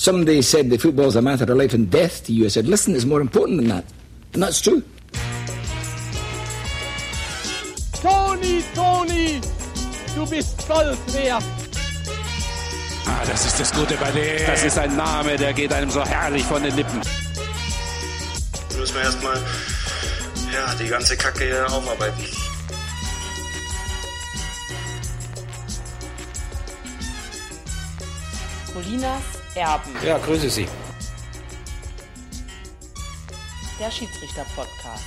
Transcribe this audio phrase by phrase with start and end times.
[0.00, 2.46] Somebody said that football's a matter of life and death to you.
[2.46, 3.84] I said, listen, it's more important than that.
[4.32, 4.82] And that's true.
[8.00, 9.40] Toni, Toni,
[10.14, 11.44] du bist Gold wert.
[13.04, 14.46] Ah, das ist das Gute bei dem.
[14.46, 17.02] Das ist ein Name, der geht einem so herrlich von den Lippen.
[17.02, 22.24] Jetzt müssen wir erstmal ja, die ganze Kacke hier aufarbeiten.
[28.72, 29.90] Colinas Erben.
[30.04, 30.66] Ja, grüße Sie.
[33.80, 35.04] Der Schiedsrichter-Podcast.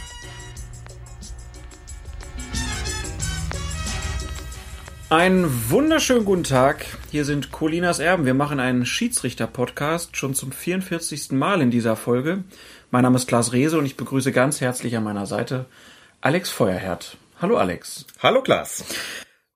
[5.10, 6.86] Einen wunderschönen guten Tag.
[7.12, 8.26] Hier sind Colinas Erben.
[8.26, 11.32] Wir machen einen Schiedsrichter-Podcast schon zum 44.
[11.32, 12.44] Mal in dieser Folge.
[12.92, 15.68] Mein Name ist Klaas Rehse und ich begrüße ganz herzlich an meiner Seite
[16.20, 17.18] Alex Feuerherd.
[17.40, 18.08] Hallo Alex.
[18.22, 18.84] Hallo Klaas.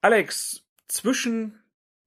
[0.01, 1.56] Alex, zwischen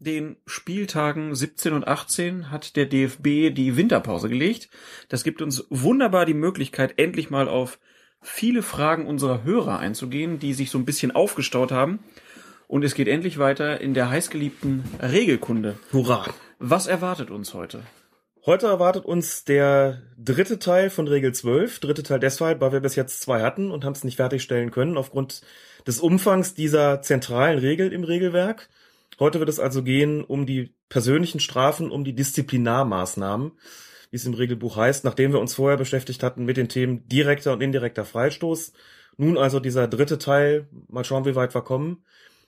[0.00, 4.70] den Spieltagen 17 und 18 hat der DFB die Winterpause gelegt.
[5.08, 7.78] Das gibt uns wunderbar die Möglichkeit, endlich mal auf
[8.22, 12.00] viele Fragen unserer Hörer einzugehen, die sich so ein bisschen aufgestaut haben.
[12.66, 15.78] Und es geht endlich weiter in der heißgeliebten Regelkunde.
[15.92, 16.26] Hurra.
[16.58, 17.82] Was erwartet uns heute?
[18.46, 21.78] Heute erwartet uns der dritte Teil von Regel 12.
[21.80, 24.96] Dritte Teil deshalb, weil wir bis jetzt zwei hatten und haben es nicht fertigstellen können
[24.96, 25.42] aufgrund
[25.86, 28.70] des Umfangs dieser zentralen Regel im Regelwerk.
[29.20, 33.52] Heute wird es also gehen um die persönlichen Strafen, um die Disziplinarmaßnahmen,
[34.10, 37.52] wie es im Regelbuch heißt, nachdem wir uns vorher beschäftigt hatten mit den Themen direkter
[37.52, 38.72] und indirekter Freistoß.
[39.18, 40.68] Nun also dieser dritte Teil.
[40.88, 42.02] Mal schauen, wie weit wir kommen.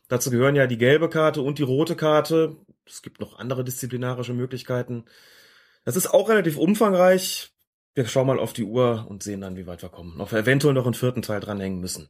[0.08, 2.56] Dazu gehören ja die gelbe Karte und die rote Karte.
[2.86, 5.04] Es gibt noch andere disziplinarische Möglichkeiten.
[5.84, 7.52] Das ist auch relativ umfangreich.
[7.94, 10.20] Wir schauen mal auf die Uhr und sehen dann, wie weit wir kommen.
[10.22, 12.08] Ob wir eventuell noch einen vierten Teil dranhängen müssen.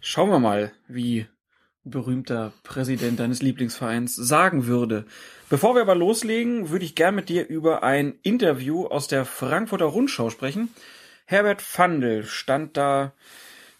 [0.00, 1.26] Schauen wir mal, wie
[1.90, 5.06] berühmter Präsident deines Lieblingsvereins sagen würde.
[5.48, 9.86] Bevor wir aber loslegen, würde ich gern mit dir über ein Interview aus der Frankfurter
[9.86, 10.68] Rundschau sprechen.
[11.24, 13.12] Herbert Fandel stand da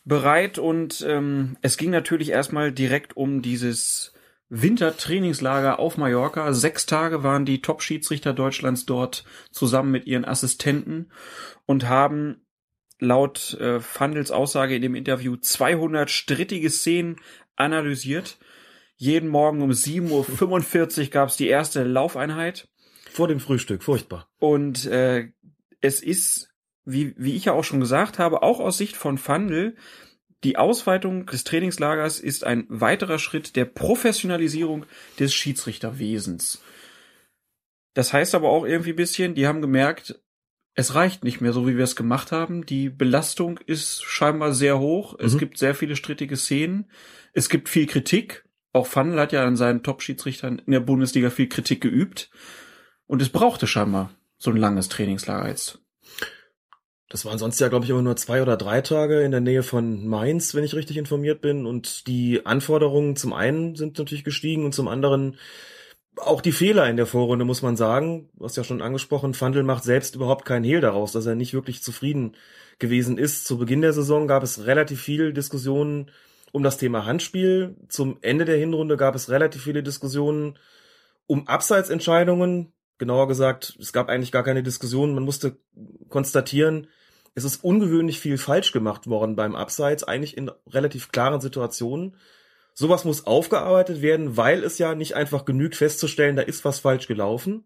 [0.04, 4.12] bereit und ähm, es ging natürlich erstmal direkt um dieses
[4.48, 6.52] Wintertrainingslager auf Mallorca.
[6.52, 11.10] Sechs Tage waren die Top-Schiedsrichter Deutschlands dort zusammen mit ihren Assistenten
[11.66, 12.46] und haben
[12.98, 17.16] laut äh, Fandels Aussage in dem Interview 200 strittige Szenen
[17.58, 18.38] analysiert.
[18.96, 22.69] Jeden Morgen um 7.45 Uhr gab es die erste Laufeinheit.
[23.10, 24.28] Vor dem Frühstück, furchtbar.
[24.38, 25.28] Und äh,
[25.80, 26.50] es ist,
[26.84, 29.76] wie, wie ich ja auch schon gesagt habe, auch aus Sicht von Fandel,
[30.44, 34.86] die Ausweitung des Trainingslagers ist ein weiterer Schritt der Professionalisierung
[35.19, 36.62] des Schiedsrichterwesens.
[37.94, 40.20] Das heißt aber auch irgendwie bisschen, die haben gemerkt,
[40.78, 42.64] es reicht nicht mehr so, wie wir es gemacht haben.
[42.64, 45.16] Die Belastung ist scheinbar sehr hoch.
[45.18, 45.38] Es Mhm.
[45.38, 46.88] gibt sehr viele strittige Szenen.
[47.32, 48.44] Es gibt viel Kritik.
[48.72, 52.30] Auch Fandel hat ja an seinen Top-Schiedsrichtern in der Bundesliga viel Kritik geübt.
[53.08, 55.80] Und es brauchte scheinbar so ein langes Trainingslager jetzt.
[57.08, 59.64] Das waren sonst ja, glaube ich, immer nur zwei oder drei Tage in der Nähe
[59.64, 61.66] von Mainz, wenn ich richtig informiert bin.
[61.66, 65.38] Und die Anforderungen zum einen sind natürlich gestiegen und zum anderen
[66.20, 68.28] auch die Fehler in der Vorrunde, muss man sagen.
[68.36, 71.54] Du hast ja schon angesprochen, Fandel macht selbst überhaupt keinen Hehl daraus, dass er nicht
[71.54, 72.36] wirklich zufrieden
[72.78, 73.46] gewesen ist.
[73.46, 76.10] Zu Beginn der Saison gab es relativ viel Diskussionen
[76.52, 77.76] um das Thema Handspiel.
[77.88, 80.58] Zum Ende der Hinrunde gab es relativ viele Diskussionen
[81.26, 82.72] um Abseitsentscheidungen.
[82.98, 85.14] Genauer gesagt, es gab eigentlich gar keine Diskussion.
[85.14, 85.56] Man musste
[86.08, 86.88] konstatieren,
[87.34, 92.16] es ist ungewöhnlich viel falsch gemacht worden beim Abseits, eigentlich in relativ klaren Situationen.
[92.78, 97.08] Sowas muss aufgearbeitet werden, weil es ja nicht einfach genügt festzustellen, da ist was falsch
[97.08, 97.64] gelaufen,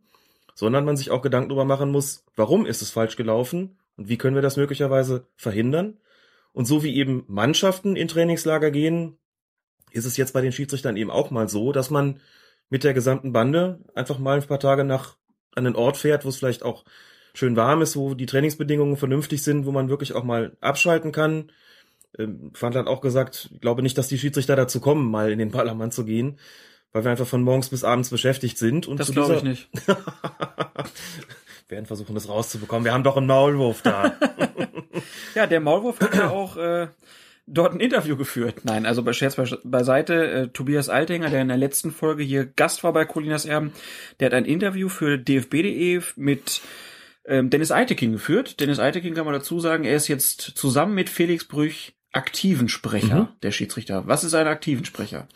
[0.55, 4.17] sondern man sich auch Gedanken darüber machen muss, warum ist es falsch gelaufen und wie
[4.17, 5.99] können wir das möglicherweise verhindern.
[6.55, 9.19] Und so wie eben Mannschaften in Trainingslager gehen,
[9.91, 12.19] ist es jetzt bei den Schiedsrichtern eben auch mal so, dass man
[12.71, 15.19] mit der gesamten Bande einfach mal ein paar Tage nach
[15.55, 16.87] an den Ort fährt, wo es vielleicht auch
[17.35, 21.53] schön warm ist, wo die Trainingsbedingungen vernünftig sind, wo man wirklich auch mal abschalten kann.
[22.19, 25.51] Ähm, hat auch gesagt, ich glaube nicht, dass die Schiedsrichter dazu kommen, mal in den
[25.51, 26.39] Ballermann zu gehen,
[26.93, 28.87] weil wir einfach von morgens bis abends beschäftigt sind.
[28.87, 29.69] Und Das glaube ich nicht.
[31.69, 32.85] Wir werden versuchen, das rauszubekommen.
[32.85, 34.15] Wir haben doch einen Maulwurf da.
[35.35, 36.89] Ja, der Maulwurf hat ja auch äh,
[37.47, 38.65] dort ein Interview geführt.
[38.65, 42.45] Nein, also bei Scherz be- beiseite, äh, Tobias Altinger, der in der letzten Folge hier
[42.45, 43.73] Gast war bei Colinas Erben,
[44.21, 46.61] der hat ein Interview für dfb.de mit
[47.25, 48.61] ähm, Dennis Eitekin geführt.
[48.61, 53.21] Dennis Eitekin kann man dazu sagen, er ist jetzt zusammen mit Felix Brüch aktiven Sprecher
[53.23, 53.29] Mhm.
[53.43, 54.07] der Schiedsrichter.
[54.07, 55.29] Was ist ein aktiven Sprecher?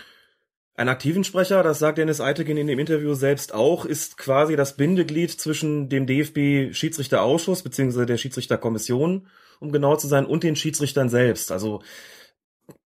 [0.75, 4.77] Ein aktiven Sprecher, das sagt Dennis Eitekin in dem Interview selbst auch, ist quasi das
[4.77, 9.27] Bindeglied zwischen dem DFB-Schiedsrichterausschuss beziehungsweise der Schiedsrichterkommission,
[9.59, 11.51] um genau zu sein, und den Schiedsrichtern selbst.
[11.51, 11.83] Also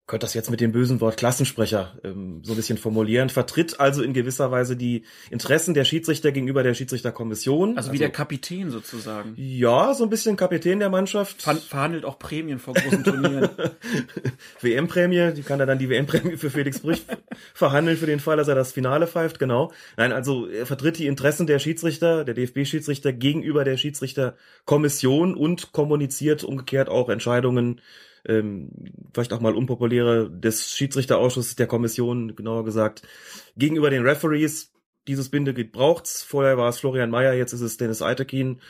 [0.06, 4.02] könnte das jetzt mit dem bösen Wort Klassensprecher ähm, so ein bisschen formulieren, vertritt also
[4.02, 7.78] in gewisser Weise die Interessen der Schiedsrichter gegenüber der Schiedsrichterkommission.
[7.78, 9.32] Also wie der Kapitän sozusagen.
[9.36, 11.40] Ja, so ein bisschen Kapitän der Mannschaft.
[11.40, 13.48] Ver verhandelt auch Prämien vor großen Turnieren.
[14.60, 17.02] WM-Prämie, die kann er dann die WM-Prämie für Felix Brüch
[17.54, 19.72] verhandeln für den Fall, dass er das Finale pfeift, genau.
[19.96, 26.44] Nein, also er vertritt die Interessen der Schiedsrichter, der DFB-Schiedsrichter gegenüber der Schiedsrichterkommission und kommuniziert
[26.44, 27.80] umgekehrt auch Entscheidungen
[28.26, 28.70] ähm,
[29.12, 33.02] vielleicht auch mal unpopuläre des Schiedsrichterausschusses der Kommission, genauer gesagt,
[33.56, 34.72] gegenüber den Referees.
[35.06, 36.22] Dieses Bindeglied braucht's.
[36.22, 38.60] Vorher war es Florian Mayer, jetzt ist es Dennis Eitekin.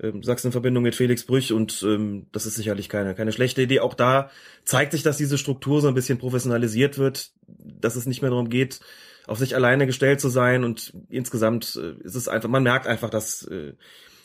[0.00, 3.62] Ähm, sagst in Verbindung mit Felix Brüch und ähm, das ist sicherlich keine, keine schlechte
[3.62, 3.80] Idee.
[3.80, 4.30] Auch da
[4.64, 8.48] zeigt sich, dass diese Struktur so ein bisschen professionalisiert wird, dass es nicht mehr darum
[8.48, 8.78] geht,
[9.26, 13.10] auf sich alleine gestellt zu sein und insgesamt äh, ist es einfach, man merkt einfach,
[13.10, 13.72] dass äh,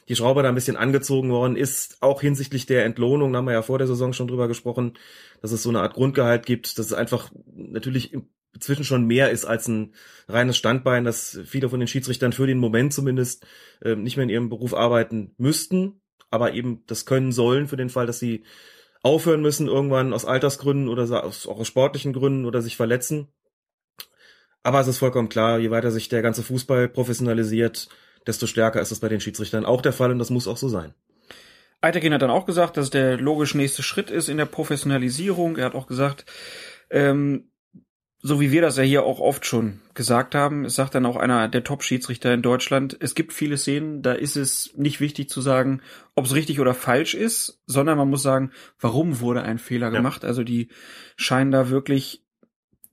[0.10, 3.54] die Schraube da ein bisschen angezogen worden ist, auch hinsichtlich der Entlohnung, da haben wir
[3.54, 4.94] ja vor der Saison schon drüber gesprochen,
[5.42, 8.14] dass es so eine Art Grundgehalt gibt, dass es einfach natürlich
[8.54, 9.94] inzwischen schon mehr ist als ein
[10.28, 13.46] reines Standbein, dass viele von den Schiedsrichtern für den Moment zumindest
[13.82, 17.90] äh, nicht mehr in ihrem Beruf arbeiten müssten, aber eben das können sollen für den
[17.90, 18.44] Fall, dass sie
[19.02, 23.28] aufhören müssen irgendwann aus Altersgründen oder aus, auch aus sportlichen Gründen oder sich verletzen.
[24.64, 27.90] Aber es ist vollkommen klar, je weiter sich der ganze Fußball professionalisiert,
[28.28, 30.70] desto stärker ist das bei den Schiedsrichtern auch der Fall und das muss auch so
[30.70, 30.94] sein.
[31.82, 35.58] Eiterkin hat dann auch gesagt, dass der logisch nächste Schritt ist in der Professionalisierung.
[35.58, 36.26] Er hat auch gesagt,
[36.90, 37.50] ähm,
[38.26, 41.18] so wie wir das ja hier auch oft schon gesagt haben, es sagt dann auch
[41.18, 45.42] einer der Top-Schiedsrichter in Deutschland, es gibt viele Szenen, da ist es nicht wichtig zu
[45.42, 45.82] sagen,
[46.16, 49.92] ob es richtig oder falsch ist, sondern man muss sagen, warum wurde ein Fehler ja.
[49.98, 50.24] gemacht.
[50.24, 50.70] Also die
[51.18, 52.24] scheinen da wirklich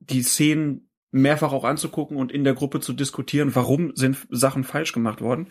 [0.00, 4.93] die Szenen mehrfach auch anzugucken und in der Gruppe zu diskutieren, warum sind Sachen falsch
[4.93, 5.49] gemacht worden.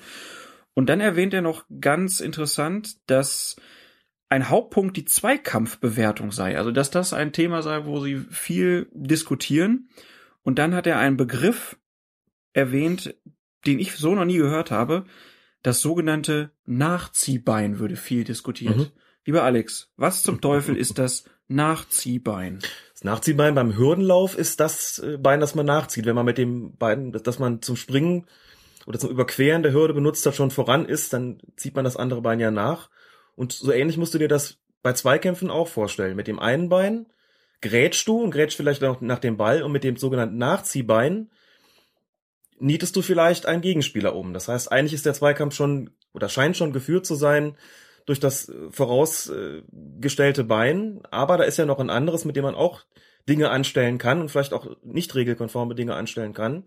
[0.73, 3.57] Und dann erwähnt er noch ganz interessant, dass
[4.29, 6.57] ein Hauptpunkt die Zweikampfbewertung sei.
[6.57, 9.89] Also, dass das ein Thema sei, wo sie viel diskutieren.
[10.43, 11.77] Und dann hat er einen Begriff
[12.53, 13.15] erwähnt,
[13.65, 15.05] den ich so noch nie gehört habe.
[15.63, 18.77] Das sogenannte Nachziehbein würde viel diskutiert.
[18.77, 18.87] Mhm.
[19.25, 22.59] Lieber Alex, was zum Teufel ist das Nachziehbein?
[22.99, 26.05] Das Nachziehbein beim Hürdenlauf ist das äh, Bein, das man nachzieht.
[26.05, 28.27] Wenn man mit dem Bein, das man zum Springen
[28.85, 32.21] oder zum Überqueren der Hürde benutzt hat, schon voran ist, dann zieht man das andere
[32.21, 32.89] Bein ja nach.
[33.37, 36.17] Und so ähnlich musst du dir das bei Zweikämpfen auch vorstellen.
[36.17, 37.05] Mit dem einen Bein
[37.61, 41.29] grätschst du und grätschst vielleicht noch nach dem Ball und mit dem sogenannten Nachziehbein
[42.59, 44.33] nietest du vielleicht einen Gegenspieler um.
[44.33, 47.55] Das heißt, eigentlich ist der Zweikampf schon oder scheint schon geführt zu sein
[48.09, 52.55] durch das äh, vorausgestellte Bein, aber da ist ja noch ein anderes, mit dem man
[52.55, 52.81] auch
[53.29, 56.65] Dinge anstellen kann und vielleicht auch nicht regelkonforme Dinge anstellen kann.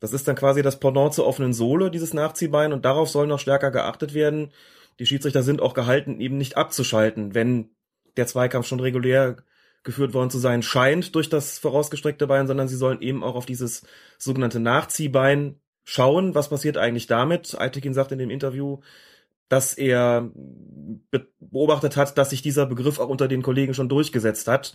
[0.00, 3.38] Das ist dann quasi das Pendant zur offenen Sohle, dieses Nachziehbein, und darauf soll noch
[3.38, 4.50] stärker geachtet werden.
[4.98, 7.70] Die Schiedsrichter sind auch gehalten, eben nicht abzuschalten, wenn
[8.16, 9.36] der Zweikampf schon regulär
[9.84, 13.46] geführt worden zu sein scheint durch das vorausgestreckte Bein, sondern sie sollen eben auch auf
[13.46, 13.84] dieses
[14.18, 16.34] sogenannte Nachziehbein schauen.
[16.34, 17.54] Was passiert eigentlich damit?
[17.54, 18.80] Altekin sagt in dem Interview,
[19.48, 20.30] dass er
[21.40, 24.74] beobachtet hat, dass sich dieser Begriff auch unter den Kollegen schon durchgesetzt hat.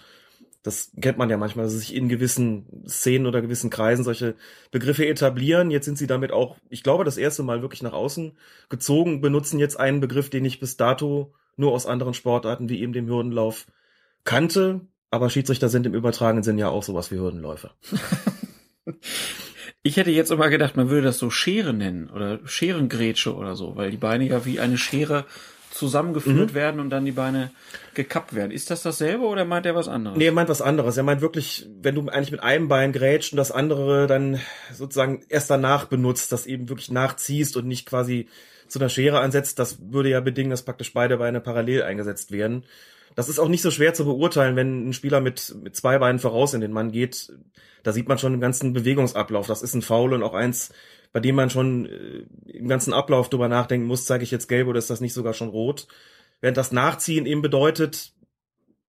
[0.63, 4.35] Das kennt man ja manchmal, dass sich in gewissen Szenen oder gewissen Kreisen solche
[4.71, 5.71] Begriffe etablieren.
[5.71, 8.37] Jetzt sind sie damit auch, ich glaube, das erste Mal wirklich nach außen
[8.69, 12.93] gezogen, benutzen jetzt einen Begriff, den ich bis dato nur aus anderen Sportarten wie eben
[12.93, 13.67] dem Hürdenlauf
[14.23, 14.81] kannte.
[15.09, 17.71] Aber Schiedsrichter sind im übertragenen Sinn ja auch sowas wie Hürdenläufer.
[19.87, 23.77] Ich hätte jetzt immer gedacht, man würde das so Schere nennen oder Scherengrätsche oder so,
[23.77, 25.23] weil die Beine ja wie eine Schere
[25.71, 26.55] zusammengeführt mhm.
[26.55, 27.51] werden und dann die Beine
[27.93, 28.51] gekappt werden.
[28.51, 30.17] Ist das dasselbe oder meint er was anderes?
[30.17, 30.97] Nee, er meint was anderes.
[30.97, 34.41] Er meint wirklich, wenn du eigentlich mit einem Bein grätscht und das andere dann
[34.73, 38.27] sozusagen erst danach benutzt, das eben wirklich nachziehst und nicht quasi
[38.67, 42.65] zu einer Schere ansetzt, das würde ja bedingen, dass praktisch beide Beine parallel eingesetzt werden.
[43.17, 46.19] Das ist auch nicht so schwer zu beurteilen, wenn ein Spieler mit, mit zwei Beinen
[46.19, 47.33] voraus in den Mann geht.
[47.81, 49.47] Da sieht man schon im ganzen Bewegungsablauf.
[49.47, 50.71] Das ist ein Foul und auch eins,
[51.13, 54.67] bei dem man schon äh, im ganzen Ablauf drüber nachdenken muss, zeige ich jetzt gelb
[54.67, 55.87] oder ist das nicht sogar schon rot?
[56.41, 58.13] Während das Nachziehen eben bedeutet,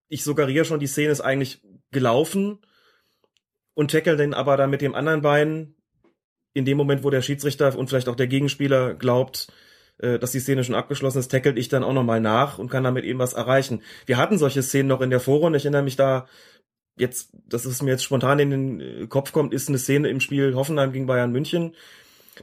[0.08, 2.58] ich suggeriere schon, die Szene ist eigentlich gelaufen
[3.72, 5.74] und tackle den aber dann mit dem anderen Bein
[6.52, 9.50] in dem Moment, wo der Schiedsrichter und vielleicht auch der Gegenspieler glaubt,
[9.98, 12.84] äh, dass die Szene schon abgeschlossen ist, tackelt ich dann auch nochmal nach und kann
[12.84, 13.82] damit eben was erreichen.
[14.06, 15.56] Wir hatten solche Szenen noch in der Vorrunde.
[15.56, 16.26] Ich erinnere mich da
[16.96, 20.20] jetzt, dass es mir jetzt spontan in den äh, Kopf kommt, ist eine Szene im
[20.20, 21.74] Spiel Hoffenheim gegen Bayern München.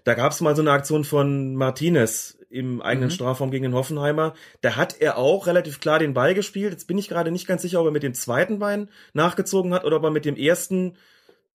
[0.04, 3.14] Da gab es mal so eine Aktion von Martinez im eigenen mhm.
[3.14, 4.34] Strafraum gegen den Hoffenheimer.
[4.62, 6.72] Da hat er auch relativ klar den Ball gespielt.
[6.72, 9.86] Jetzt bin ich gerade nicht ganz sicher, ob er mit dem zweiten Bein nachgezogen hat
[9.86, 10.96] oder ob er mit dem ersten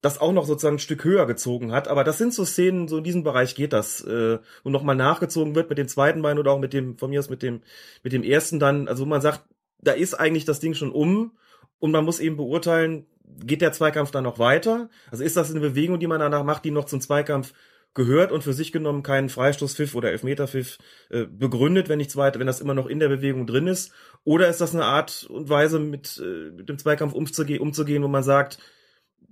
[0.01, 1.89] das auch noch sozusagen ein Stück höher gezogen hat.
[1.89, 5.55] Aber das sind so Szenen, so in diesem Bereich geht das, äh, wo nochmal nachgezogen
[5.55, 7.61] wird mit dem zweiten Bein oder auch mit dem, von mir aus mit dem,
[8.03, 9.45] mit dem ersten dann, also man sagt,
[9.79, 11.33] da ist eigentlich das Ding schon um
[11.79, 13.07] und man muss eben beurteilen,
[13.45, 14.89] geht der Zweikampf dann noch weiter?
[15.11, 17.53] Also ist das eine Bewegung, die man danach macht, die noch zum Zweikampf
[17.93, 20.79] gehört und für sich genommen keinen Freistoßpfiff oder Elfmeterpfiff
[21.11, 23.93] äh, begründet, wenn nichts weiter, wenn das immer noch in der Bewegung drin ist?
[24.25, 28.09] Oder ist das eine Art und Weise, mit, äh, mit dem Zweikampf umzuge umzugehen, wo
[28.09, 28.59] man sagt,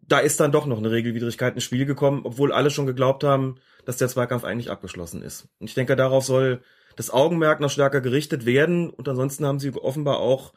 [0.08, 3.56] da ist dann doch noch eine Regelwidrigkeit ins Spiel gekommen, obwohl alle schon geglaubt haben,
[3.84, 5.48] dass der Zweikampf eigentlich abgeschlossen ist.
[5.58, 6.62] Und ich denke, darauf soll
[6.96, 8.90] das Augenmerk noch stärker gerichtet werden.
[8.90, 10.52] Und ansonsten haben sie offenbar auch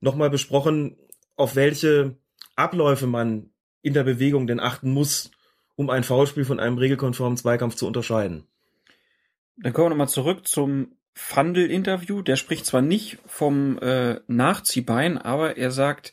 [0.00, 0.96] nochmal besprochen,
[1.36, 2.16] auf welche
[2.56, 3.50] Abläufe man
[3.82, 5.30] in der Bewegung denn achten muss,
[5.76, 8.46] um ein Foulspiel von einem regelkonformen Zweikampf zu unterscheiden.
[9.56, 12.22] Dann kommen wir nochmal zurück zum Fandel-Interview.
[12.22, 16.12] Der spricht zwar nicht vom äh, Nachziehbein, aber er sagt,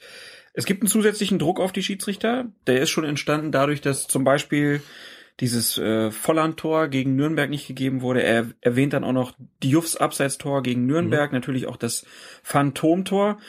[0.53, 2.45] es gibt einen zusätzlichen Druck auf die Schiedsrichter.
[2.67, 4.81] Der ist schon entstanden dadurch, dass zum Beispiel
[5.39, 8.21] dieses äh, Volland-Tor gegen Nürnberg nicht gegeben wurde.
[8.21, 11.35] Er erwähnt dann auch noch Dioufs Abseitstor gegen Nürnberg, mhm.
[11.35, 12.05] natürlich auch das
[12.43, 13.39] Phantomtor,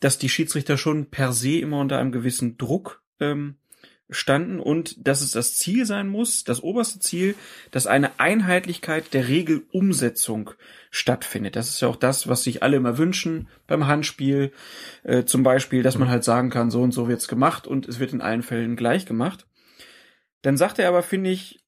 [0.00, 3.56] dass die Schiedsrichter schon per se immer unter einem gewissen Druck ähm,
[4.10, 7.34] standen und dass es das Ziel sein muss, das oberste Ziel,
[7.70, 10.50] dass eine Einheitlichkeit der Regelumsetzung
[10.90, 11.56] stattfindet.
[11.56, 14.52] Das ist ja auch das, was sich alle immer wünschen beim Handspiel,
[15.02, 17.98] äh, zum Beispiel, dass man halt sagen kann, so und so wird's gemacht und es
[17.98, 19.46] wird in allen Fällen gleich gemacht.
[20.42, 21.60] Dann sagt er aber, finde ich,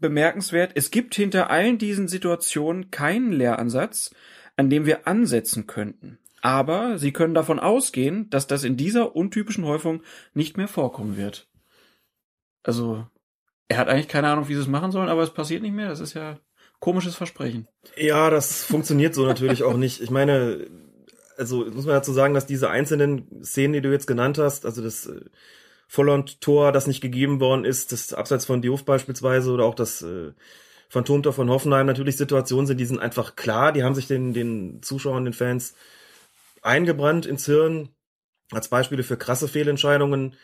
[0.00, 4.12] bemerkenswert, es gibt hinter allen diesen Situationen keinen Lehransatz,
[4.56, 6.18] an dem wir ansetzen könnten.
[6.40, 10.02] Aber Sie können davon ausgehen, dass das in dieser untypischen Häufung
[10.34, 11.48] nicht mehr vorkommen wird.
[12.62, 13.06] Also,
[13.68, 15.88] er hat eigentlich keine Ahnung, wie sie es machen sollen, aber es passiert nicht mehr.
[15.88, 16.38] Das ist ja
[16.80, 17.68] komisches Versprechen.
[17.96, 20.00] Ja, das funktioniert so natürlich auch nicht.
[20.00, 20.66] Ich meine,
[21.38, 24.82] also muss man dazu sagen, dass diese einzelnen Szenen, die du jetzt genannt hast, also
[24.82, 25.20] das äh,
[25.88, 30.32] Volland-Tor, das nicht gegeben worden ist, das Abseits von Diouf beispielsweise oder auch das äh,
[30.88, 34.82] Phantomtor von Hoffenheim natürlich Situationen sind, die sind einfach klar, die haben sich den, den
[34.82, 35.74] Zuschauern, den Fans
[36.62, 37.90] eingebrannt ins Hirn
[38.50, 40.34] als Beispiele für krasse Fehlentscheidungen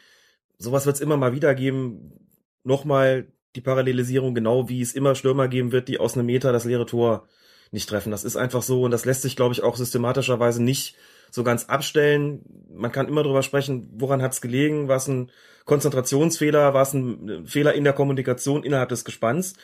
[0.58, 2.28] sowas wird es immer mal wieder geben.
[2.64, 6.64] Nochmal die Parallelisierung, genau wie es immer Stürmer geben wird, die aus einem Meter das
[6.64, 7.26] leere Tor
[7.70, 8.10] nicht treffen.
[8.10, 10.96] Das ist einfach so und das lässt sich, glaube ich, auch systematischerweise nicht
[11.30, 12.42] so ganz abstellen.
[12.72, 15.30] Man kann immer drüber sprechen, woran hat es gelegen, war es ein
[15.64, 19.54] Konzentrationsfehler, war es ein Fehler in der Kommunikation innerhalb des Gespanns.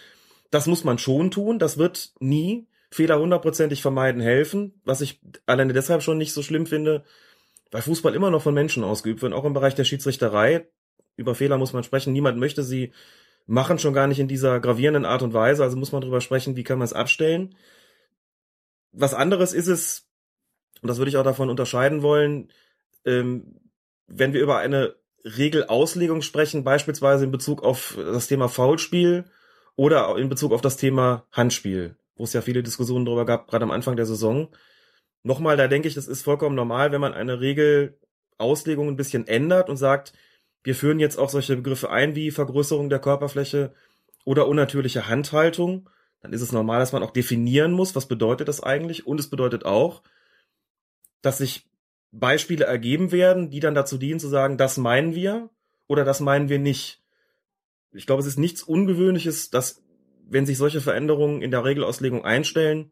[0.50, 1.58] Das muss man schon tun.
[1.58, 6.66] Das wird nie Fehler hundertprozentig vermeiden helfen, was ich alleine deshalb schon nicht so schlimm
[6.66, 7.04] finde,
[7.70, 10.68] weil Fußball immer noch von Menschen ausgeübt wird, auch im Bereich der Schiedsrichterei
[11.16, 12.12] über Fehler muss man sprechen.
[12.12, 12.92] Niemand möchte sie
[13.46, 15.62] machen, schon gar nicht in dieser gravierenden Art und Weise.
[15.62, 17.54] Also muss man drüber sprechen, wie kann man es abstellen.
[18.92, 20.08] Was anderes ist es,
[20.82, 22.50] und das würde ich auch davon unterscheiden wollen,
[23.04, 23.60] ähm,
[24.06, 24.94] wenn wir über eine
[25.24, 29.24] Regelauslegung sprechen, beispielsweise in Bezug auf das Thema Foulspiel
[29.76, 33.64] oder in Bezug auf das Thema Handspiel, wo es ja viele Diskussionen darüber gab, gerade
[33.64, 34.48] am Anfang der Saison.
[35.22, 39.70] Nochmal, da denke ich, das ist vollkommen normal, wenn man eine Regelauslegung ein bisschen ändert
[39.70, 40.12] und sagt,
[40.64, 43.74] wir führen jetzt auch solche Begriffe ein wie Vergrößerung der Körperfläche
[44.24, 45.90] oder unnatürliche Handhaltung.
[46.20, 49.06] Dann ist es normal, dass man auch definieren muss, was bedeutet das eigentlich.
[49.06, 50.02] Und es bedeutet auch,
[51.20, 51.68] dass sich
[52.12, 55.50] Beispiele ergeben werden, die dann dazu dienen zu sagen, das meinen wir
[55.86, 57.02] oder das meinen wir nicht.
[57.92, 59.82] Ich glaube, es ist nichts Ungewöhnliches, dass
[60.26, 62.90] wenn sich solche Veränderungen in der Regelauslegung einstellen,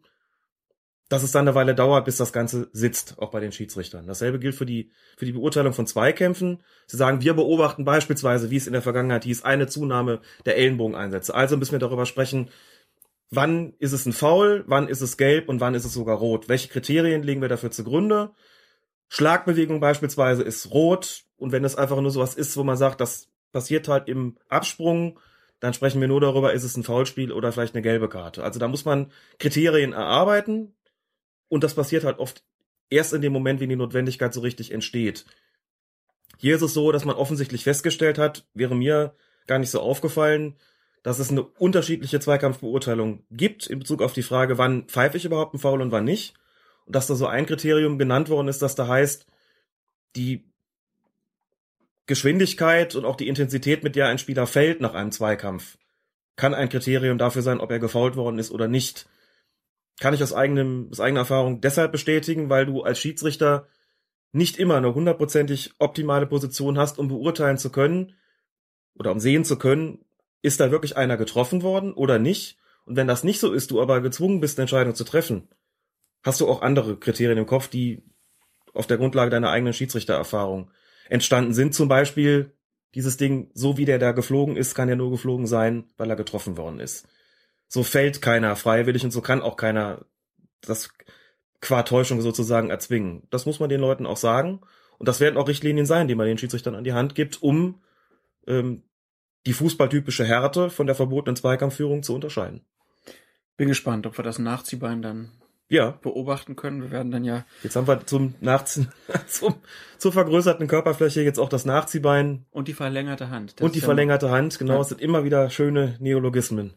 [1.13, 4.07] dass es dann eine Weile dauert, bis das Ganze sitzt, auch bei den Schiedsrichtern.
[4.07, 6.63] Dasselbe gilt für die, für die Beurteilung von Zweikämpfen.
[6.87, 11.35] Sie sagen, wir beobachten beispielsweise, wie es in der Vergangenheit hieß, eine Zunahme der Ellenbogeneinsätze.
[11.35, 12.49] Also müssen wir darüber sprechen,
[13.29, 16.49] wann ist es ein Foul, wann ist es gelb und wann ist es sogar rot.
[16.49, 18.31] Welche Kriterien legen wir dafür zugrunde?
[19.11, 23.29] Schlagbewegung beispielsweise ist rot und wenn es einfach nur sowas ist, wo man sagt, das
[23.53, 25.21] passiert halt im Absprung,
[25.61, 28.43] dann sprechen wir nur darüber, ist es ein Foulspiel oder vielleicht eine gelbe Karte.
[28.43, 30.75] Also da muss man Kriterien erarbeiten,
[31.53, 32.43] und das passiert halt oft
[32.89, 35.27] erst in dem Moment, wenn die Notwendigkeit so richtig entsteht.
[36.39, 39.15] Hier ist es so, dass man offensichtlich festgestellt hat, wäre mir
[39.47, 40.57] gar nicht so aufgefallen,
[41.03, 45.53] dass es eine unterschiedliche Zweikampfbeurteilung gibt in Bezug auf die Frage, wann pfeife ich überhaupt
[45.53, 46.33] einen Foul und wann nicht.
[46.87, 49.27] Und dass da so ein Kriterium genannt worden ist, dass da heißt,
[50.17, 50.51] die
[52.07, 55.77] Geschwindigkeit und auch die Intensität, mit der ein Spieler fällt nach einem Zweikampf,
[56.35, 59.07] kann ein Kriterium dafür sein, ob er gefault worden ist oder nicht
[60.01, 63.67] kann ich aus, eigenem, aus eigener Erfahrung deshalb bestätigen, weil du als Schiedsrichter
[64.33, 68.15] nicht immer eine hundertprozentig optimale Position hast, um beurteilen zu können
[68.95, 70.05] oder um sehen zu können,
[70.41, 72.59] ist da wirklich einer getroffen worden oder nicht.
[72.85, 75.49] Und wenn das nicht so ist, du aber gezwungen bist, eine Entscheidung zu treffen,
[76.25, 78.03] hast du auch andere Kriterien im Kopf, die
[78.73, 80.71] auf der Grundlage deiner eigenen Schiedsrichtererfahrung
[81.09, 81.75] entstanden sind.
[81.75, 82.53] Zum Beispiel
[82.95, 86.17] dieses Ding, so wie der da geflogen ist, kann ja nur geflogen sein, weil er
[86.17, 87.07] getroffen worden ist
[87.73, 90.05] so fällt keiner freiwillig und so kann auch keiner
[90.61, 90.91] das
[91.63, 93.23] qua Täuschung sozusagen erzwingen.
[93.31, 94.61] Das muss man den Leuten auch sagen.
[94.99, 97.81] Und das werden auch Richtlinien sein, die man den Schiedsrichtern an die Hand gibt, um
[98.47, 98.83] ähm,
[99.47, 102.61] die fußballtypische Härte von der verbotenen Zweikampfführung zu unterscheiden.
[103.57, 105.31] Bin gespannt, ob wir das Nachziehbein dann
[105.71, 106.83] Ja, beobachten können.
[106.83, 108.93] Wir werden dann ja jetzt haben wir zum Nachziehen,
[109.29, 109.55] zum,
[109.97, 113.55] zur vergrößerten Körperfläche jetzt auch das Nachziehbein und die verlängerte Hand.
[113.61, 114.59] Das und die verlängerte Hand.
[114.59, 114.81] Genau, Ja.
[114.83, 116.75] es sind immer wieder schöne Neologismen,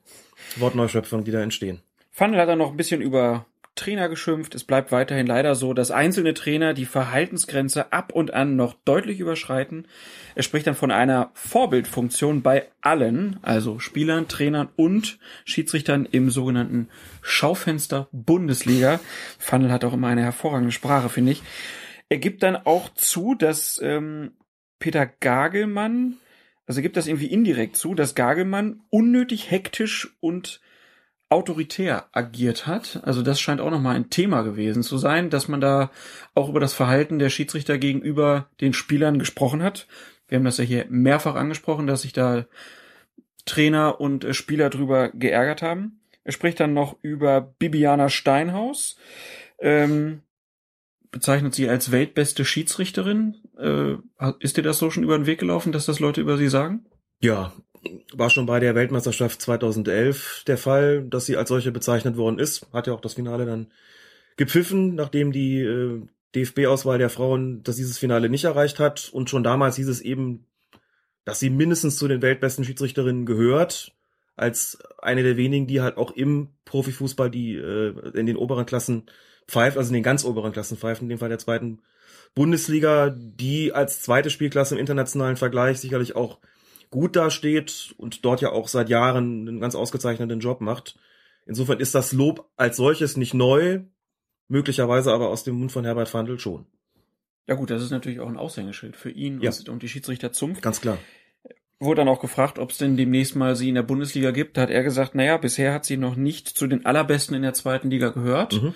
[0.57, 1.81] Wortneuschöpfungen, die da entstehen.
[2.11, 4.55] Fandel hat dann noch ein bisschen über Trainer geschimpft.
[4.55, 9.19] Es bleibt weiterhin leider so, dass einzelne Trainer die Verhaltensgrenze ab und an noch deutlich
[9.19, 9.87] überschreiten.
[10.33, 16.87] Er spricht dann von einer Vorbildfunktion bei allen, also Spielern, Trainern und Schiedsrichtern im sogenannten
[17.21, 19.01] Schaufenster Bundesliga.
[19.37, 21.43] Fandel hat auch immer eine hervorragende Sprache, finde ich.
[22.07, 24.31] Er gibt dann auch zu, dass ähm,
[24.79, 26.17] Peter Gagelmann,
[26.67, 30.61] also gibt das irgendwie indirekt zu, dass Gagelmann unnötig hektisch und
[31.29, 33.01] autoritär agiert hat.
[33.03, 35.91] Also das scheint auch nochmal ein Thema gewesen zu sein, dass man da
[36.33, 39.87] auch über das Verhalten der Schiedsrichter gegenüber den Spielern gesprochen hat.
[40.27, 42.45] Wir haben das ja hier mehrfach angesprochen, dass sich da
[43.45, 45.99] Trainer und äh, Spieler drüber geärgert haben.
[46.23, 48.97] Er spricht dann noch über Bibiana Steinhaus,
[49.59, 50.21] ähm,
[51.11, 53.37] bezeichnet sie als weltbeste Schiedsrichterin.
[53.57, 53.95] Äh,
[54.39, 56.85] ist dir das so schon über den Weg gelaufen, dass das Leute über sie sagen?
[57.19, 57.53] Ja,
[58.13, 62.67] war schon bei der Weltmeisterschaft 2011 der Fall, dass sie als solche bezeichnet worden ist.
[62.73, 63.71] Hat ja auch das Finale dann
[64.37, 66.01] gepfiffen, nachdem die äh,
[66.35, 69.09] DFB-Auswahl der Frauen das dieses Finale nicht erreicht hat.
[69.11, 70.45] Und schon damals hieß es eben,
[71.23, 73.93] dass sie mindestens zu den weltbesten Schiedsrichterinnen gehört,
[74.35, 79.05] als eine der wenigen, die halt auch im Profifußball, die äh, in den oberen Klassen
[79.47, 81.81] pfeift, also in den ganz oberen Klassen pfeift, in dem Fall der zweiten
[82.35, 86.39] Bundesliga, die als zweite Spielklasse im internationalen Vergleich sicherlich auch
[86.91, 90.97] gut dasteht und dort ja auch seit Jahren einen ganz ausgezeichneten Job macht.
[91.45, 93.81] Insofern ist das Lob als solches nicht neu,
[94.47, 96.65] möglicherweise aber aus dem Mund von Herbert Fandl schon.
[97.47, 99.51] Ja gut, das ist natürlich auch ein Aushängeschild für ihn Ja.
[99.69, 100.61] und, die Schiedsrichter Zunft.
[100.61, 100.97] Ganz klar.
[101.79, 104.57] Wurde dann auch gefragt, ob es denn demnächst mal sie in der Bundesliga gibt.
[104.57, 107.53] Da hat er gesagt, naja, bisher hat sie noch nicht zu den allerbesten in der
[107.53, 108.61] zweiten Liga gehört.
[108.61, 108.73] Mhm.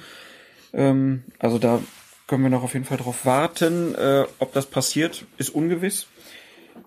[0.73, 1.81] Ähm, also da
[2.29, 3.95] können wir noch auf jeden Fall drauf warten.
[3.95, 6.07] Äh, ob das passiert, ist ungewiss.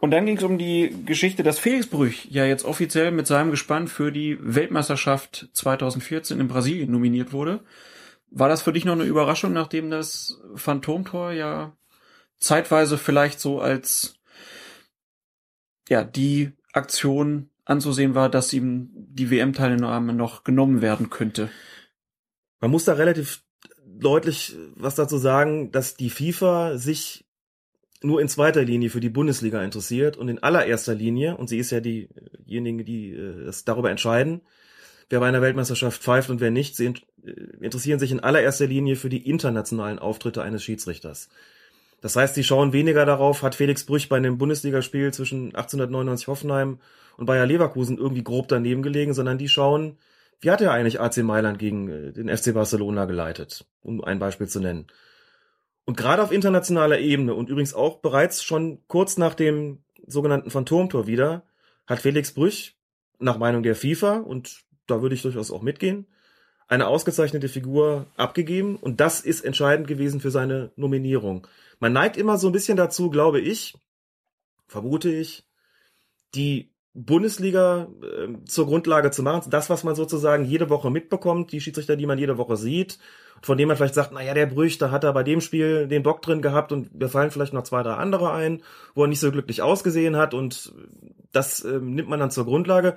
[0.01, 3.51] Und dann ging es um die Geschichte, dass Felix Brüch ja jetzt offiziell mit seinem
[3.51, 7.61] Gespann für die Weltmeisterschaft 2014 in Brasilien nominiert wurde.
[8.31, 11.77] War das für dich noch eine Überraschung, nachdem das Phantomtor ja
[12.39, 14.15] zeitweise vielleicht so als
[15.89, 21.51] ja die Aktion anzusehen war, dass ihm die WM-Teilnahme noch genommen werden könnte?
[22.61, 23.43] Man muss da relativ
[24.03, 27.25] deutlich was dazu sagen, dass die FIFA sich
[28.03, 31.71] nur in zweiter Linie für die Bundesliga interessiert und in allererster Linie, und sie ist
[31.71, 34.41] ja diejenige, die äh, es darüber entscheiden,
[35.09, 38.97] wer bei einer Weltmeisterschaft pfeift und wer nicht, sie äh, interessieren sich in allererster Linie
[38.97, 41.29] für die internationalen Auftritte eines Schiedsrichters.
[42.01, 46.79] Das heißt, sie schauen weniger darauf, hat Felix Brüch bei einem Bundesligaspiel zwischen 1899 Hoffenheim
[47.17, 49.97] und Bayer Leverkusen irgendwie grob daneben gelegen, sondern die schauen,
[50.43, 54.49] wie hat er eigentlich AC Mailand gegen äh, den FC Barcelona geleitet, um ein Beispiel
[54.49, 54.89] zu nennen.
[55.85, 61.07] Und gerade auf internationaler Ebene und übrigens auch bereits schon kurz nach dem sogenannten Phantomtor
[61.07, 61.45] wieder,
[61.87, 62.77] hat Felix Brüch
[63.19, 66.07] nach Meinung der FIFA, und da würde ich durchaus auch mitgehen,
[66.69, 71.47] eine ausgezeichnete Figur abgegeben und das ist entscheidend gewesen für seine Nominierung.
[71.81, 73.75] Man neigt immer so ein bisschen dazu, glaube ich,
[74.67, 75.45] vermute ich,
[76.35, 79.51] die Bundesliga äh, zur Grundlage zu machen.
[79.51, 82.99] Das, was man sozusagen jede Woche mitbekommt, die Schiedsrichter, die man jede Woche sieht,
[83.41, 86.03] von denen man vielleicht sagt, naja, der Brüch, da hat er bei dem Spiel den
[86.03, 88.63] Bock drin gehabt und mir fallen vielleicht noch zwei, drei andere ein,
[88.95, 90.73] wo er nicht so glücklich ausgesehen hat und
[91.33, 92.97] das äh, nimmt man dann zur Grundlage.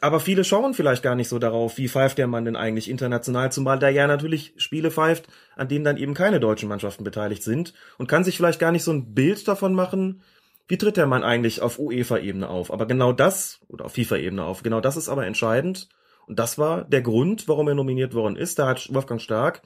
[0.00, 3.52] Aber viele schauen vielleicht gar nicht so darauf, wie pfeift der Mann denn eigentlich international,
[3.52, 7.74] zumal der ja natürlich Spiele pfeift, an denen dann eben keine deutschen Mannschaften beteiligt sind
[7.96, 10.22] und kann sich vielleicht gar nicht so ein Bild davon machen,
[10.68, 12.72] wie tritt der Mann eigentlich auf UEFA-Ebene auf.
[12.72, 15.88] Aber genau das, oder auf FIFA-Ebene auf, genau das ist aber entscheidend.
[16.26, 18.58] Und das war der Grund, warum er nominiert worden ist.
[18.58, 19.62] Da hat Wolfgang Stark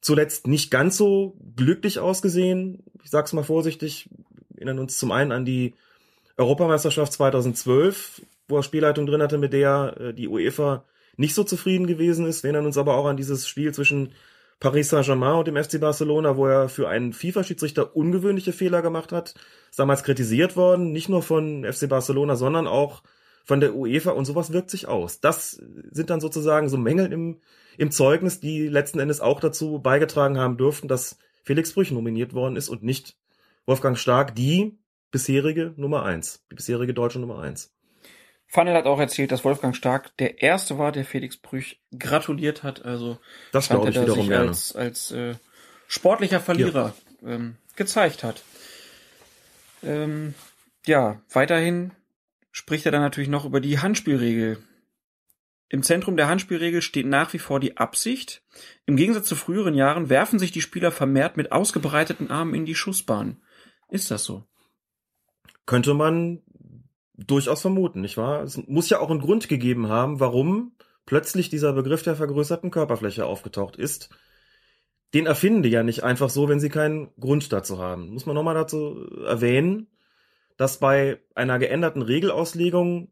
[0.00, 2.82] zuletzt nicht ganz so glücklich ausgesehen.
[3.02, 4.08] Ich sag's mal vorsichtig.
[4.50, 5.74] Wir erinnern uns zum einen an die
[6.36, 10.84] Europameisterschaft 2012, wo er Spielleitung drin hatte, mit der äh, die UEFA
[11.16, 12.42] nicht so zufrieden gewesen ist.
[12.42, 14.12] Wir erinnern uns aber auch an dieses Spiel zwischen
[14.60, 19.34] Paris Saint-Germain und dem FC Barcelona, wo er für einen FIFA-Schiedsrichter ungewöhnliche Fehler gemacht hat.
[19.70, 23.02] Ist damals kritisiert worden, nicht nur von FC Barcelona, sondern auch
[23.44, 25.20] von der UEFA und sowas wirkt sich aus.
[25.20, 25.52] Das
[25.90, 27.40] sind dann sozusagen so Mängel im,
[27.78, 32.56] im Zeugnis, die letzten Endes auch dazu beigetragen haben dürften, dass Felix Brüch nominiert worden
[32.56, 33.16] ist und nicht
[33.64, 34.78] Wolfgang Stark, die
[35.10, 37.72] bisherige Nummer eins, die bisherige deutsche Nummer eins.
[38.50, 42.84] Funnel hat auch erzählt, dass Wolfgang Stark der Erste war, der Felix Brüch gratuliert hat.
[42.84, 43.18] Also
[43.52, 44.48] Das glaube ich er wiederum sich gerne.
[44.48, 45.36] als, als äh,
[45.86, 46.92] sportlicher Verlierer
[47.24, 48.42] ähm, gezeigt hat.
[49.84, 50.34] Ähm,
[50.84, 51.92] ja, weiterhin
[52.50, 54.58] spricht er dann natürlich noch über die Handspielregel.
[55.68, 58.42] Im Zentrum der Handspielregel steht nach wie vor die Absicht.
[58.84, 62.74] Im Gegensatz zu früheren Jahren werfen sich die Spieler vermehrt mit ausgebreiteten Armen in die
[62.74, 63.40] Schussbahn.
[63.88, 64.44] Ist das so?
[65.66, 66.42] Könnte man
[67.26, 68.42] durchaus vermuten, nicht wahr?
[68.42, 70.72] Es muss ja auch einen Grund gegeben haben, warum
[71.06, 74.10] plötzlich dieser Begriff der vergrößerten Körperfläche aufgetaucht ist.
[75.12, 78.10] Den erfinden die ja nicht einfach so, wenn sie keinen Grund dazu haben.
[78.10, 79.88] Muss man nochmal dazu erwähnen,
[80.56, 83.08] dass bei einer geänderten Regelauslegung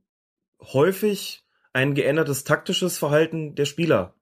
[0.60, 4.14] häufig ein geändertes taktisches Verhalten der Spieler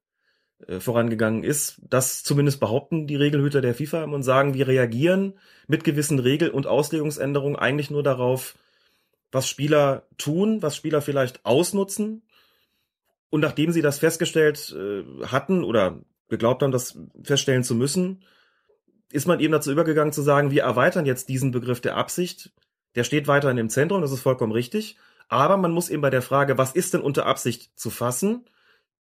[0.66, 1.81] äh, vorangegangen ist.
[1.88, 6.66] Das zumindest behaupten die Regelhüter der FIFA und sagen, wir reagieren mit gewissen Regel- und
[6.66, 8.57] Auslegungsänderungen eigentlich nur darauf,
[9.32, 12.22] was Spieler tun, was Spieler vielleicht ausnutzen.
[13.30, 18.24] Und nachdem sie das festgestellt äh, hatten oder geglaubt haben, das feststellen zu müssen,
[19.10, 22.52] ist man eben dazu übergegangen zu sagen, wir erweitern jetzt diesen Begriff der Absicht.
[22.94, 24.96] Der steht weiterhin im Zentrum, das ist vollkommen richtig.
[25.28, 28.48] Aber man muss eben bei der Frage, was ist denn unter Absicht zu fassen,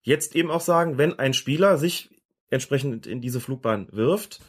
[0.01, 2.09] jetzt eben auch sagen, wenn ein Spieler sich
[2.49, 4.41] entsprechend in diese Flugbahn wirft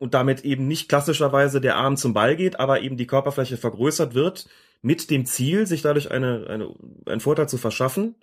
[0.00, 4.14] und damit eben nicht klassischerweise der Arm zum Ball geht, aber eben die Körperfläche vergrößert
[4.14, 4.48] wird,
[4.80, 8.14] mit dem Ziel, sich dadurch eine, eine, einen Vorteil zu verschaffen,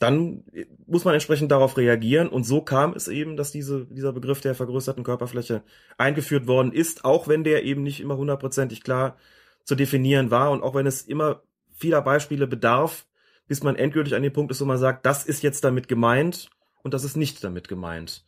[0.00, 0.44] dann
[0.86, 2.28] muss man entsprechend darauf reagieren.
[2.28, 5.62] Und so kam es eben, dass diese, dieser Begriff der vergrößerten Körperfläche
[5.98, 9.16] eingeführt worden ist, auch wenn der eben nicht immer hundertprozentig klar
[9.62, 11.42] zu definieren war und auch wenn es immer
[11.76, 13.06] vieler Beispiele bedarf,
[13.46, 16.50] bis man endgültig an den Punkt ist, wo man sagt, das ist jetzt damit gemeint
[16.82, 18.24] und das ist nicht damit gemeint.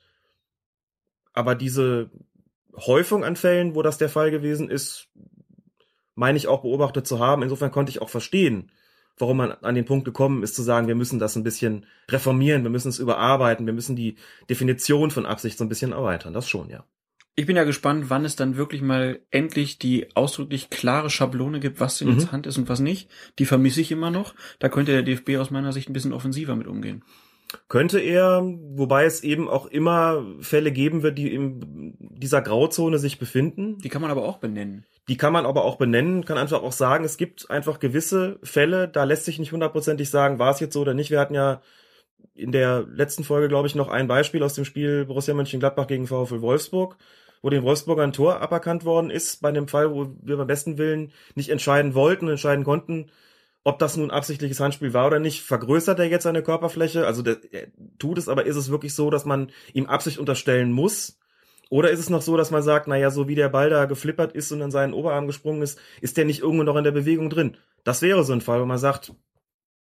[1.33, 2.11] Aber diese
[2.87, 5.09] Häufung an Fällen, wo das der Fall gewesen ist,
[6.15, 7.43] meine ich auch beobachtet zu haben.
[7.43, 8.71] Insofern konnte ich auch verstehen,
[9.19, 12.63] warum man an den Punkt gekommen ist, zu sagen, wir müssen das ein bisschen reformieren,
[12.63, 14.17] wir müssen es überarbeiten, wir müssen die
[14.49, 16.33] Definition von Absicht so ein bisschen erweitern.
[16.33, 16.85] Das schon, ja.
[17.35, 21.79] Ich bin ja gespannt, wann es dann wirklich mal endlich die ausdrücklich klare Schablone gibt,
[21.79, 22.15] was denn Mhm.
[22.15, 23.09] jetzt Hand ist und was nicht.
[23.39, 24.35] Die vermisse ich immer noch.
[24.59, 27.05] Da könnte der DFB aus meiner Sicht ein bisschen offensiver mit umgehen.
[27.69, 33.19] Könnte er, wobei es eben auch immer Fälle geben wird, die in dieser Grauzone sich
[33.19, 33.79] befinden.
[33.79, 34.85] Die kann man aber auch benennen.
[35.09, 38.89] Die kann man aber auch benennen, kann einfach auch sagen, es gibt einfach gewisse Fälle,
[38.89, 41.11] da lässt sich nicht hundertprozentig sagen, war es jetzt so oder nicht.
[41.11, 41.63] Wir hatten ja
[42.35, 46.07] in der letzten Folge, glaube ich, noch ein Beispiel aus dem Spiel Borussia Mönchengladbach gegen
[46.07, 46.97] VfL Wolfsburg,
[47.41, 50.77] wo den Wolfsburger ein Tor aberkannt worden ist, bei einem Fall, wo wir beim besten
[50.77, 53.11] Willen nicht entscheiden wollten und entscheiden konnten,
[53.65, 55.43] ob das nun absichtliches Handspiel war oder nicht.
[55.43, 57.07] Vergrößert er jetzt seine Körperfläche?
[57.07, 57.69] Also der, er
[57.99, 61.19] tut es, aber ist es wirklich so, dass man ihm Absicht unterstellen muss?
[61.71, 64.33] Oder ist es noch so, dass man sagt, naja, so wie der Ball da geflippert
[64.33, 67.29] ist und in seinen Oberarm gesprungen ist, ist der nicht irgendwo noch in der Bewegung
[67.29, 67.57] drin?
[67.85, 69.13] Das wäre so ein Fall, wo man sagt,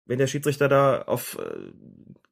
[0.05, 1.71] wenn der Schiedsrichter da auf äh,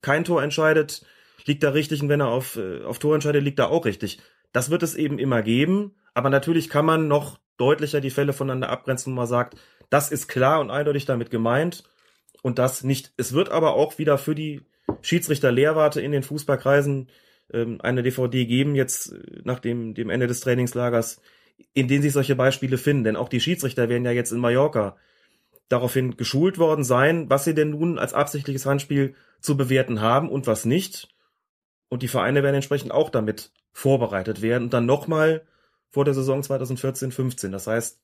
[0.02, 1.06] kein Tor entscheidet,
[1.46, 4.20] liegt er richtig und wenn er auf, äh, auf Tor entscheidet, liegt er auch richtig.
[4.52, 8.70] Das wird es eben immer geben, aber natürlich kann man noch deutlicher die Fälle voneinander
[8.70, 9.58] abgrenzen, wo man sagt,
[9.90, 11.84] das ist klar und eindeutig damit gemeint
[12.42, 13.14] und das nicht.
[13.18, 14.62] Es wird aber auch wieder für die
[15.02, 17.10] Schiedsrichter-Lehrwarte in den Fußballkreisen
[17.52, 21.22] ähm, eine DVD geben, jetzt äh, nach dem, dem Ende des Trainingslagers,
[21.74, 23.04] in denen sich solche Beispiele finden.
[23.04, 24.98] Denn auch die Schiedsrichter werden ja jetzt in Mallorca
[25.70, 30.48] daraufhin geschult worden sein, was sie denn nun als absichtliches Handspiel zu bewerten haben und
[30.48, 31.10] was nicht.
[31.90, 35.46] Und die Vereine werden entsprechend auch damit vorbereitet werden und dann nochmal
[35.90, 37.52] vor der Saison 2014-15.
[37.52, 38.00] Das heißt,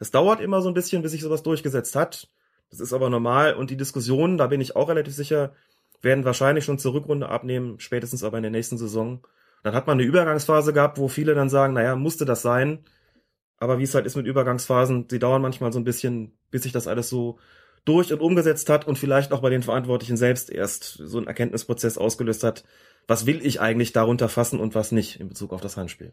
[0.00, 2.28] es dauert immer so ein bisschen, bis sich sowas durchgesetzt hat.
[2.70, 5.52] Das ist aber normal und die Diskussionen, da bin ich auch relativ sicher,
[6.02, 9.24] werden wahrscheinlich schon zur Rückrunde abnehmen, spätestens aber in der nächsten Saison.
[9.62, 12.84] Dann hat man eine Übergangsphase gehabt, wo viele dann sagen, naja, musste das sein.
[13.58, 16.72] Aber wie es halt ist mit Übergangsphasen, die dauern manchmal so ein bisschen, bis sich
[16.72, 17.38] das alles so
[17.84, 21.98] durch und umgesetzt hat und vielleicht auch bei den Verantwortlichen selbst erst so einen Erkenntnisprozess
[21.98, 22.64] ausgelöst hat.
[23.06, 26.12] Was will ich eigentlich darunter fassen und was nicht in Bezug auf das Handspiel?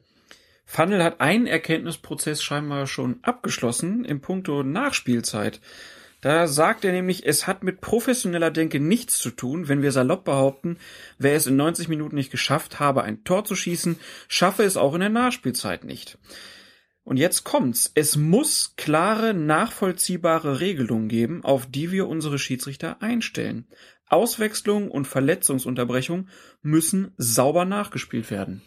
[0.70, 5.62] Fandel hat einen Erkenntnisprozess scheinbar schon abgeschlossen im Punkto Nachspielzeit.
[6.20, 10.26] Da sagt er nämlich, es hat mit professioneller Denke nichts zu tun, wenn wir salopp
[10.26, 10.78] behaupten,
[11.18, 14.94] wer es in 90 Minuten nicht geschafft habe, ein Tor zu schießen, schaffe es auch
[14.94, 16.18] in der Nachspielzeit nicht.
[17.04, 17.90] Und jetzt kommt's.
[17.96, 23.68] Es muss klare, nachvollziehbare Regelungen geben, auf die wir unsere Schiedsrichter einstellen.
[24.10, 26.28] Auswechslung und Verletzungsunterbrechung
[26.62, 28.64] müssen sauber nachgespielt werden.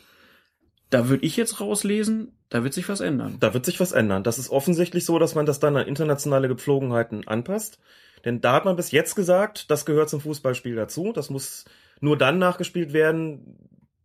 [0.90, 3.36] Da würde ich jetzt rauslesen, da wird sich was ändern.
[3.38, 4.24] Da wird sich was ändern.
[4.24, 7.78] Das ist offensichtlich so, dass man das dann an internationale Gepflogenheiten anpasst.
[8.24, 11.12] Denn da hat man bis jetzt gesagt, das gehört zum Fußballspiel dazu.
[11.12, 11.64] Das muss
[12.00, 13.56] nur dann nachgespielt werden,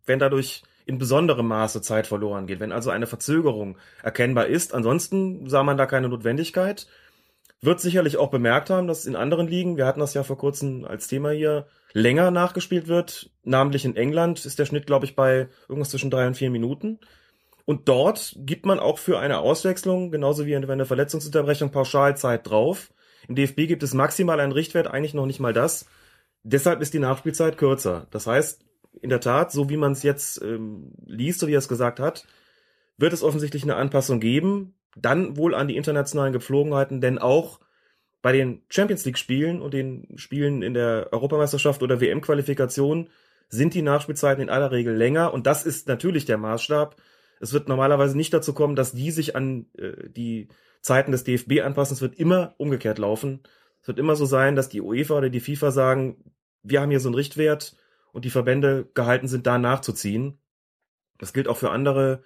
[0.06, 4.72] wenn dadurch in besonderem Maße Zeit verloren geht, wenn also eine Verzögerung erkennbar ist.
[4.72, 6.86] Ansonsten sah man da keine Notwendigkeit.
[7.62, 10.84] Wird sicherlich auch bemerkt haben, dass in anderen Ligen, wir hatten das ja vor kurzem
[10.84, 13.30] als Thema hier, länger nachgespielt wird.
[13.42, 17.00] Namentlich in England ist der Schnitt, glaube ich, bei irgendwas zwischen drei und vier Minuten.
[17.64, 22.92] Und dort gibt man auch für eine Auswechslung, genauso wie für eine Verletzungsunterbrechung, Pauschalzeit drauf.
[23.28, 25.86] Im DFB gibt es maximal einen Richtwert, eigentlich noch nicht mal das.
[26.44, 28.06] Deshalb ist die Nachspielzeit kürzer.
[28.12, 28.64] Das heißt,
[29.02, 31.98] in der Tat, so wie man es jetzt ähm, liest, so wie er es gesagt
[31.98, 32.26] hat,
[32.98, 34.74] wird es offensichtlich eine Anpassung geben.
[34.96, 37.60] Dann wohl an die internationalen Gepflogenheiten, denn auch
[38.22, 43.08] bei den Champions League Spielen und den Spielen in der Europameisterschaft oder WM-Qualifikation
[43.48, 46.96] sind die Nachspielzeiten in aller Regel länger und das ist natürlich der Maßstab.
[47.38, 50.48] Es wird normalerweise nicht dazu kommen, dass die sich an äh, die
[50.80, 51.94] Zeiten des DFB anpassen.
[51.94, 53.42] Es wird immer umgekehrt laufen.
[53.82, 56.32] Es wird immer so sein, dass die UEFA oder die FIFA sagen,
[56.62, 57.76] wir haben hier so einen Richtwert
[58.12, 60.38] und die Verbände gehalten sind, da nachzuziehen.
[61.18, 62.22] Das gilt auch für andere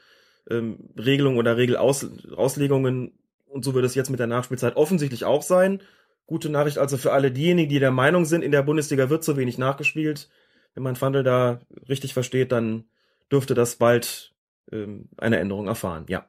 [0.49, 3.19] ähm, Regelungen oder Regelauslegungen.
[3.47, 5.83] Und so wird es jetzt mit der Nachspielzeit offensichtlich auch sein.
[6.27, 9.37] Gute Nachricht also für alle diejenigen, die der Meinung sind, in der Bundesliga wird zu
[9.37, 10.29] wenig nachgespielt.
[10.75, 12.85] Wenn man Fandel da richtig versteht, dann
[13.33, 14.33] dürfte das bald
[14.71, 16.05] ähm, eine Änderung erfahren.
[16.09, 16.27] Ja.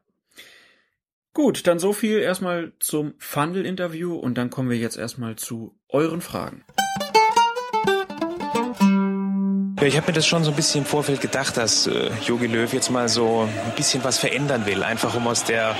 [1.34, 6.22] Gut, dann so viel erstmal zum Fandel-Interview und dann kommen wir jetzt erstmal zu euren
[6.22, 6.66] Fragen.
[9.82, 12.46] Ja, ich habe mir das schon so ein bisschen im Vorfeld gedacht, dass äh, Jogi
[12.46, 15.76] Löw jetzt mal so ein bisschen was verändern will, einfach um aus der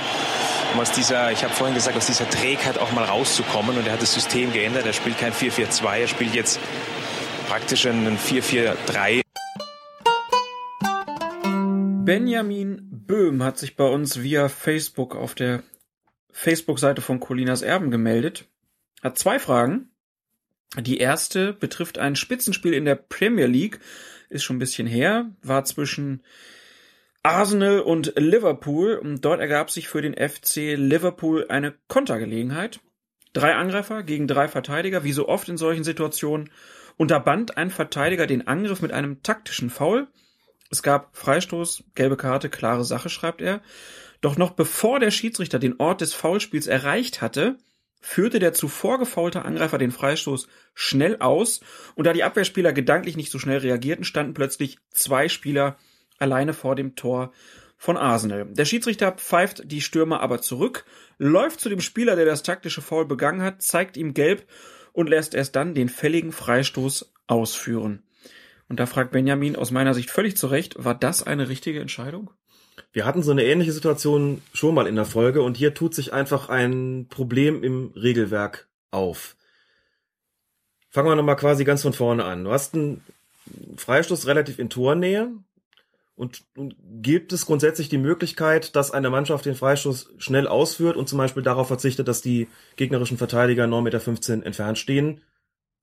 [0.74, 3.92] um aus dieser, ich habe vorhin gesagt, aus dieser Trägheit auch mal rauszukommen und er
[3.92, 4.86] hat das System geändert.
[4.86, 6.58] Er spielt kein 4-4-2, er spielt jetzt
[7.46, 9.22] praktisch ein 4-4-3.
[12.04, 15.62] Benjamin Böhm hat sich bei uns via Facebook auf der
[16.32, 18.46] Facebook-Seite von Colinas Erben gemeldet.
[19.00, 19.91] Hat zwei Fragen.
[20.80, 23.78] Die erste betrifft ein Spitzenspiel in der Premier League,
[24.30, 26.22] ist schon ein bisschen her, war zwischen
[27.22, 32.80] Arsenal und Liverpool und dort ergab sich für den FC Liverpool eine Kontergelegenheit.
[33.32, 36.50] Drei Angreifer gegen drei Verteidiger, wie so oft in solchen Situationen,
[36.96, 40.08] unterband ein Verteidiger den Angriff mit einem taktischen Foul.
[40.70, 43.60] Es gab Freistoß, gelbe Karte, klare Sache, schreibt er.
[44.20, 47.56] Doch noch bevor der Schiedsrichter den Ort des Foulspiels erreicht hatte,
[48.02, 51.60] führte der zuvor gefaulte Angreifer den Freistoß schnell aus
[51.94, 55.76] und da die Abwehrspieler gedanklich nicht so schnell reagierten, standen plötzlich zwei Spieler
[56.18, 57.32] alleine vor dem Tor
[57.78, 58.46] von Arsenal.
[58.50, 60.84] Der Schiedsrichter pfeift die Stürmer aber zurück,
[61.18, 64.46] läuft zu dem Spieler, der das taktische Foul begangen hat, zeigt ihm gelb
[64.92, 68.02] und lässt erst dann den fälligen Freistoß ausführen.
[68.68, 72.30] Und da fragt Benjamin aus meiner Sicht völlig zu Recht, war das eine richtige Entscheidung?
[72.92, 76.12] Wir hatten so eine ähnliche Situation schon mal in der Folge und hier tut sich
[76.12, 79.36] einfach ein Problem im Regelwerk auf.
[80.90, 82.44] Fangen wir nochmal quasi ganz von vorne an.
[82.44, 83.02] Du hast einen
[83.76, 85.32] Freistoß relativ in Tornähe
[86.14, 86.44] und,
[87.02, 91.42] gibt es grundsätzlich die Möglichkeit, dass eine Mannschaft den Freistoß schnell ausführt und zum Beispiel
[91.42, 95.22] darauf verzichtet, dass die gegnerischen Verteidiger 9,15 Meter entfernt stehen,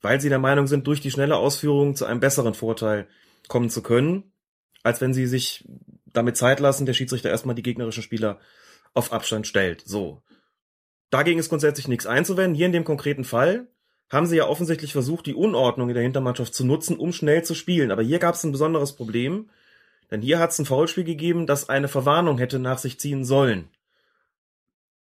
[0.01, 3.07] weil sie der Meinung sind, durch die schnelle Ausführung zu einem besseren Vorteil
[3.47, 4.31] kommen zu können,
[4.83, 5.65] als wenn sie sich
[6.13, 8.39] damit Zeit lassen, der Schiedsrichter erstmal die gegnerischen Spieler
[8.93, 9.83] auf Abstand stellt.
[9.85, 10.21] So.
[11.09, 12.55] Dagegen ist grundsätzlich nichts einzuwenden.
[12.55, 13.67] Hier in dem konkreten Fall
[14.09, 17.53] haben sie ja offensichtlich versucht, die Unordnung in der Hintermannschaft zu nutzen, um schnell zu
[17.53, 17.91] spielen.
[17.91, 19.49] Aber hier gab es ein besonderes Problem,
[20.11, 23.69] denn hier hat es ein Foulspiel gegeben, das eine Verwarnung hätte nach sich ziehen sollen.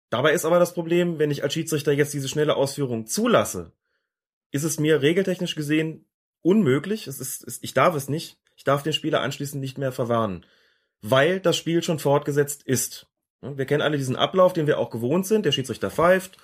[0.10, 3.72] Dabei ist aber das Problem, wenn ich als Schiedsrichter jetzt diese schnelle Ausführung zulasse,
[4.52, 6.06] ist es mir regeltechnisch gesehen
[6.42, 10.46] unmöglich, es ist, ich darf es nicht, ich darf den Spieler anschließend nicht mehr verwarnen
[11.08, 13.08] weil das Spiel schon fortgesetzt ist.
[13.42, 15.46] Wir kennen alle diesen Ablauf, den wir auch gewohnt sind.
[15.46, 16.38] Der Schiedsrichter pfeift,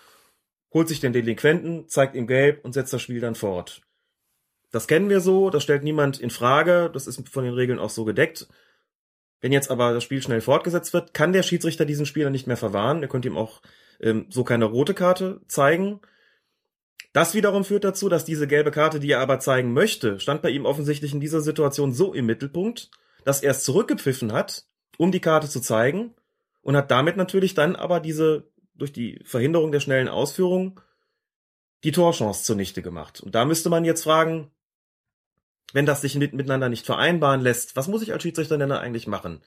[0.72, 3.82] holt sich den Delinquenten, zeigt ihm gelb und setzt das Spiel dann fort.
[4.72, 7.90] Das kennen wir so, das stellt niemand in Frage, das ist von den Regeln auch
[7.90, 8.48] so gedeckt.
[9.42, 12.56] Wenn jetzt aber das Spiel schnell fortgesetzt wird, kann der Schiedsrichter diesen Spieler nicht mehr
[12.56, 13.02] verwahren.
[13.02, 13.64] Er könnte ihm auch
[14.00, 16.00] ähm, so keine rote Karte zeigen.
[17.14, 20.52] Das wiederum führt dazu, dass diese gelbe Karte, die er aber zeigen möchte, stand bei
[20.52, 22.92] ihm offensichtlich in dieser Situation so im Mittelpunkt,
[23.24, 24.66] dass er es zurückgepfiffen hat,
[24.98, 26.14] um die Karte zu zeigen
[26.62, 30.80] und hat damit natürlich dann aber diese durch die Verhinderung der schnellen Ausführung
[31.84, 33.22] die Torchance zunichte gemacht.
[33.22, 34.52] Und da müsste man jetzt fragen,
[35.74, 39.08] wenn das sich mit, miteinander nicht vereinbaren lässt, was muss ich als Schiedsrichter denn eigentlich
[39.08, 39.42] machen?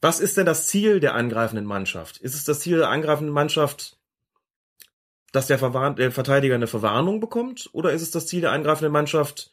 [0.00, 2.18] Was ist denn das Ziel der angreifenden Mannschaft?
[2.18, 3.98] Ist es das Ziel der angreifenden Mannschaft,
[5.32, 5.58] dass der,
[5.94, 7.70] der Verteidiger eine Verwarnung bekommt?
[7.72, 9.50] Oder ist es das Ziel der angreifenden Mannschaft,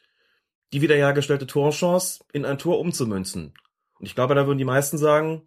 [0.72, 3.54] die wiederhergestellte Torchance in ein Tor umzumünzen.
[3.98, 5.42] Und ich glaube, da würden die meisten sagen,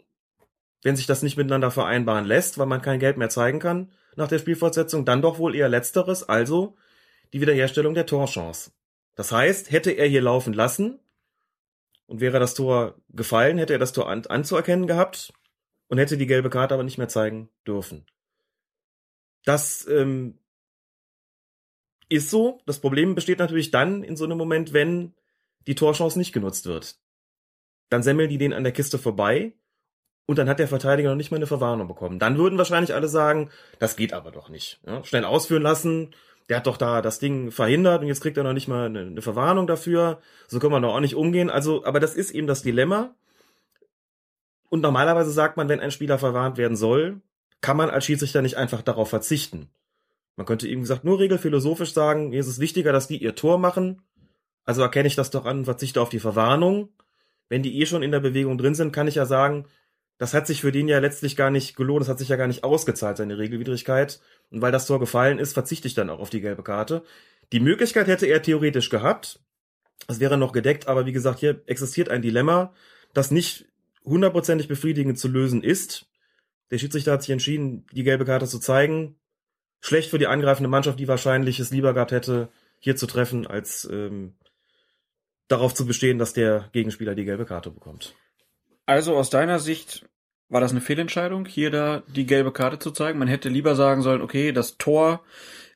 [0.84, 4.28] wenn sich das nicht miteinander vereinbaren lässt, weil man kein Geld mehr zeigen kann nach
[4.28, 6.78] der Spielfortsetzung, dann doch wohl eher letzteres, also
[7.34, 8.72] die Wiederherstellung der Torchance.
[9.16, 11.00] Das heißt, hätte er hier laufen lassen
[12.06, 15.34] und wäre das Tor gefallen, hätte er das Tor an anzuerkennen gehabt
[15.88, 18.06] und hätte die gelbe Karte aber nicht mehr zeigen dürfen.
[19.44, 20.40] Das ähm,
[22.10, 22.60] ist so.
[22.66, 25.14] Das Problem besteht natürlich dann in so einem Moment, wenn
[25.68, 26.96] die Torchance nicht genutzt wird.
[27.90, 29.54] Dann semmeln die den an der Kiste vorbei
[30.26, 32.20] und dann hat der Verteidiger noch nicht mal eine Verwarnung bekommen.
[32.20, 34.80] Dann würden wahrscheinlich alle sagen, das geht aber doch nicht.
[34.86, 36.16] Ja, schnell ausführen lassen,
[36.50, 39.02] der hat doch da das Ding verhindert und jetzt kriegt er noch nicht mal eine,
[39.02, 40.20] eine Verwarnung dafür.
[40.48, 41.50] So können wir doch auch nicht umgehen.
[41.50, 43.16] Also, aber das ist eben das Dilemma.
[44.70, 47.22] Und normalerweise sagt man, wenn ein Spieler verwarnt werden soll,
[47.62, 49.70] kann man als Schiedsrichter nicht einfach darauf verzichten.
[50.36, 53.58] Man könnte eben gesagt nur regelphilosophisch sagen, mir ist es wichtiger, dass die ihr Tor
[53.58, 54.02] machen.
[54.66, 56.90] Also erkenne ich das doch an und verzichte auf die Verwarnung.
[57.48, 59.68] Wenn die eh schon in der Bewegung drin sind, kann ich ja sagen,
[60.18, 62.48] das hat sich für den ja letztlich gar nicht gelohnt, das hat sich ja gar
[62.48, 64.22] nicht ausgezahlt, seine Regelwidrigkeit.
[64.50, 67.04] Und weil das Tor gefallen ist, verzichte ich dann auch auf die gelbe Karte.
[67.52, 69.40] Die Möglichkeit hätte er theoretisch gehabt.
[70.08, 72.74] Das wäre noch gedeckt, aber wie gesagt, hier existiert ein Dilemma,
[73.14, 73.68] das nicht
[74.04, 76.08] hundertprozentig befriedigend zu lösen ist.
[76.72, 79.16] Der Schiedsrichter hat sich entschieden, die gelbe Karte zu zeigen.
[79.86, 83.88] Schlecht für die angreifende Mannschaft, die wahrscheinlich es lieber gehabt hätte, hier zu treffen, als
[83.92, 84.34] ähm,
[85.48, 88.16] darauf zu bestehen, dass der Gegenspieler die gelbe Karte bekommt.
[88.88, 90.04] Also aus deiner Sicht
[90.50, 93.20] war das eine Fehlentscheidung, hier da die gelbe Karte zu zeigen?
[93.20, 95.24] Man hätte lieber sagen sollen, okay, das Tor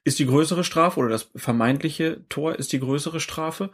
[0.03, 3.69] ist die größere Strafe oder das vermeintliche Tor ist die größere Strafe.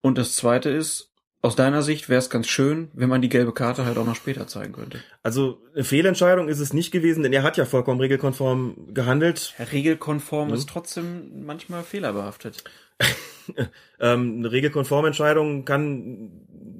[0.00, 1.12] Und das zweite ist,
[1.46, 4.16] aus deiner Sicht wäre es ganz schön, wenn man die gelbe Karte halt auch noch
[4.16, 4.98] später zeigen könnte.
[5.22, 9.54] Also eine Fehlentscheidung ist es nicht gewesen, denn er hat ja vollkommen regelkonform gehandelt.
[9.72, 10.54] Regelkonform mhm.
[10.54, 12.64] ist trotzdem manchmal fehlerbehaftet.
[14.00, 16.32] ähm, eine regelkonforme Entscheidung kann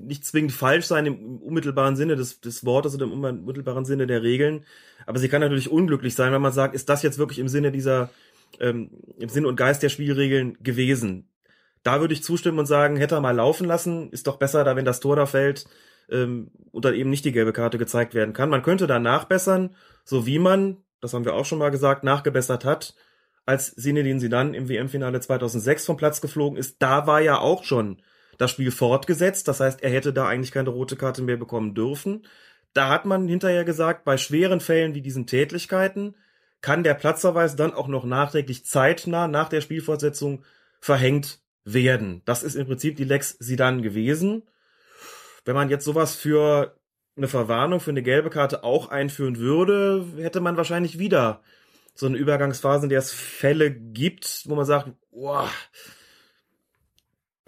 [0.05, 4.25] nicht zwingend falsch sein im unmittelbaren Sinne des, des Wortes oder im unmittelbaren Sinne der
[4.25, 4.65] Regeln,
[5.07, 7.71] aber sie kann natürlich unglücklich sein, wenn man sagt, ist das jetzt wirklich im Sinne
[7.71, 8.11] dieser,
[8.59, 11.29] ähm, im Sinne und Geist der Spielregeln gewesen.
[11.87, 14.75] Da würde ich zustimmen und sagen, hätte er mal laufen lassen, ist doch besser, da
[14.75, 15.67] wenn das Tor da fällt
[16.11, 18.51] ähm, und dann eben nicht die gelbe Karte gezeigt werden kann.
[18.51, 22.65] Man könnte da nachbessern, so wie man, das haben wir auch schon mal gesagt, nachgebessert
[22.65, 22.95] hat
[23.47, 28.03] als Zinedine Zidane im WM-Finale 2006 vom Platz geflogen ist, da war ja auch schon
[28.39, 29.47] das Spiel fortgesetzt.
[29.47, 32.27] Das heißt, er hätte da eigentlich keine rote Karte mehr bekommen dürfen.
[32.73, 36.17] Da hat man hinterher gesagt, bei schweren Fällen wie diesen Tätlichkeiten
[36.61, 40.45] kann der Platzverweis dann auch noch nachträglich zeitnah nach der Spielfortsetzung
[40.81, 42.23] verhängt werden.
[42.25, 44.45] Das ist im Prinzip die Lex Sidan gewesen.
[45.45, 46.79] Wenn man jetzt sowas für
[47.17, 51.43] eine Verwarnung, für eine gelbe Karte auch einführen würde, hätte man wahrscheinlich wieder
[51.95, 55.51] so eine Übergangsphase, in der es Fälle gibt, wo man sagt, boah,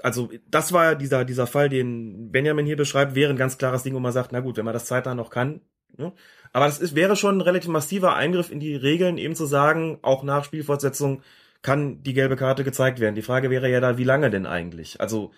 [0.02, 3.94] also das war dieser, dieser Fall, den Benjamin hier beschreibt, wäre ein ganz klares Ding,
[3.94, 5.60] wo man sagt, na gut, wenn man das zeitnah noch kann.
[5.96, 6.12] Ne?
[6.52, 9.98] Aber das ist, wäre schon ein relativ massiver Eingriff in die Regeln, eben zu sagen,
[10.02, 11.22] auch nach Spielfortsetzung
[11.62, 13.14] kann die gelbe Karte gezeigt werden.
[13.14, 15.00] Die Frage wäre ja da, wie lange denn eigentlich?
[15.00, 15.32] Also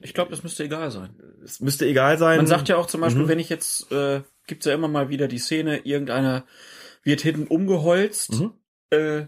[0.00, 1.10] ich glaube, es müsste egal sein.
[1.44, 2.36] Es müsste egal sein.
[2.36, 3.28] Man sagt ja auch zum Beispiel, mhm.
[3.28, 6.44] wenn ich jetzt, äh, gibt's ja immer mal wieder die Szene, irgendeiner
[7.02, 8.52] wird hinten umgeholzt, mhm.
[8.90, 9.26] äh,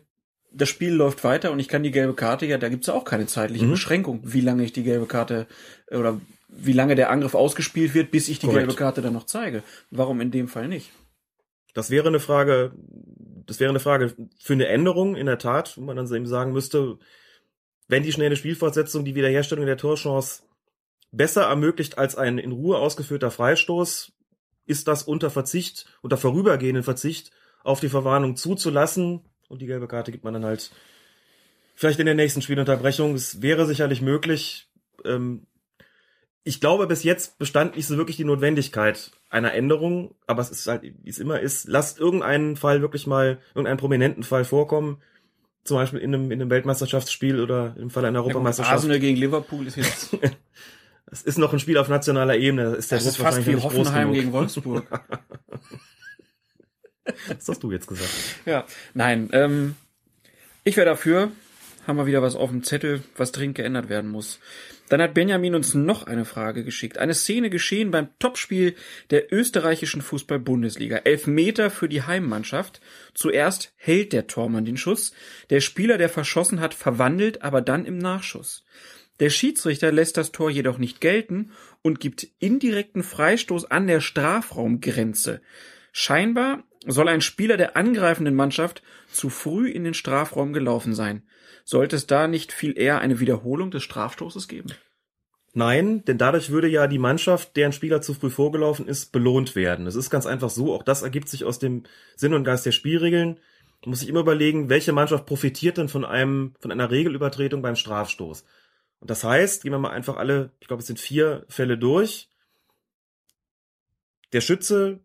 [0.50, 3.04] das Spiel läuft weiter und ich kann die gelbe Karte, ja, da gibt's ja auch
[3.04, 3.72] keine zeitliche mhm.
[3.72, 5.46] Beschränkung, wie lange ich die gelbe Karte
[5.88, 8.66] äh, oder wie lange der Angriff ausgespielt wird, bis ich die Korrekt.
[8.66, 9.62] gelbe Karte dann noch zeige.
[9.90, 10.90] Warum in dem Fall nicht?
[11.74, 12.72] Das wäre eine Frage,
[13.48, 16.52] das wäre eine Frage für eine Änderung in der Tat, wo man dann eben sagen
[16.52, 16.98] müsste,
[17.88, 20.42] wenn die schnelle Spielfortsetzung die Wiederherstellung der Torchance
[21.10, 24.12] besser ermöglicht als ein in Ruhe ausgeführter Freistoß,
[24.66, 27.30] ist das unter Verzicht, unter vorübergehenden Verzicht
[27.64, 29.22] auf die Verwarnung zuzulassen.
[29.48, 30.70] Und die gelbe Karte gibt man dann halt
[31.74, 33.14] vielleicht in der nächsten Spielunterbrechung.
[33.14, 34.68] Es wäre sicherlich möglich.
[35.06, 35.46] Ähm,
[36.48, 40.66] ich glaube, bis jetzt bestand nicht so wirklich die Notwendigkeit einer Änderung, aber es ist
[40.66, 45.02] halt, wie es immer ist, lasst irgendeinen Fall wirklich mal, irgendeinen prominenten Fall vorkommen.
[45.64, 48.72] Zum Beispiel in einem, in einem Weltmeisterschaftsspiel oder im Fall einer Europameisterschaft.
[48.72, 50.16] Arsenal gegen Liverpool ist jetzt.
[51.10, 52.74] Es ist noch ein Spiel auf nationaler Ebene.
[52.74, 54.84] Ist der das Druck ist fast wie Hoffenheim gegen Wolfsburg.
[57.28, 58.10] Was hast du jetzt gesagt?
[58.44, 59.30] Ja, nein.
[59.32, 59.74] Ähm,
[60.64, 61.32] ich wäre dafür.
[61.86, 64.38] Haben wir wieder was auf dem Zettel, was dringend geändert werden muss.
[64.88, 66.98] Dann hat Benjamin uns noch eine Frage geschickt.
[66.98, 68.74] Eine Szene geschehen beim Topspiel
[69.10, 70.98] der österreichischen Fußball-Bundesliga.
[70.98, 72.80] Elf Meter für die Heimmannschaft.
[73.14, 75.12] Zuerst hält der Tormann den Schuss.
[75.50, 78.64] Der Spieler, der verschossen hat, verwandelt, aber dann im Nachschuss.
[79.20, 85.40] Der Schiedsrichter lässt das Tor jedoch nicht gelten und gibt indirekten Freistoß an der Strafraumgrenze.
[85.92, 91.22] Scheinbar soll ein Spieler der angreifenden Mannschaft zu früh in den Strafraum gelaufen sein.
[91.70, 94.70] Sollte es da nicht viel eher eine Wiederholung des Strafstoßes geben?
[95.52, 99.86] Nein, denn dadurch würde ja die Mannschaft, deren Spieler zu früh vorgelaufen ist, belohnt werden.
[99.86, 101.82] Es ist ganz einfach so, auch das ergibt sich aus dem
[102.16, 103.38] Sinn und Geist der Spielregeln.
[103.82, 107.76] Man muss sich immer überlegen, welche Mannschaft profitiert denn von einem, von einer Regelübertretung beim
[107.76, 108.46] Strafstoß.
[109.00, 112.30] Und das heißt, gehen wir mal einfach alle, ich glaube, es sind vier Fälle durch.
[114.32, 115.00] Der Schütze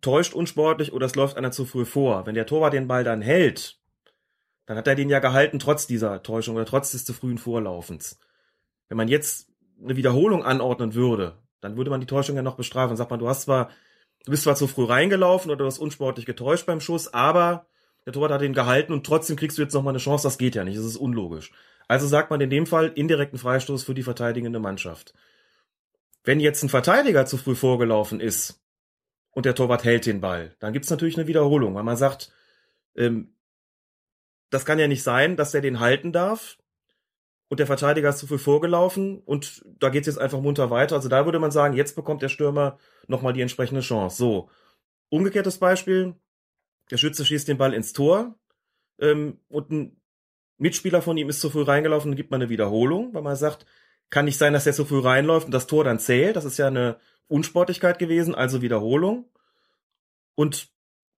[0.00, 2.26] täuscht unsportlich oder es läuft einer zu früh vor.
[2.26, 3.78] Wenn der Torwart den Ball dann hält,
[4.66, 8.18] dann hat er den ja gehalten trotz dieser Täuschung oder trotz des zu frühen Vorlaufens.
[8.88, 9.48] Wenn man jetzt
[9.82, 12.96] eine Wiederholung anordnen würde, dann würde man die Täuschung ja noch bestrafen.
[12.96, 13.70] Sagt man, du hast zwar
[14.24, 17.66] du bist zwar zu früh reingelaufen oder du hast unsportlich getäuscht beim Schuss, aber
[18.06, 20.54] der Torwart hat ihn gehalten und trotzdem kriegst du jetzt nochmal eine Chance, das geht
[20.54, 21.52] ja nicht, das ist unlogisch.
[21.88, 25.14] Also sagt man in dem Fall indirekten Freistoß für die verteidigende Mannschaft.
[26.22, 28.62] Wenn jetzt ein Verteidiger zu früh vorgelaufen ist
[29.30, 32.32] und der Torwart hält den Ball, dann gibt's natürlich eine Wiederholung, weil man sagt,
[32.96, 33.33] ähm,
[34.54, 36.58] das kann ja nicht sein, dass der den halten darf
[37.48, 40.94] und der Verteidiger ist zu früh vorgelaufen und da geht's jetzt einfach munter weiter.
[40.94, 44.16] Also da würde man sagen, jetzt bekommt der Stürmer nochmal die entsprechende Chance.
[44.16, 44.50] So,
[45.08, 46.14] umgekehrtes Beispiel,
[46.90, 48.38] der Schütze schießt den Ball ins Tor
[49.00, 50.00] ähm, und ein
[50.56, 53.66] Mitspieler von ihm ist zu früh reingelaufen, dann gibt man eine Wiederholung, weil man sagt,
[54.10, 56.36] kann nicht sein, dass der zu früh reinläuft und das Tor dann zählt.
[56.36, 59.28] Das ist ja eine Unsportlichkeit gewesen, also Wiederholung.
[60.36, 60.73] Und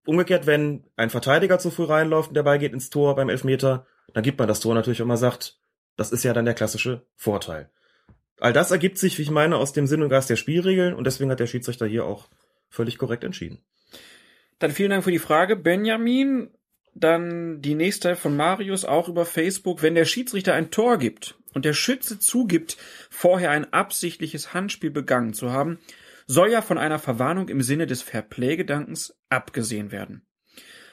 [0.07, 3.85] umgekehrt, wenn ein Verteidiger zu früh reinläuft und der Ball geht ins Tor beim Elfmeter,
[4.13, 5.59] dann gibt man das Tor natürlich, wenn man sagt,
[5.95, 7.69] das ist ja dann der klassische Vorteil.
[8.39, 11.05] All das ergibt sich, wie ich meine, aus dem Sinn und Geist der Spielregeln und
[11.05, 12.27] deswegen hat der Schiedsrichter hier auch
[12.69, 13.59] völlig korrekt entschieden.
[14.59, 16.49] Dann vielen Dank für die Frage, Benjamin.
[16.93, 19.83] Dann die nächste von Marius auch über Facebook.
[19.83, 22.77] Wenn der Schiedsrichter ein Tor gibt und der Schütze zugibt,
[23.11, 25.79] vorher ein absichtliches Handspiel begangen zu haben,
[26.27, 30.27] soll ja von einer Verwarnung im Sinne des Fairplay-Gedankens abgesehen werden.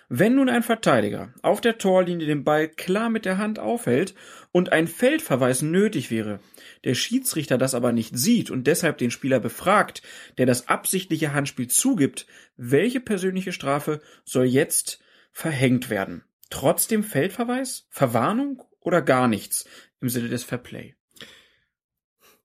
[0.09, 4.15] Wenn nun ein Verteidiger auf der Torlinie den Ball klar mit der Hand aufhält
[4.53, 6.41] und ein Feldverweis nötig wäre,
[6.85, 10.03] der Schiedsrichter das aber nicht sieht und deshalb den Spieler befragt,
[10.39, 12.27] der das absichtliche Handspiel zugibt,
[12.57, 16.23] welche persönliche Strafe soll jetzt verhängt werden?
[16.51, 19.65] Trotzdem Feldverweis, Verwarnung oder gar nichts
[20.01, 20.95] im Sinne des Fairplay?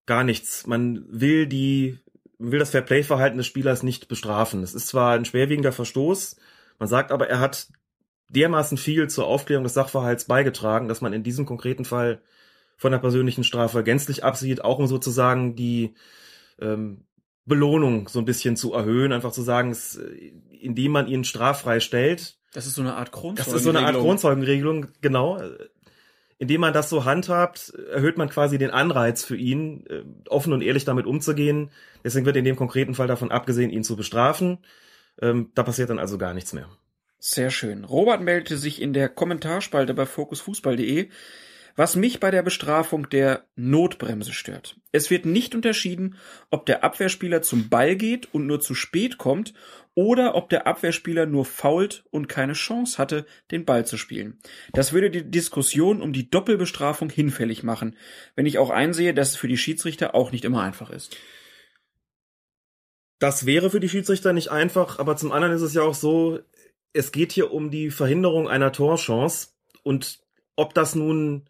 [0.06, 0.66] Gar nichts.
[0.66, 2.00] Man will die,
[2.40, 4.64] will das Fairplay-Verhalten des Spielers nicht bestrafen.
[4.64, 6.38] Es ist zwar ein schwerwiegender Verstoß,
[6.80, 7.68] man sagt aber, er hat
[8.30, 12.22] dermaßen viel zur Aufklärung des Sachverhalts beigetragen, dass man in diesem konkreten Fall
[12.78, 15.96] von der persönlichen Strafe gänzlich absieht, auch um sozusagen die
[16.62, 17.06] ähm,
[17.46, 20.00] Belohnung so ein bisschen zu erhöhen, einfach zu sagen, es,
[20.62, 22.38] indem man ihn straffrei stellt.
[22.54, 23.54] Das ist so eine Art Kronzeugenregelung.
[23.54, 25.42] Das ist so eine Art Kronzeugenregelung, genau.
[26.40, 30.62] Indem man das so handhabt, erhöht man quasi den Anreiz für ihn, äh, offen und
[30.62, 31.70] ehrlich damit umzugehen.
[32.04, 34.58] Deswegen wird in dem konkreten Fall davon abgesehen, ihn zu bestrafen.
[35.22, 36.70] Ähm, da passiert dann also gar nichts mehr.
[37.20, 37.84] Sehr schön.
[37.84, 41.10] Robert meldete sich in der Kommentarspalte bei fokusfußball.de,
[41.76, 44.78] was mich bei der Bestrafung der Notbremse stört.
[44.94, 46.16] Es wird nicht unterschieden,
[46.50, 49.54] ob der Abwehrspieler zum Ball geht und nur zu spät kommt
[49.96, 54.40] oder ob der Abwehrspieler nur fault und keine Chance hatte, den Ball zu spielen.
[54.74, 57.96] Das würde die Diskussion um die Doppelbestrafung hinfällig machen,
[58.36, 61.18] wenn ich auch einsehe, dass es für die Schiedsrichter auch nicht immer einfach ist.
[63.20, 66.40] Das wäre für die Schiedsrichter nicht einfach, aber zum anderen ist es ja auch so,
[66.94, 69.50] es geht hier um die Verhinderung einer Torchance
[69.84, 70.20] und
[70.56, 71.50] ob das nun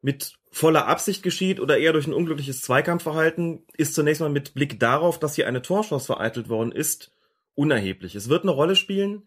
[0.00, 4.80] mit voller Absicht geschieht oder eher durch ein unglückliches Zweikampfverhalten, ist zunächst mal mit Blick
[4.80, 7.12] darauf, dass hier eine Torchance vereitelt worden ist,
[7.54, 8.14] unerheblich.
[8.14, 9.24] Es wird eine Rolle spielen,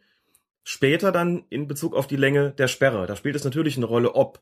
[0.63, 3.05] später dann in Bezug auf die Länge der Sperre.
[3.07, 4.41] Da spielt es natürlich eine Rolle, ob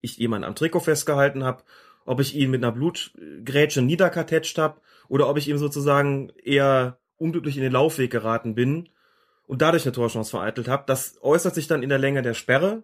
[0.00, 1.62] ich jemanden am Trikot festgehalten habe,
[2.04, 7.56] ob ich ihn mit einer Blutgrätsche niederkartetscht habe oder ob ich ihm sozusagen eher unglücklich
[7.56, 8.88] in den Laufweg geraten bin
[9.46, 10.84] und dadurch eine Torchance vereitelt habe.
[10.86, 12.82] Das äußert sich dann in der Länge der Sperre.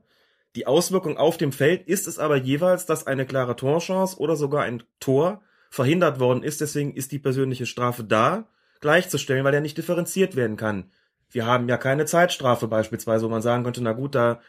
[0.57, 4.65] Die Auswirkung auf dem Feld ist es aber jeweils, dass eine klare Torchance oder sogar
[4.65, 6.61] ein Tor verhindert worden ist.
[6.61, 8.47] Deswegen ist die persönliche Strafe da
[8.85, 10.91] gleichzustellen, weil er nicht differenziert werden kann.
[11.31, 14.43] Wir haben ja keine Zeitstrafe beispielsweise, wo man sagen könnte, na gut, da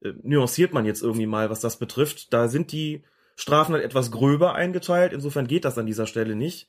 [0.00, 2.32] äh, nuanciert man jetzt irgendwie mal, was das betrifft.
[2.32, 3.02] Da sind die
[3.34, 5.12] Strafen halt etwas gröber eingeteilt.
[5.12, 6.68] Insofern geht das an dieser Stelle nicht.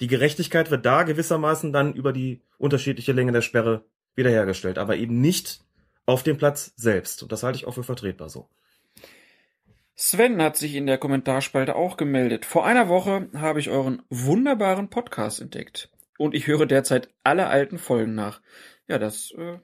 [0.00, 5.20] Die Gerechtigkeit wird da gewissermaßen dann über die unterschiedliche Länge der Sperre wiederhergestellt, aber eben
[5.20, 5.60] nicht
[6.06, 7.22] auf dem Platz selbst.
[7.22, 8.48] Und das halte ich auch für vertretbar so.
[9.94, 12.46] Sven hat sich in der Kommentarspalte auch gemeldet.
[12.46, 15.90] Vor einer Woche habe ich euren wunderbaren Podcast entdeckt.
[16.22, 18.40] Und ich höre derzeit alle alten Folgen nach.
[18.86, 19.58] Ja, das äh,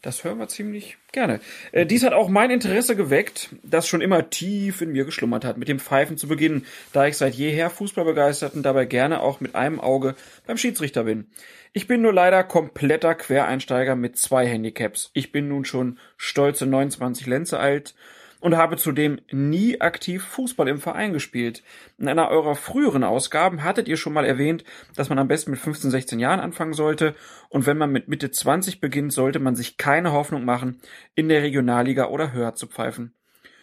[0.00, 1.40] das hören wir ziemlich gerne.
[1.72, 5.58] Äh, dies hat auch mein Interesse geweckt, das schon immer tief in mir geschlummert hat,
[5.58, 9.40] mit dem Pfeifen zu beginnen, da ich seit jeher Fußball begeistert und dabei gerne auch
[9.40, 10.14] mit einem Auge
[10.46, 11.26] beim Schiedsrichter bin.
[11.72, 15.10] Ich bin nur leider kompletter Quereinsteiger mit zwei Handicaps.
[15.12, 17.94] Ich bin nun schon stolze 29 Lenze alt
[18.40, 21.62] und habe zudem nie aktiv Fußball im Verein gespielt.
[21.98, 24.64] In einer eurer früheren Ausgaben hattet ihr schon mal erwähnt,
[24.94, 27.14] dass man am besten mit 15, 16 Jahren anfangen sollte
[27.48, 30.80] und wenn man mit Mitte 20 beginnt, sollte man sich keine Hoffnung machen,
[31.14, 33.12] in der Regionalliga oder höher zu pfeifen.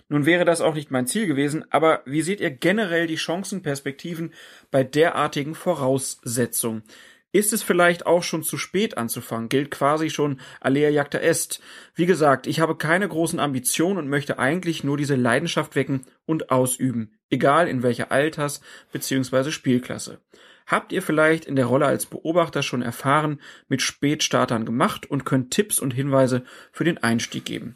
[0.07, 4.33] Nun wäre das auch nicht mein Ziel gewesen, aber wie seht ihr generell die Chancenperspektiven
[4.69, 6.83] bei derartigen Voraussetzungen?
[7.31, 9.49] Ist es vielleicht auch schon zu spät anzufangen?
[9.49, 11.59] Gilt quasi schon Alea Jagda Est.
[11.93, 16.49] Wie gesagt, ich habe keine großen Ambitionen und möchte eigentlich nur diese Leidenschaft wecken und
[16.49, 18.61] ausüben, egal in welcher Alters-
[18.93, 19.51] bzw.
[19.51, 20.21] Spielklasse.
[20.65, 25.51] habt ihr vielleicht in der Rolle als Beobachter schon erfahren mit Spätstartern gemacht und könnt
[25.51, 27.75] Tipps und Hinweise für den Einstieg geben.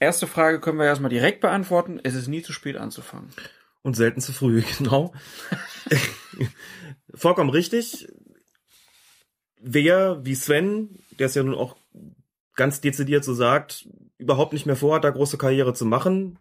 [0.00, 2.00] Erste Frage können wir erstmal direkt beantworten.
[2.02, 3.30] Es ist nie zu spät anzufangen.
[3.82, 5.12] Und selten zu früh, genau.
[7.14, 8.08] Vollkommen richtig.
[9.60, 11.76] Wer, wie Sven, der es ja nun auch
[12.54, 13.88] ganz dezidiert so sagt,
[14.18, 16.38] überhaupt nicht mehr vorhat, da große Karriere zu machen,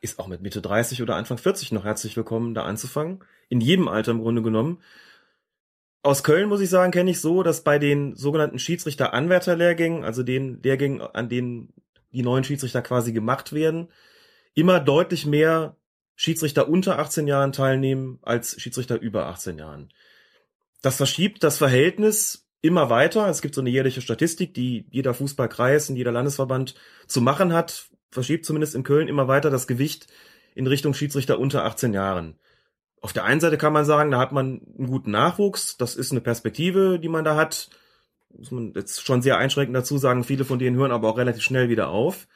[0.00, 3.20] ist auch mit Mitte 30 oder Anfang 40 noch herzlich willkommen, da anzufangen.
[3.48, 4.80] In jedem Alter im Grunde genommen.
[6.02, 10.62] Aus Köln muss ich sagen, kenne ich so, dass bei den sogenannten Schiedsrichter-Anwärter-Lehrgängen, also den
[10.62, 11.72] Lehrgängen, an denen
[12.12, 13.88] die neuen Schiedsrichter quasi gemacht werden,
[14.54, 15.76] immer deutlich mehr
[16.14, 19.88] Schiedsrichter unter 18 Jahren teilnehmen als Schiedsrichter über 18 Jahren.
[20.82, 23.28] Das verschiebt das Verhältnis immer weiter.
[23.28, 26.74] Es gibt so eine jährliche Statistik, die jeder Fußballkreis und jeder Landesverband
[27.06, 30.06] zu machen hat, verschiebt zumindest in Köln immer weiter das Gewicht
[30.54, 32.38] in Richtung Schiedsrichter unter 18 Jahren.
[33.00, 36.10] Auf der einen Seite kann man sagen, da hat man einen guten Nachwuchs, das ist
[36.10, 37.70] eine Perspektive, die man da hat.
[38.36, 41.42] Muss man jetzt schon sehr einschränkend dazu sagen, viele von denen hören aber auch relativ
[41.42, 42.26] schnell wieder auf.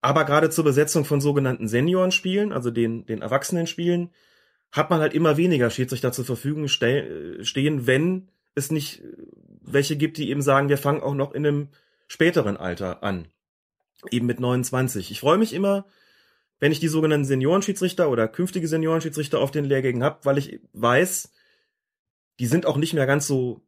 [0.00, 4.10] Aber gerade zur Besetzung von sogenannten Seniorenspielen, also den, den Erwachsenenspielen,
[4.72, 9.02] hat man halt immer weniger Schiedsrichter zur Verfügung stehen, wenn es nicht
[9.62, 11.68] welche gibt, die eben sagen, wir fangen auch noch in einem
[12.08, 13.28] späteren Alter an
[14.10, 15.10] eben mit 29.
[15.10, 15.84] Ich freue mich immer,
[16.58, 21.32] wenn ich die sogenannten Seniorenschiedsrichter oder künftige Seniorenschiedsrichter auf den Lehrgängen habe, weil ich weiß,
[22.38, 23.62] die sind auch nicht mehr ganz so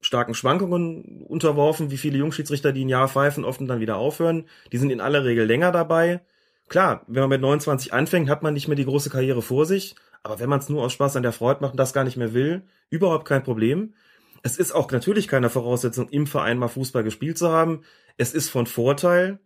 [0.00, 4.46] starken Schwankungen unterworfen, wie viele Jungschiedsrichter, die ein Jahr pfeifen, oft und dann wieder aufhören.
[4.72, 6.20] Die sind in aller Regel länger dabei.
[6.68, 9.94] Klar, wenn man mit 29 anfängt, hat man nicht mehr die große Karriere vor sich.
[10.24, 12.16] Aber wenn man es nur aus Spaß an der Freude macht und das gar nicht
[12.16, 13.94] mehr will, überhaupt kein Problem.
[14.42, 17.82] Es ist auch natürlich keine Voraussetzung, im Verein mal Fußball gespielt zu haben.
[18.16, 19.38] Es ist von Vorteil,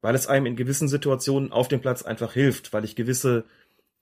[0.00, 3.44] weil es einem in gewissen Situationen auf dem Platz einfach hilft, weil ich gewisse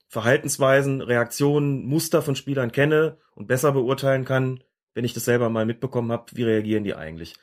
[0.08, 4.62] Verhaltensweisen, Reaktionen, Muster von Spielern kenne und besser beurteilen kann,
[4.92, 7.34] wenn ich das selber mal mitbekommen habe, wie reagieren die eigentlich.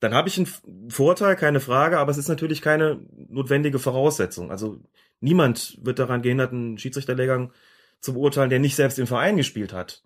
[0.00, 4.50] Dann habe ich einen Vorteil, keine Frage, aber es ist natürlich keine notwendige Voraussetzung.
[4.50, 4.80] Also
[5.20, 7.52] niemand wird daran gehindert, einen Schiedsrichterlehrgang
[8.00, 10.02] zu beurteilen, der nicht selbst im Verein gespielt hat.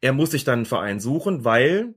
[0.00, 1.94] Er muss sich dann einen Verein suchen, weil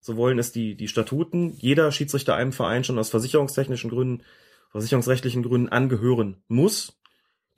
[0.00, 4.24] so wollen es die, die Statuten, jeder Schiedsrichter einem Verein schon aus versicherungstechnischen Gründen,
[4.70, 7.00] versicherungsrechtlichen Gründen angehören muss.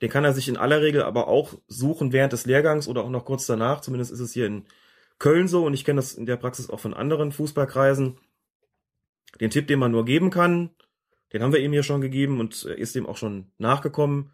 [0.01, 3.09] Den kann er sich in aller Regel aber auch suchen während des Lehrgangs oder auch
[3.09, 3.81] noch kurz danach.
[3.81, 4.65] Zumindest ist es hier in
[5.17, 8.19] Köln so und ich kenne das in der Praxis auch von anderen Fußballkreisen.
[9.41, 10.69] Den Tipp, den man nur geben kann,
[11.33, 14.31] den haben wir ihm hier schon gegeben und ist dem auch schon nachgekommen.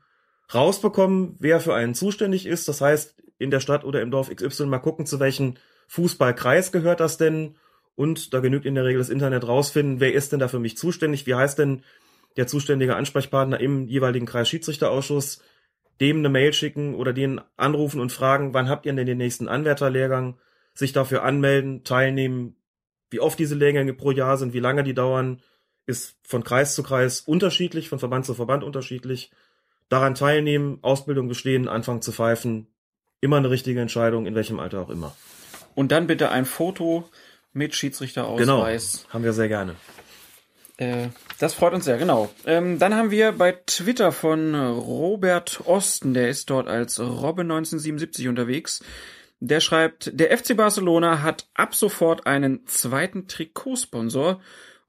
[0.53, 2.67] Rausbekommen, wer für einen zuständig ist.
[2.67, 5.55] Das heißt, in der Stadt oder im Dorf XY mal gucken, zu welchem
[5.87, 7.55] Fußballkreis gehört das denn?
[7.95, 10.77] Und da genügt in der Regel das Internet rausfinden, wer ist denn da für mich
[10.77, 11.83] zuständig, wie heißt denn
[12.37, 15.41] der zuständige Ansprechpartner im jeweiligen Kreisschiedsrichterausschuss,
[15.99, 19.47] dem eine Mail schicken oder den anrufen und fragen, wann habt ihr denn den nächsten
[19.47, 20.37] Anwärterlehrgang,
[20.73, 22.55] sich dafür anmelden, teilnehmen,
[23.09, 25.41] wie oft diese Lehrgänge pro Jahr sind, wie lange die dauern,
[25.85, 29.31] ist von Kreis zu Kreis unterschiedlich, von Verband zu Verband unterschiedlich.
[29.91, 32.67] Daran teilnehmen, Ausbildung bestehen, anfangen zu pfeifen,
[33.19, 35.13] immer eine richtige Entscheidung, in welchem Alter auch immer.
[35.75, 37.09] Und dann bitte ein Foto
[37.51, 39.01] mit Schiedsrichterausweis.
[39.01, 39.75] Genau, haben wir sehr gerne.
[40.77, 42.29] Äh, das freut uns sehr, genau.
[42.45, 48.81] Ähm, dann haben wir bei Twitter von Robert Osten, der ist dort als Robbe1977 unterwegs.
[49.41, 54.39] Der schreibt, der FC Barcelona hat ab sofort einen zweiten Trikotsponsor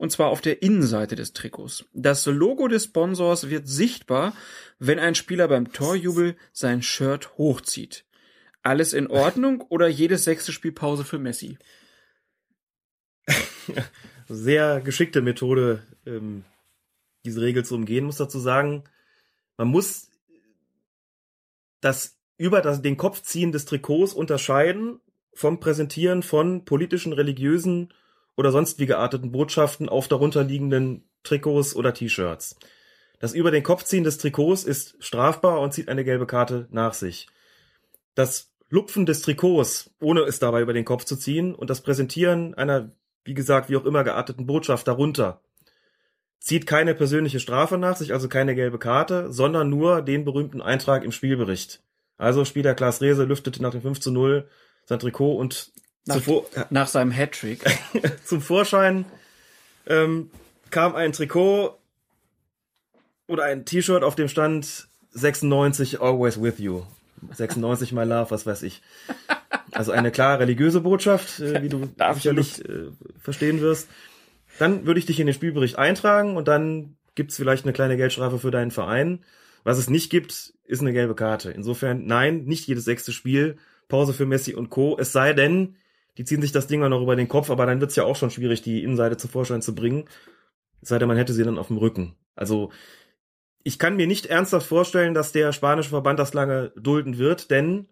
[0.02, 1.84] und zwar auf der Innenseite des Trikots.
[1.92, 4.34] Das Logo des Sponsors wird sichtbar,
[4.80, 8.04] wenn ein Spieler beim Torjubel sein Shirt hochzieht.
[8.64, 11.56] Alles in Ordnung oder jedes sechste Spiel Pause für Messi?
[14.28, 16.42] sehr geschickte Methode, ähm,
[17.24, 18.82] diese Regel zu umgehen, muss dazu sagen,
[19.56, 20.10] man muss
[21.80, 24.98] das über das, den Kopfziehen des Trikots unterscheiden
[25.32, 27.94] vom Präsentieren von politischen, religiösen
[28.36, 32.56] oder sonst wie gearteten Botschaften auf darunterliegenden Trikots oder T-Shirts.
[33.18, 37.28] Das über den Kopfziehen des Trikots ist strafbar und zieht eine gelbe Karte nach sich.
[38.14, 42.54] Das Lupfen des Trikots, ohne es dabei über den Kopf zu ziehen, und das Präsentieren
[42.54, 42.92] einer
[43.24, 45.40] wie gesagt, wie auch immer gearteten Botschaft darunter.
[46.40, 51.04] Zieht keine persönliche Strafe nach sich, also keine gelbe Karte, sondern nur den berühmten Eintrag
[51.04, 51.82] im Spielbericht.
[52.18, 54.48] Also Spieler Klaas Rehse lüftete nach dem 5 zu 0
[54.84, 55.72] sein Trikot und
[56.06, 57.62] nach, zuvor, nach seinem Hattrick
[58.24, 59.04] zum Vorschein
[59.86, 60.30] ähm,
[60.70, 61.78] kam ein Trikot
[63.26, 66.82] oder ein T-Shirt, auf dem stand 96 Always With You.
[67.30, 68.82] 96 My Love, was weiß ich.
[69.70, 72.90] Also eine klar religiöse Botschaft, äh, wie du sicherlich äh,
[73.20, 73.88] verstehen wirst.
[74.58, 78.38] Dann würde ich dich in den Spielbericht eintragen und dann gibt's vielleicht eine kleine Geldstrafe
[78.38, 79.24] für deinen Verein.
[79.64, 81.50] Was es nicht gibt, ist eine gelbe Karte.
[81.50, 83.56] Insofern, nein, nicht jedes sechste Spiel
[83.88, 84.96] Pause für Messi und Co.
[84.98, 85.76] Es sei denn,
[86.18, 88.16] die ziehen sich das Ding auch noch über den Kopf, aber dann wird's ja auch
[88.16, 90.04] schon schwierig, die Innenseite zum Vorschein zu bringen.
[90.80, 92.16] Es sei denn, man hätte sie dann auf dem Rücken.
[92.34, 92.70] Also
[93.64, 97.88] ich kann mir nicht ernsthaft vorstellen, dass der spanische Verband das lange dulden wird, denn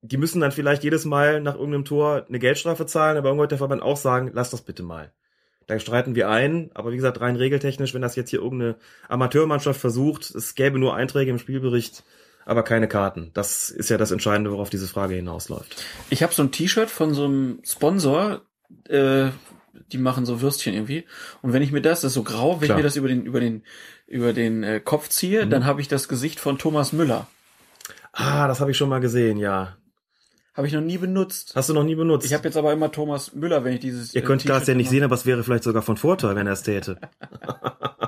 [0.00, 3.52] die müssen dann vielleicht jedes Mal nach irgendeinem Tor eine Geldstrafe zahlen, aber irgendwann wird
[3.52, 5.12] der Verband auch sagen, lass das bitte mal.
[5.66, 8.76] Da streiten wir ein, aber wie gesagt, rein regeltechnisch, wenn das jetzt hier irgendeine
[9.08, 12.04] Amateurmannschaft versucht, es gäbe nur Einträge im Spielbericht,
[12.44, 13.30] aber keine Karten.
[13.34, 15.82] Das ist ja das Entscheidende, worauf diese Frage hinausläuft.
[16.10, 18.42] Ich habe so ein T-Shirt von so einem Sponsor,
[18.88, 19.28] äh,
[19.92, 21.04] die machen so Würstchen irgendwie.
[21.42, 22.78] Und wenn ich mir das, das ist so grau, wenn Klar.
[22.78, 23.62] ich mir das über den über den
[24.06, 25.50] über den äh, Kopf ziehe, Mhm.
[25.50, 27.26] dann habe ich das Gesicht von Thomas Müller.
[28.12, 29.76] Ah, das habe ich schon mal gesehen, ja.
[30.56, 31.52] Habe ich noch nie benutzt.
[31.56, 32.24] Hast du noch nie benutzt?
[32.26, 34.14] Ich habe jetzt aber immer Thomas Müller, wenn ich dieses.
[34.14, 36.36] Ihr äh, könnt das T-Shirt ja nicht sehen, aber es wäre vielleicht sogar von Vorteil,
[36.36, 36.98] wenn er es täte.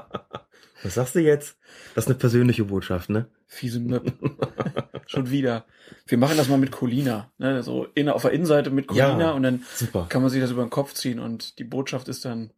[0.87, 1.57] Was sagst du jetzt?
[1.97, 3.27] Das ist eine persönliche Botschaft, ne?
[3.49, 4.13] Fiese Möp.
[5.07, 5.65] Schon wieder.
[6.07, 7.31] Wir machen das mal mit Colina.
[7.39, 7.63] Ne?
[7.65, 10.07] So in, auf der Innenseite mit Colina Ja, und dann super.
[10.09, 12.51] kann man sich das über den Kopf ziehen und die Botschaft ist dann.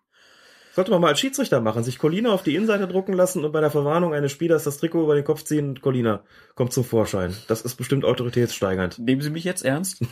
[0.75, 3.61] Sollte man mal als Schiedsrichter machen, sich Colina auf die Innenseite drucken lassen und bei
[3.61, 6.23] der Verwarnung eines Spielers das Trikot über den Kopf ziehen und Colina
[6.55, 7.35] kommt zum Vorschein.
[7.49, 8.99] Das ist bestimmt autoritätssteigernd.
[8.99, 10.03] Nehmen Sie mich jetzt ernst?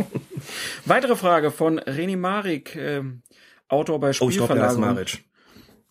[0.84, 3.22] Weitere Frage von Reni Marik, ähm,
[3.68, 4.40] Autor bei Oh, ich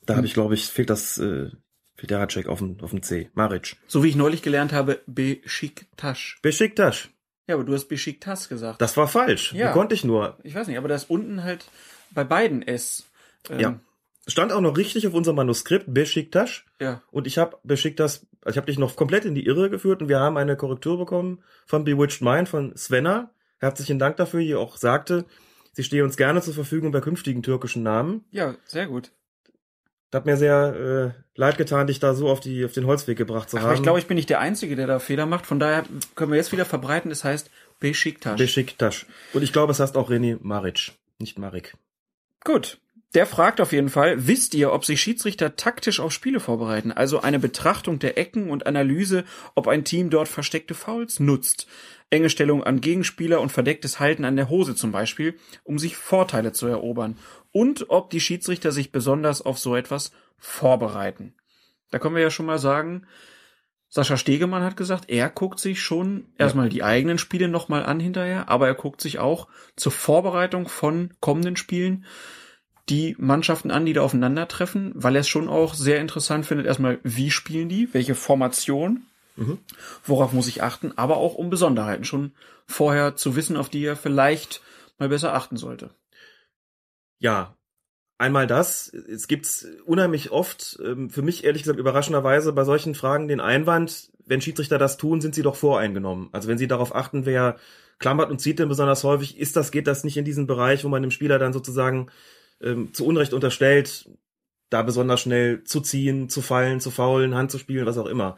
[0.06, 1.50] Da habe ich, glaube ich, fehlt das, äh,
[1.96, 3.30] fehlt der Hatcheck auf dem, auf dem C.
[3.34, 3.76] Maric.
[3.88, 6.36] so wie ich neulich gelernt habe, Besiktas.
[6.42, 7.10] Besiktas.
[7.48, 8.82] Ja, aber du hast Besiktas gesagt.
[8.82, 9.54] Das war falsch.
[9.54, 9.70] Ja.
[9.70, 10.38] Wie konnte ich nur?
[10.44, 11.66] ich weiß nicht, aber da ist unten halt
[12.12, 13.06] bei beiden S.
[13.50, 13.80] Ähm, Ja.
[14.28, 16.64] Stand auch noch richtig auf unserem Manuskript, Besiktas.
[16.82, 17.04] Ja.
[17.12, 20.10] Und ich habe Besiktas, also ich habe dich noch komplett in die Irre geführt und
[20.10, 23.30] wir haben eine Korrektur bekommen von Bewitched Mind, von Svenna.
[23.60, 25.26] Herzlichen Dank dafür, die auch sagte,
[25.74, 28.26] sie stehe uns gerne zur Verfügung bei künftigen türkischen Namen.
[28.32, 29.12] Ja, sehr gut.
[30.12, 33.18] Das hat mir sehr äh, leid getan, dich da so auf, die, auf den Holzweg
[33.18, 33.76] gebracht zu Aber haben.
[33.76, 35.46] ich glaube, ich bin nicht der Einzige, der da Fehler macht.
[35.46, 35.84] Von daher
[36.16, 37.12] können wir jetzt wieder verbreiten.
[37.12, 37.50] Es heißt
[37.80, 38.38] Besiktas.
[38.38, 39.06] Besiktas.
[39.34, 41.76] Und ich glaube, es heißt auch René Maric, nicht Marik.
[42.44, 42.80] Gut.
[43.14, 46.92] Der fragt auf jeden Fall, wisst ihr, ob sich Schiedsrichter taktisch auf Spiele vorbereiten?
[46.92, 49.24] Also eine Betrachtung der Ecken und Analyse,
[49.56, 51.66] ob ein Team dort versteckte Fouls nutzt.
[52.10, 56.52] Enge Stellung an Gegenspieler und verdecktes Halten an der Hose zum Beispiel, um sich Vorteile
[56.52, 57.18] zu erobern.
[57.56, 61.36] Und ob die Schiedsrichter sich besonders auf so etwas vorbereiten.
[61.90, 63.08] Da können wir ja schon mal sagen,
[63.88, 68.50] Sascha Stegemann hat gesagt, er guckt sich schon erstmal die eigenen Spiele nochmal an hinterher,
[68.50, 69.48] aber er guckt sich auch
[69.78, 72.04] zur Vorbereitung von kommenden Spielen
[72.90, 77.00] die Mannschaften an, die da aufeinandertreffen, weil er es schon auch sehr interessant findet, erstmal,
[77.04, 79.04] wie spielen die, welche Formation,
[80.04, 82.34] worauf muss ich achten, aber auch um Besonderheiten schon
[82.68, 84.62] vorher zu wissen, auf die er vielleicht
[85.00, 85.92] mal besser achten sollte.
[87.20, 87.58] Ja,
[88.18, 88.94] einmal das.
[88.94, 94.12] Es gibt unheimlich oft, ähm, für mich ehrlich gesagt überraschenderweise bei solchen Fragen den Einwand,
[94.26, 96.30] wenn Schiedsrichter das tun, sind sie doch voreingenommen.
[96.32, 97.58] Also wenn sie darauf achten, wer
[98.00, 100.90] klammert und zieht denn besonders häufig, ist das, geht das nicht in diesen Bereich, wo
[100.90, 102.08] man dem Spieler dann sozusagen
[102.62, 104.10] ähm, zu Unrecht unterstellt,
[104.70, 108.38] da besonders schnell zu ziehen, zu fallen, zu faulen, Hand zu spielen, was auch immer.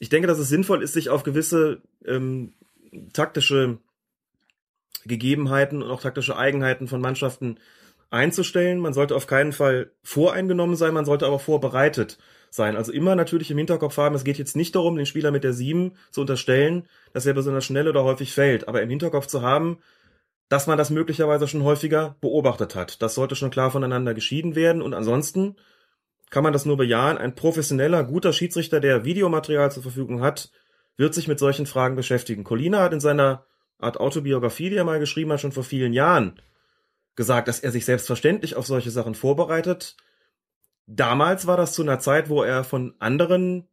[0.00, 2.52] Ich denke, dass es sinnvoll ist, sich auf gewisse ähm,
[3.12, 3.78] taktische
[5.04, 7.58] Gegebenheiten und auch taktische Eigenheiten von Mannschaften
[8.10, 8.78] einzustellen.
[8.80, 12.18] Man sollte auf keinen Fall voreingenommen sein, man sollte aber vorbereitet
[12.50, 12.76] sein.
[12.76, 15.52] Also immer natürlich im Hinterkopf haben, es geht jetzt nicht darum, den Spieler mit der
[15.52, 19.78] 7 zu unterstellen, dass er besonders schnell oder häufig fällt, aber im Hinterkopf zu haben,
[20.48, 23.02] dass man das möglicherweise schon häufiger beobachtet hat.
[23.02, 25.56] Das sollte schon klar voneinander geschieden werden und ansonsten
[26.30, 27.18] kann man das nur bejahen.
[27.18, 30.50] Ein professioneller, guter Schiedsrichter, der Videomaterial zur Verfügung hat,
[30.96, 32.44] wird sich mit solchen Fragen beschäftigen.
[32.44, 33.44] Colina hat in seiner
[33.78, 36.40] Art Autobiografie, die er mal geschrieben hat, schon vor vielen Jahren
[37.18, 39.96] gesagt, dass er sich selbstverständlich auf solche Sachen vorbereitet.
[40.86, 43.66] Damals war das zu einer Zeit, wo er von anderen,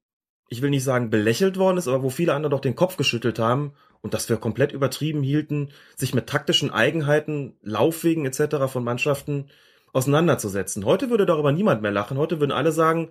[0.50, 3.38] ich will nicht sagen belächelt worden ist, aber wo viele andere doch den Kopf geschüttelt
[3.38, 8.68] haben und das für komplett übertrieben hielten, sich mit taktischen Eigenheiten, Laufwegen etc.
[8.68, 9.46] von Mannschaften
[9.94, 10.84] auseinanderzusetzen.
[10.84, 12.18] Heute würde darüber niemand mehr lachen.
[12.18, 13.10] Heute würden alle sagen,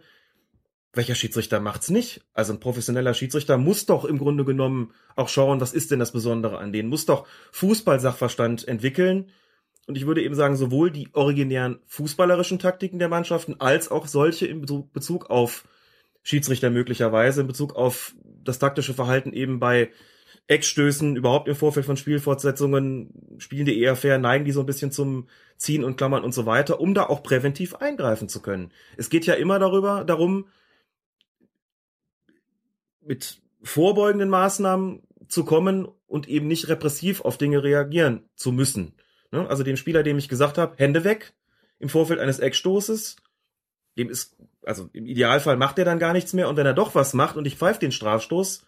[0.93, 2.23] welcher Schiedsrichter macht's nicht?
[2.35, 6.11] Also ein professioneller Schiedsrichter muss doch im Grunde genommen auch schauen, was ist denn das
[6.11, 9.31] Besondere an denen, muss doch Fußballsachverstand entwickeln.
[9.87, 14.47] Und ich würde eben sagen, sowohl die originären fußballerischen Taktiken der Mannschaften als auch solche
[14.47, 15.69] in Bezug- auf
[16.23, 19.91] Schiedsrichter möglicherweise, in Bezug auf das taktische Verhalten eben bei
[20.47, 24.93] Eckstößen, überhaupt im Vorfeld von Spielfortsetzungen, spielen die eher fair, neigen die so ein bisschen
[24.93, 28.71] zum Ziehen und Klammern und so weiter, um da auch präventiv eingreifen zu können.
[28.97, 30.49] Es geht ja immer darüber, darum,
[33.01, 38.95] mit vorbeugenden Maßnahmen zu kommen und eben nicht repressiv auf Dinge reagieren zu müssen.
[39.35, 39.49] Ne?
[39.49, 41.35] Also dem Spieler, dem ich gesagt habe, Hände weg
[41.81, 43.17] im Vorfeld eines Eckstoßes,
[43.99, 46.95] dem ist, also im Idealfall macht er dann gar nichts mehr und wenn er doch
[46.95, 48.65] was macht und ich pfeife den Strafstoß,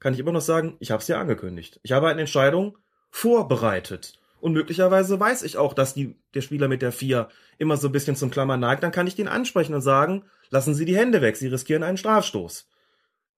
[0.00, 1.78] kann ich immer noch sagen, ich habe es ja angekündigt.
[1.82, 2.76] Ich habe eine Entscheidung
[3.10, 4.18] vorbereitet.
[4.40, 7.92] Und möglicherweise weiß ich auch, dass die, der Spieler mit der 4 immer so ein
[7.92, 8.82] bisschen zum Klammer neigt.
[8.82, 11.98] Dann kann ich den ansprechen und sagen, lassen Sie die Hände weg, Sie riskieren einen
[11.98, 12.68] Strafstoß.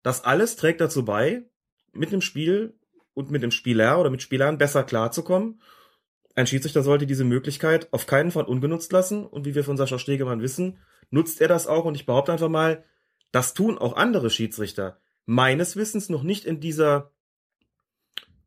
[0.03, 1.43] Das alles trägt dazu bei,
[1.93, 2.75] mit dem Spiel
[3.15, 5.61] und mit dem Spieler oder mit Spielern besser klarzukommen.
[6.35, 9.27] Ein Schiedsrichter sollte diese Möglichkeit auf keinen Fall ungenutzt lassen.
[9.27, 10.79] Und wie wir von Sascha Stegemann wissen,
[11.11, 11.85] nutzt er das auch.
[11.85, 12.85] Und ich behaupte einfach mal,
[13.33, 14.99] das tun auch andere Schiedsrichter.
[15.27, 17.11] Meines Wissens noch nicht in dieser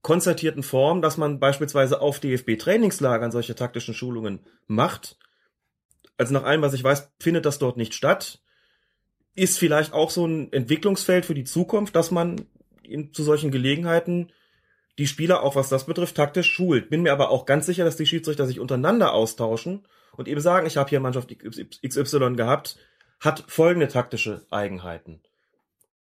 [0.01, 5.17] konzertierten Form, dass man beispielsweise auf DFB-Trainingslagern solche taktischen Schulungen macht.
[6.17, 8.41] Also nach allem, was ich weiß, findet das dort nicht statt.
[9.33, 12.45] Ist vielleicht auch so ein Entwicklungsfeld für die Zukunft, dass man
[12.83, 14.31] in, zu solchen Gelegenheiten
[14.97, 16.89] die Spieler auch was das betrifft taktisch schult.
[16.89, 19.85] Bin mir aber auch ganz sicher, dass die Schiedsrichter sich untereinander austauschen
[20.15, 21.35] und eben sagen, ich habe hier Mannschaft
[21.85, 22.77] XY gehabt,
[23.19, 25.21] hat folgende taktische Eigenheiten.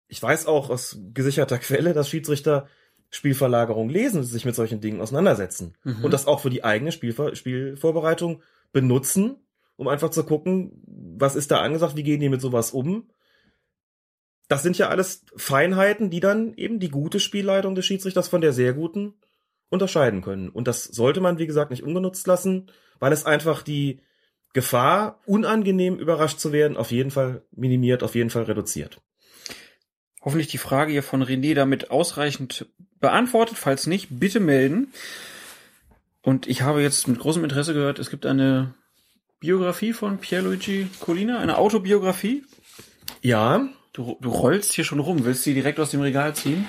[0.08, 2.68] Ich weiß auch aus gesicherter Quelle, dass Schiedsrichter
[3.10, 6.04] Spielverlagerung lesen, sich mit solchen Dingen auseinandersetzen mhm.
[6.04, 8.42] und das auch für die eigene Spielver Spielvorbereitung
[8.72, 9.38] benutzen,
[9.76, 10.84] um einfach zu gucken,
[11.18, 13.10] was ist da angesagt, wie gehen die mit sowas um.
[14.54, 18.54] Das sind ja alles Feinheiten, die dann eben die gute Spielleitung des Schiedsrichters von der
[18.54, 19.16] sehr guten
[19.70, 20.50] unterscheiden können.
[20.50, 24.02] Und das sollte man, wie gesagt, nicht ungenutzt lassen, weil es einfach die
[24.54, 29.02] Gefahr, unangenehm überrascht zu werden, auf jeden Fall minimiert, auf jeden Fall reduziert.
[30.22, 32.68] Hoffentlich die Frage hier von René damit ausreichend
[33.00, 33.58] beantwortet.
[33.58, 34.94] Falls nicht, bitte melden.
[36.22, 38.76] Und ich habe jetzt mit großem Interesse gehört, es gibt eine
[39.40, 42.46] Biografie von Pierluigi Colina, eine Autobiografie.
[43.24, 43.68] Ja.
[43.94, 45.24] Du, du rollst hier schon rum.
[45.24, 46.68] Willst du sie direkt aus dem Regal ziehen?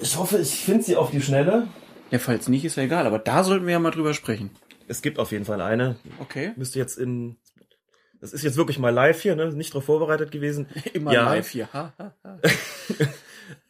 [0.00, 1.68] Ich hoffe, ich finde sie auf die Schnelle.
[2.10, 3.06] Ja, falls nicht, ist ja egal.
[3.06, 4.50] Aber da sollten wir ja mal drüber sprechen.
[4.88, 5.96] Es gibt auf jeden Fall eine.
[6.18, 6.52] Okay.
[6.56, 7.36] Müsste jetzt in
[8.24, 9.52] das ist jetzt wirklich mal live hier, ne?
[9.52, 10.66] Nicht darauf vorbereitet gewesen.
[10.94, 11.24] Immer ja.
[11.24, 11.68] live hier.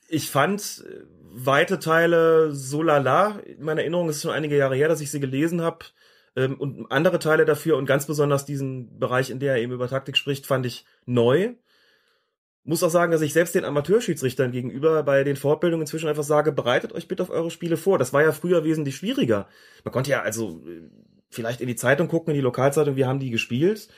[0.08, 1.00] ich fand äh,
[1.32, 3.40] weite Teile so lala.
[3.40, 5.86] In meiner Erinnerung ist es schon einige Jahre her, dass ich sie gelesen habe.
[6.36, 9.88] Ähm, und andere Teile dafür und ganz besonders diesen Bereich, in der er eben über
[9.88, 11.54] Taktik spricht, fand ich neu.
[12.66, 16.50] Muss auch sagen, dass ich selbst den Amateurschiedsrichtern gegenüber bei den Fortbildungen inzwischen einfach sage,
[16.50, 17.98] bereitet euch bitte auf eure Spiele vor.
[17.98, 19.48] Das war ja früher wesentlich schwieriger.
[19.84, 20.88] Man konnte ja also äh,
[21.30, 23.88] vielleicht in die Zeitung gucken, in die Lokalzeitung, wie haben die gespielt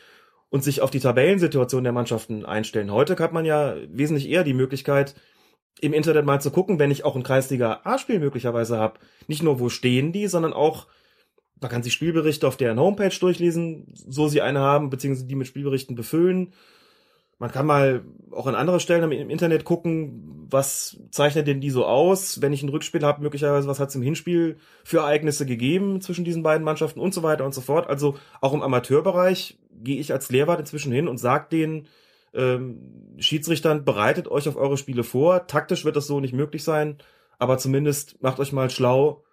[0.49, 2.93] und sich auf die Tabellensituation der Mannschaften einstellen.
[2.93, 5.14] Heute hat man ja wesentlich eher die Möglichkeit,
[5.81, 8.99] im Internet mal zu gucken, wenn ich auch ein Kreisliga A-Spiel möglicherweise habe.
[9.27, 10.87] Nicht nur, wo stehen die, sondern auch,
[11.61, 15.47] man kann sich Spielberichte auf deren Homepage durchlesen, so sie eine haben, beziehungsweise die mit
[15.47, 16.55] Spielberichten befüllen.
[17.39, 21.84] Man kann mal auch an andere Stellen im Internet gucken, was zeichnet denn die so
[21.84, 26.01] aus, wenn ich ein Rückspiel habe, möglicherweise, was hat es im Hinspiel für Ereignisse gegeben
[26.01, 27.89] zwischen diesen beiden Mannschaften und so weiter und so fort.
[27.89, 31.89] Also auch im Amateurbereich gehe ich als Lehrwart inzwischen hin und sage den
[32.32, 35.47] ähm, Schiedsrichtern, bereitet euch auf eure Spiele vor.
[35.47, 36.99] Taktisch wird das so nicht möglich sein,
[37.39, 39.24] aber zumindest macht euch mal schlau,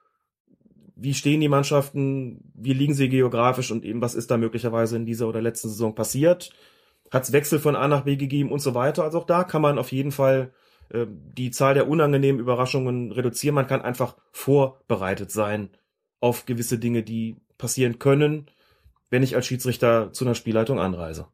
[0.96, 5.06] wie stehen die Mannschaften, wie liegen sie geografisch und eben was ist da möglicherweise in
[5.06, 6.52] dieser oder letzten Saison passiert.
[7.14, 9.04] Hat es Wechsel von A nach B gegeben und so weiter.
[9.04, 10.52] Also auch da kann man auf jeden Fall
[10.90, 13.56] äh, die Zahl der unangenehmen Überraschungen reduzieren.
[13.56, 15.70] Man kann einfach vorbereitet sein
[16.20, 18.50] auf gewisse Dinge, die passieren können
[19.14, 21.28] wenn ich als Schiedsrichter zu einer Spielleitung anreise.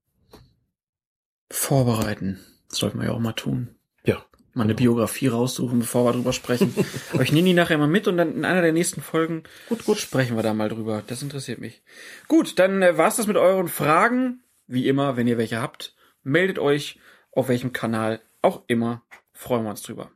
[1.50, 2.38] Vorbereiten.
[2.68, 3.70] Das sollten wir ja auch mal tun.
[4.04, 4.18] Ja.
[4.54, 4.92] Mal eine genau.
[4.92, 6.76] Biografie raussuchen, bevor wir drüber sprechen.
[7.14, 9.86] Aber ich nehme die nachher mal mit und dann in einer der nächsten Folgen gut,
[9.86, 11.04] gut sprechen wir da mal drüber.
[11.08, 11.82] Das interessiert mich.
[12.28, 14.44] Gut, dann äh, war's das mit euren Fragen.
[14.72, 17.00] Wie immer, wenn ihr welche habt, meldet euch
[17.32, 19.02] auf welchem Kanal auch immer.
[19.34, 20.12] Freuen wir uns drüber.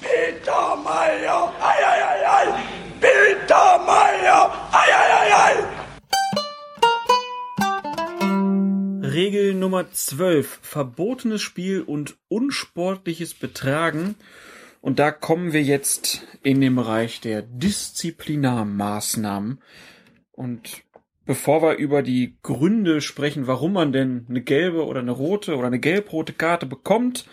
[0.00, 1.52] Peter Meyer!
[3.86, 4.50] Meier!
[4.72, 5.34] Ei, ei, ei,
[9.02, 9.06] ei.
[9.06, 10.60] Regel Nummer 12.
[10.62, 14.14] Verbotenes Spiel und unsportliches Betragen.
[14.80, 19.60] Und da kommen wir jetzt in den Bereich der Disziplinarmaßnahmen.
[20.32, 20.82] Und
[21.26, 25.66] bevor wir über die Gründe sprechen, warum man denn eine gelbe oder eine rote oder
[25.66, 27.26] eine gelb-rote Karte bekommt,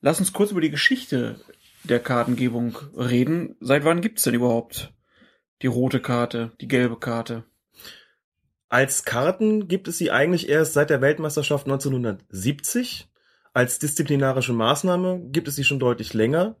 [0.00, 1.40] lass uns kurz über die Geschichte
[1.84, 3.56] der Kartengebung reden.
[3.60, 4.92] Seit wann gibt's denn überhaupt
[5.62, 7.44] die rote Karte, die gelbe Karte?
[8.68, 13.08] Als Karten gibt es sie eigentlich erst seit der Weltmeisterschaft 1970.
[13.54, 16.56] Als disziplinarische Maßnahme gibt es sie schon deutlich länger.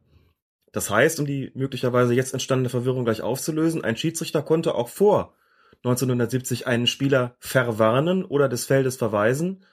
[0.70, 5.34] Das heißt, um die möglicherweise jetzt entstandene Verwirrung gleich aufzulösen, ein Schiedsrichter konnte auch vor
[5.78, 9.66] 1970 einen Spieler verwarnen oder des Feldes verweisen.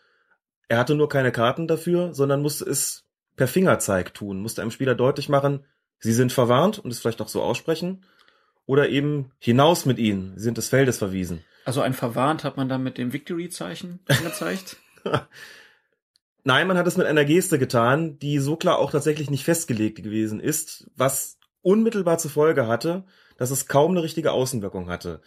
[0.68, 3.06] Er hatte nur keine Karten dafür, sondern musste es
[3.36, 5.66] per Fingerzeig tun, musste einem Spieler deutlich machen,
[6.00, 8.04] sie sind verwarnt und es vielleicht auch so aussprechen
[8.66, 11.44] oder eben hinaus mit ihnen, sie sind des Feldes verwiesen.
[11.66, 14.78] Also ein verwarnt hat man dann mit dem Victory-Zeichen angezeigt?
[16.44, 20.02] Nein, man hat es mit einer Geste getan, die so klar auch tatsächlich nicht festgelegt
[20.04, 23.06] gewesen ist, was unmittelbar zur Folge hatte,
[23.38, 25.22] dass es kaum eine richtige Außenwirkung hatte.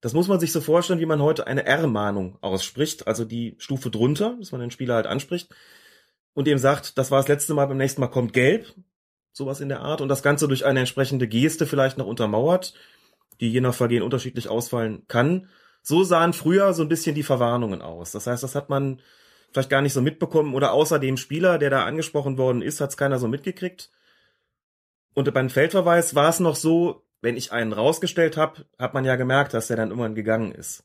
[0.00, 3.90] Das muss man sich so vorstellen, wie man heute eine R-Mahnung ausspricht, also die Stufe
[3.90, 5.54] drunter, dass man den Spieler halt anspricht
[6.34, 8.72] und ihm sagt, das war das letzte Mal, beim nächsten Mal kommt gelb,
[9.32, 12.74] sowas in der Art, und das Ganze durch eine entsprechende Geste vielleicht noch untermauert,
[13.40, 15.48] die je nach Vergehen unterschiedlich ausfallen kann.
[15.82, 18.12] So sahen früher so ein bisschen die Verwarnungen aus.
[18.12, 19.00] Das heißt, das hat man
[19.52, 22.90] vielleicht gar nicht so mitbekommen oder außer dem Spieler, der da angesprochen worden ist, hat
[22.90, 23.90] es keiner so mitgekriegt.
[25.14, 29.16] Und beim Feldverweis war es noch so, wenn ich einen rausgestellt habe, hat man ja
[29.16, 30.84] gemerkt, dass der dann irgendwann gegangen ist.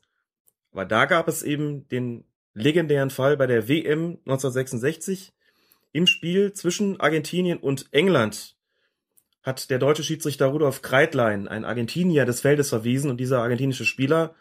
[0.72, 5.32] Aber da gab es eben den legendären Fall bei der WM 1966
[5.92, 8.56] im Spiel zwischen Argentinien und England
[9.42, 14.34] hat der deutsche Schiedsrichter Rudolf Kreitlein, ein Argentinier des Feldes verwiesen und dieser argentinische Spieler,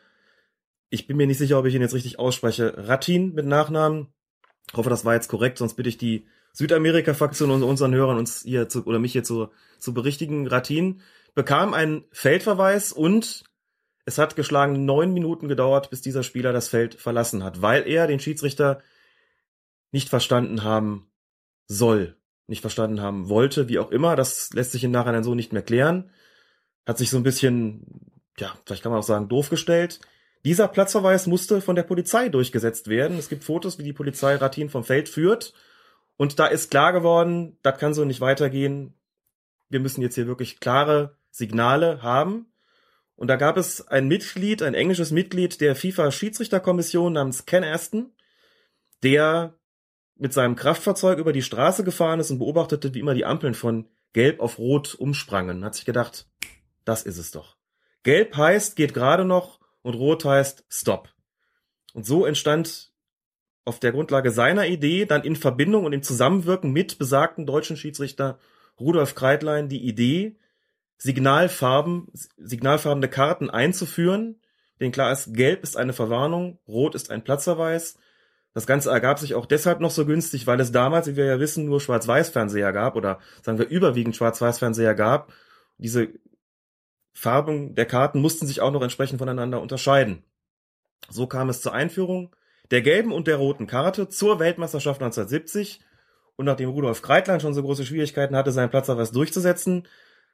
[0.90, 4.08] ich bin mir nicht sicher, ob ich ihn jetzt richtig ausspreche, Ratin mit Nachnamen,
[4.74, 8.68] hoffe, das war jetzt korrekt, sonst bitte ich die Südamerika-Fraktion und unseren Hörern uns hier
[8.68, 10.47] zu, oder mich hier zu, zu berichtigen.
[10.47, 11.01] Ratin
[11.36, 13.43] bekam einen Feldverweis und
[14.05, 18.07] es hat geschlagen neun Minuten gedauert, bis dieser Spieler das Feld verlassen hat, weil er
[18.07, 18.82] den Schiedsrichter
[19.91, 21.11] nicht verstanden haben
[21.68, 22.15] soll,
[22.47, 24.15] nicht verstanden haben wollte, wie auch immer.
[24.15, 26.09] Das lässt sich im Nachhinein so nicht mehr klären.
[26.86, 29.99] Hat sich so ein bisschen, ja, vielleicht kann man auch sagen, doof gestellt.
[30.48, 33.18] Dieser Platzverweis musste von der Polizei durchgesetzt werden.
[33.18, 35.54] Es gibt Fotos, wie die Polizei Ratin vom Feld führt.
[36.16, 38.93] Und da ist klar geworden, das kann so nicht weitergehen.
[39.68, 42.45] Wir müssen jetzt hier wirklich klare Signale haben.
[43.18, 48.14] Und da gab es ein Mitglied, ein englisches Mitglied der FIFA-Schiedsrichterkommission namens Ken Aston,
[49.04, 49.54] der
[50.16, 53.89] mit seinem Kraftfahrzeug über die Straße gefahren ist und beobachtete, wie immer die Ampeln von
[54.14, 55.66] Gelb auf Rot umsprangen.
[55.66, 56.26] Hat sich gedacht,
[56.86, 57.58] das ist es doch.
[58.04, 59.57] Gelb heißt, geht gerade noch
[59.88, 61.08] und Rot heißt Stop.
[61.94, 62.92] Und so entstand
[63.64, 68.38] auf der Grundlage seiner Idee dann in Verbindung und im Zusammenwirken mit besagten deutschen Schiedsrichter
[68.78, 70.36] Rudolf Kreitlein die Idee,
[70.98, 72.08] Signalfarben,
[72.38, 74.42] signalfarbene Karten einzuführen,
[74.82, 77.98] denn klar ist, gelb ist eine Verwarnung, rot ist ein Platzverweis.
[78.54, 81.40] Das Ganze ergab sich auch deshalb noch so günstig, weil es damals, wie wir ja
[81.40, 85.32] wissen, nur Schwarz-Weiß-Fernseher gab oder sagen wir überwiegend Schwarz-Weiß-Fernseher gab.
[85.78, 86.10] Diese
[87.18, 90.22] Farben der Karten mussten sich auch noch entsprechend voneinander unterscheiden.
[91.09, 92.36] So kam es zur Einführung
[92.70, 95.80] der gelben und der roten Karte zur Weltmeisterschaft 1970
[96.36, 99.88] und nachdem Rudolf Kreitlein schon so große Schwierigkeiten hatte, seinen Platzverweis durchzusetzen,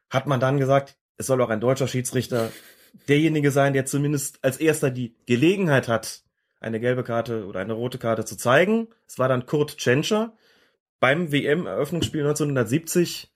[0.09, 2.51] hat man dann gesagt, es soll auch ein deutscher Schiedsrichter
[3.07, 6.23] derjenige sein, der zumindest als erster die Gelegenheit hat,
[6.59, 8.89] eine gelbe Karte oder eine rote Karte zu zeigen.
[9.07, 10.33] Es war dann Kurt Tschentscher.
[10.99, 13.32] Beim WM-Eröffnungsspiel 1970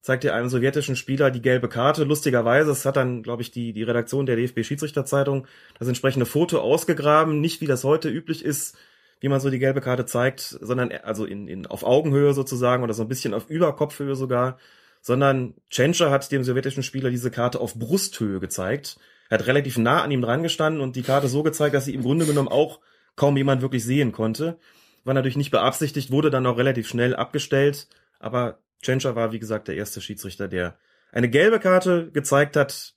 [0.00, 2.04] zeigte einem sowjetischen Spieler die gelbe Karte.
[2.04, 5.46] Lustigerweise, es hat dann, glaube ich, die, die Redaktion der DFB-Schiedsrichterzeitung
[5.78, 7.40] das entsprechende Foto ausgegraben.
[7.40, 8.76] Nicht wie das heute üblich ist,
[9.20, 12.94] wie man so die gelbe Karte zeigt, sondern also in, in, auf Augenhöhe sozusagen oder
[12.94, 14.58] so ein bisschen auf Überkopfhöhe sogar
[15.00, 18.98] sondern Tschentscher hat dem sowjetischen Spieler diese Karte auf Brusthöhe gezeigt.
[19.30, 21.94] Er hat relativ nah an ihm dran gestanden und die Karte so gezeigt, dass sie
[21.94, 22.80] im Grunde genommen auch
[23.16, 24.58] kaum jemand wirklich sehen konnte.
[25.04, 27.88] War natürlich nicht beabsichtigt, wurde dann auch relativ schnell abgestellt,
[28.18, 30.78] aber Tschentscher war, wie gesagt, der erste Schiedsrichter, der
[31.12, 32.94] eine gelbe Karte gezeigt hat.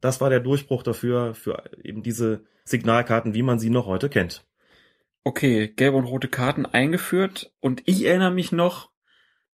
[0.00, 4.44] Das war der Durchbruch dafür, für eben diese Signalkarten, wie man sie noch heute kennt.
[5.24, 8.90] Okay, gelbe und rote Karten eingeführt und ich erinnere mich noch,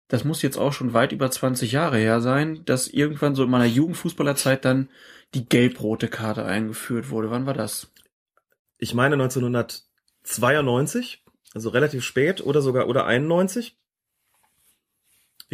[0.09, 3.51] das muss jetzt auch schon weit über 20 Jahre her sein, dass irgendwann so in
[3.51, 4.91] meiner Jugendfußballerzeit dann
[5.33, 7.31] die gelb-rote Karte eingeführt wurde.
[7.31, 7.91] Wann war das?
[8.77, 13.79] Ich meine 1992, also relativ spät oder sogar oder 91.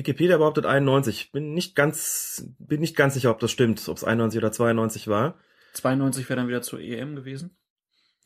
[0.01, 1.31] Wikipedia behauptet 91.
[1.31, 5.09] Bin nicht ganz, bin nicht ganz sicher, ob das stimmt, ob es 91 oder 92
[5.09, 5.35] war.
[5.75, 7.57] 92 wäre dann wieder zur EM gewesen.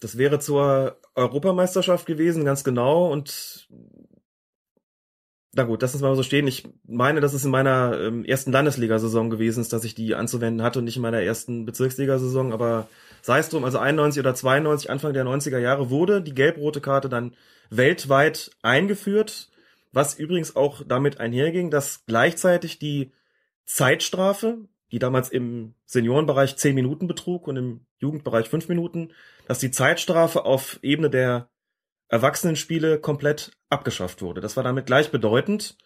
[0.00, 3.10] Das wäre zur Europameisterschaft gewesen, ganz genau.
[3.10, 3.68] Und
[5.52, 6.46] na gut, lass uns mal so stehen.
[6.46, 10.62] Ich meine, dass es in meiner ähm, ersten Landesliga-Saison gewesen ist, dass ich die anzuwenden
[10.62, 12.88] hatte und nicht in meiner ersten Bezirksliga-Saison, aber
[13.20, 17.08] sei es drum, also 91 oder 92, Anfang der 90er Jahre wurde die gelb-rote Karte
[17.08, 17.34] dann
[17.70, 19.48] weltweit eingeführt,
[19.94, 23.12] was übrigens auch damit einherging, dass gleichzeitig die
[23.64, 24.58] Zeitstrafe,
[24.92, 29.12] die damals im Seniorenbereich 10 Minuten betrug und im Jugendbereich 5 Minuten,
[29.46, 31.48] dass die Zeitstrafe auf Ebene der
[32.08, 34.40] Erwachsenenspiele komplett abgeschafft wurde.
[34.40, 35.76] Das war damit gleichbedeutend.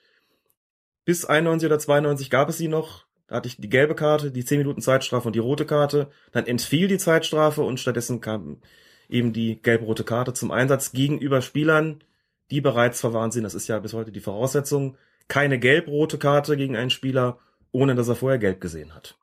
[1.04, 3.06] Bis 91 oder 92 gab es sie noch.
[3.28, 6.11] Da hatte ich die gelbe Karte, die 10 Minuten Zeitstrafe und die rote Karte.
[6.32, 8.61] Dann entfiel die Zeitstrafe und stattdessen kam
[9.09, 12.02] eben die gelb-rote Karte zum Einsatz gegenüber Spielern,
[12.51, 13.44] die bereits verwarnt sind.
[13.44, 14.96] Das ist ja bis heute die Voraussetzung.
[15.28, 17.38] Keine gelb-rote Karte gegen einen Spieler,
[17.72, 19.18] ohne dass er vorher gelb gesehen hat.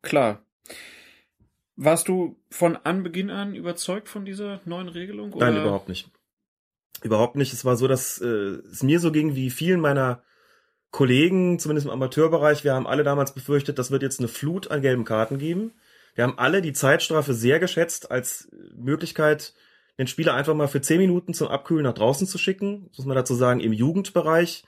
[0.00, 0.44] Klar.
[1.76, 5.32] Warst du von Anbeginn an überzeugt von dieser neuen Regelung?
[5.32, 5.50] Oder?
[5.50, 6.10] Nein, überhaupt nicht.
[7.02, 7.52] Überhaupt nicht.
[7.52, 10.22] Es war so, dass äh, es mir so ging wie vielen meiner
[10.90, 12.64] Kollegen, zumindest im Amateurbereich.
[12.64, 15.72] Wir haben alle damals befürchtet, das wird jetzt eine Flut an gelben Karten geben.
[16.14, 19.54] Wir haben alle die Zeitstrafe sehr geschätzt als Möglichkeit,
[19.98, 22.90] den Spieler einfach mal für zehn Minuten zum Abkühlen nach draußen zu schicken.
[22.96, 24.64] muss man dazu sagen, im Jugendbereich,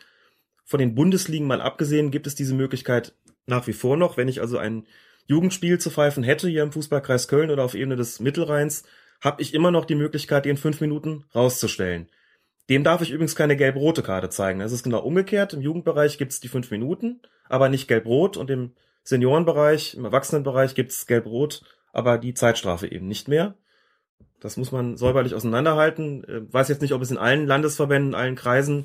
[0.64, 3.14] von den Bundesligen mal abgesehen, gibt es diese Möglichkeit
[3.46, 4.16] nach wie vor noch.
[4.16, 4.86] Wenn ich also ein
[5.26, 8.84] Jugendspiel zu pfeifen hätte hier im Fußballkreis Köln oder auf Ebene des Mittelrheins,
[9.20, 12.08] habe ich immer noch die Möglichkeit, den fünf Minuten rauszustellen.
[12.70, 14.60] Dem darf ich übrigens keine gelb-rote Karte zeigen.
[14.60, 15.52] Es ist genau umgekehrt.
[15.52, 18.72] Im Jugendbereich gibt es die fünf Minuten, aber nicht gelb-rot und im
[19.02, 21.62] Seniorenbereich, im Erwachsenenbereich gibt es gelb-rot,
[21.92, 23.54] aber die Zeitstrafe eben nicht mehr.
[24.44, 26.22] Das muss man säuberlich auseinanderhalten.
[26.24, 28.84] Äh, weiß jetzt nicht, ob es in allen Landesverbänden, allen Kreisen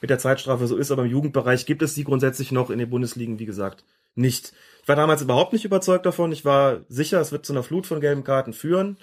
[0.00, 2.90] mit der Zeitstrafe so ist, aber im Jugendbereich gibt es die grundsätzlich noch in den
[2.90, 3.84] Bundesligen, wie gesagt,
[4.16, 4.52] nicht.
[4.82, 6.32] Ich war damals überhaupt nicht überzeugt davon.
[6.32, 8.96] Ich war sicher, es wird zu einer Flut von gelben Karten führen.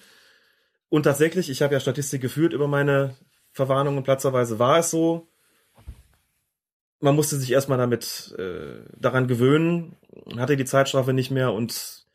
[0.89, 3.15] Und tatsächlich, ich habe ja Statistik geführt über meine
[3.53, 5.29] Verwarnungen platzerweise, war es so.
[6.99, 9.95] Man musste sich erstmal damit äh, daran gewöhnen,
[10.35, 12.05] hatte die Zeitstrafe nicht mehr und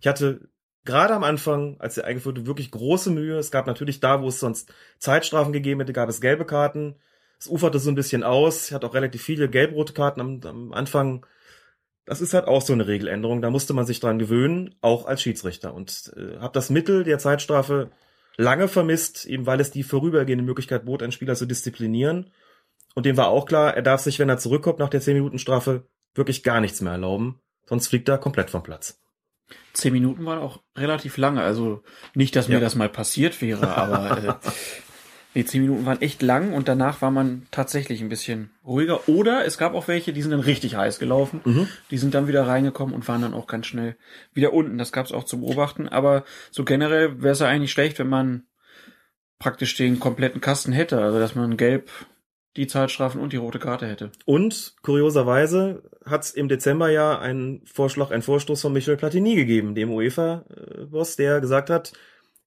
[0.00, 0.50] ich hatte
[0.84, 3.38] gerade am Anfang, als er eingeführt wurde, wirklich große Mühe.
[3.38, 6.96] Es gab natürlich da, wo es sonst Zeitstrafen gegeben hätte, gab es gelbe Karten.
[7.38, 8.72] Es uferte so ein bisschen aus.
[8.72, 11.26] Hatte auch relativ viele gelb-rote Karten am, am Anfang.
[12.04, 13.42] Das ist halt auch so eine Regeländerung.
[13.42, 15.74] Da musste man sich dran gewöhnen, auch als Schiedsrichter.
[15.74, 17.90] Und äh, habe das Mittel der Zeitstrafe
[18.36, 22.32] lange vermisst, eben weil es die vorübergehende Möglichkeit bot, einen Spieler zu disziplinieren.
[22.94, 26.42] Und dem war auch klar, er darf sich, wenn er zurückkommt nach der 10-Minuten-Strafe, wirklich
[26.42, 27.40] gar nichts mehr erlauben.
[27.66, 28.98] Sonst fliegt er komplett vom Platz.
[29.72, 31.42] Zehn Minuten waren auch relativ lange.
[31.42, 31.82] Also
[32.14, 32.60] nicht, dass mir Ja.
[32.60, 34.50] das mal passiert wäre, aber äh,
[35.34, 39.08] nee, zehn Minuten waren echt lang und danach war man tatsächlich ein bisschen ruhiger.
[39.08, 41.40] Oder es gab auch welche, die sind dann richtig heiß gelaufen.
[41.44, 41.68] Mhm.
[41.90, 43.96] Die sind dann wieder reingekommen und waren dann auch ganz schnell
[44.34, 44.78] wieder unten.
[44.78, 45.88] Das gab es auch zu beobachten.
[45.88, 48.44] Aber so generell wäre es ja eigentlich schlecht, wenn man
[49.38, 51.00] praktisch den kompletten Kasten hätte.
[51.00, 51.90] Also dass man gelb
[52.58, 54.10] die Zeitstrafen und die rote Karte hätte.
[54.24, 59.76] Und kurioserweise hat es im Dezember ja einen Vorschlag, einen Vorstoß von Michel Platini gegeben,
[59.76, 61.92] dem UEFA-Boss, der gesagt hat,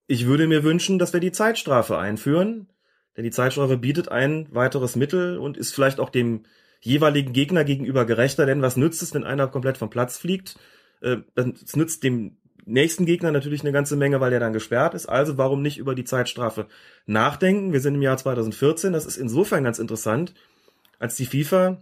[0.07, 2.67] ich würde mir wünschen, dass wir die Zeitstrafe einführen,
[3.15, 6.43] denn die Zeitstrafe bietet ein weiteres Mittel und ist vielleicht auch dem
[6.81, 10.59] jeweiligen Gegner gegenüber gerechter, denn was nützt es, wenn einer komplett vom Platz fliegt?
[11.01, 12.37] Äh, Es nützt dem
[12.71, 15.07] nächsten Gegner natürlich eine ganze Menge, weil der dann gesperrt ist.
[15.07, 16.67] Also warum nicht über die Zeitstrafe
[17.05, 17.73] nachdenken?
[17.73, 18.93] Wir sind im Jahr 2014.
[18.93, 20.33] Das ist insofern ganz interessant,
[20.99, 21.81] als die FIFA,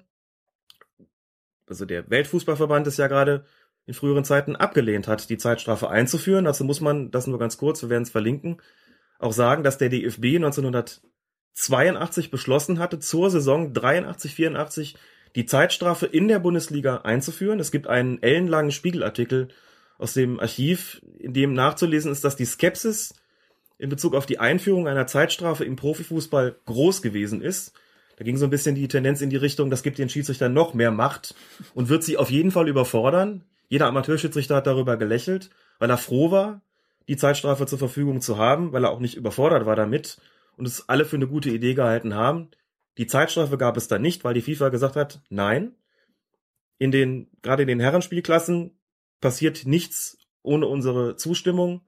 [1.67, 3.45] also der Weltfußballverband ist ja gerade
[3.85, 6.45] in früheren Zeiten abgelehnt hat, die Zeitstrafe einzuführen.
[6.45, 8.61] Dazu muss man, das nur ganz kurz, wir werden es verlinken,
[9.17, 14.95] auch sagen, dass der DFB 1982 beschlossen hatte, zur Saison 83, 84
[15.35, 17.59] die Zeitstrafe in der Bundesliga einzuführen.
[17.59, 19.49] Es gibt einen ellenlangen Spiegelartikel
[19.99, 23.13] aus dem Archiv, in dem nachzulesen ist, dass die Skepsis
[23.77, 27.73] in Bezug auf die Einführung einer Zeitstrafe im Profifußball groß gewesen ist.
[28.17, 30.73] Da ging so ein bisschen die Tendenz in die Richtung, das gibt den Schiedsrichtern noch
[30.73, 31.35] mehr Macht
[31.73, 33.43] und wird sie auf jeden Fall überfordern.
[33.67, 36.61] Jeder Amateurschiedsrichter hat darüber gelächelt, weil er froh war,
[37.07, 40.17] die Zeitstrafe zur Verfügung zu haben, weil er auch nicht überfordert war damit
[40.57, 42.49] und es alle für eine gute Idee gehalten haben.
[42.97, 45.75] Die Zeitstrafe gab es dann nicht, weil die FIFA gesagt hat, nein.
[46.77, 48.78] In den, gerade in den Herrenspielklassen
[49.21, 51.81] passiert nichts ohne unsere Zustimmung.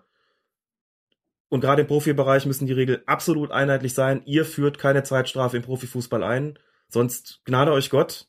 [1.50, 4.22] Und gerade im Profibereich müssen die Regeln absolut einheitlich sein.
[4.26, 6.58] Ihr führt keine Zeitstrafe im Profifußball ein,
[6.88, 8.28] sonst gnade euch Gott.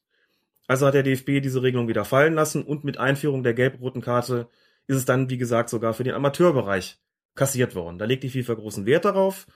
[0.67, 4.49] Also hat der DFB diese Regelung wieder fallen lassen und mit Einführung der gelb-roten Karte
[4.87, 6.99] ist es dann, wie gesagt, sogar für den Amateurbereich
[7.35, 7.99] kassiert worden.
[7.99, 9.47] Da legt die FIFA großen Wert darauf.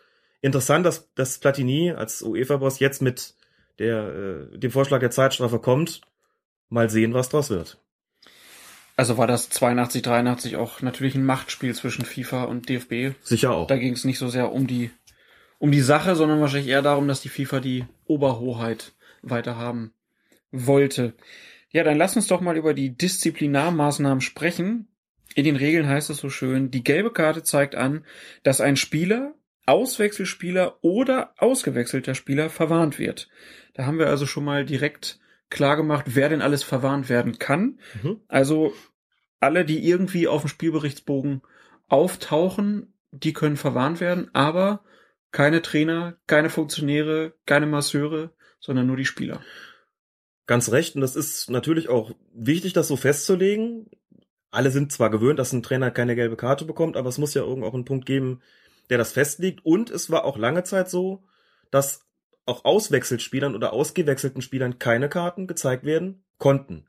[0.40, 3.34] Interessant, dass, dass Platini als UEFA-Boss jetzt mit
[3.78, 6.02] der, äh, dem Vorschlag der Zeitstrafe kommt.
[6.68, 7.78] Mal sehen, was draus wird.
[8.96, 13.14] Also war das 82, 83 auch natürlich ein Machtspiel zwischen FIFA und DFB.
[13.22, 13.66] Sicher auch.
[13.66, 14.90] Da ging es nicht so sehr um die,
[15.58, 18.92] um die Sache, sondern wahrscheinlich eher darum, dass die FIFA die Oberhoheit
[19.22, 19.92] weiter haben
[20.50, 21.14] wollte.
[21.70, 24.88] Ja, dann lass uns doch mal über die Disziplinarmaßnahmen sprechen.
[25.34, 28.06] In den Regeln heißt es so schön, die gelbe Karte zeigt an,
[28.42, 29.34] dass ein Spieler,
[29.66, 33.28] Auswechselspieler oder ausgewechselter Spieler verwarnt wird.
[33.74, 35.18] Da haben wir also schon mal direkt
[35.50, 37.80] klar gemacht, wer denn alles verwarnt werden kann.
[38.02, 38.20] Mhm.
[38.28, 38.72] Also
[39.40, 41.42] alle, die irgendwie auf dem Spielberichtsbogen
[41.88, 44.84] auftauchen, die können verwarnt werden, aber
[45.30, 49.42] keine Trainer, keine Funktionäre, keine Masseure, sondern nur die Spieler.
[50.46, 50.94] Ganz recht.
[50.94, 53.90] Und das ist natürlich auch wichtig, das so festzulegen.
[54.50, 57.42] Alle sind zwar gewöhnt, dass ein Trainer keine gelbe Karte bekommt, aber es muss ja
[57.42, 58.40] irgendwo auch einen Punkt geben,
[58.88, 59.64] der das festlegt.
[59.64, 61.24] Und es war auch lange Zeit so,
[61.70, 62.05] dass
[62.46, 66.86] auch Auswechselspielern oder ausgewechselten Spielern keine Karten gezeigt werden konnten.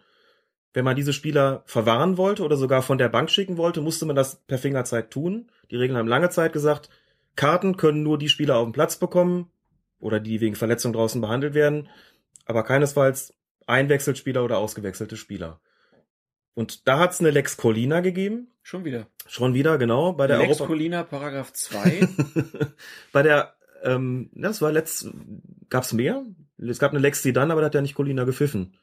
[0.74, 4.16] Wenn man diese Spieler verwahren wollte oder sogar von der Bank schicken wollte, musste man
[4.16, 5.52] das per Fingerzeig tun.
[5.72, 6.90] Die Regeln haben lange Zeit gesagt,
[7.36, 9.52] Karten können nur die Spieler auf dem Platz bekommen,
[10.00, 11.90] oder die wegen Verletzung draußen behandelt werden,
[12.46, 13.34] aber keinesfalls
[13.66, 15.60] Einwechselspieler oder ausgewechselte Spieler.
[16.54, 18.52] Und da hat's eine Lex Colina gegeben.
[18.64, 19.08] Schon wieder.
[19.28, 20.14] Schon wieder, genau.
[20.14, 22.08] Bei der Lex Europa Colina, Paragraph 2.
[23.12, 25.10] bei der, ähm, das war letzt,
[25.70, 26.24] gab's mehr?
[26.58, 28.78] Es gab eine Lex Zidane, aber da hat ja nicht Colina gepfiffen.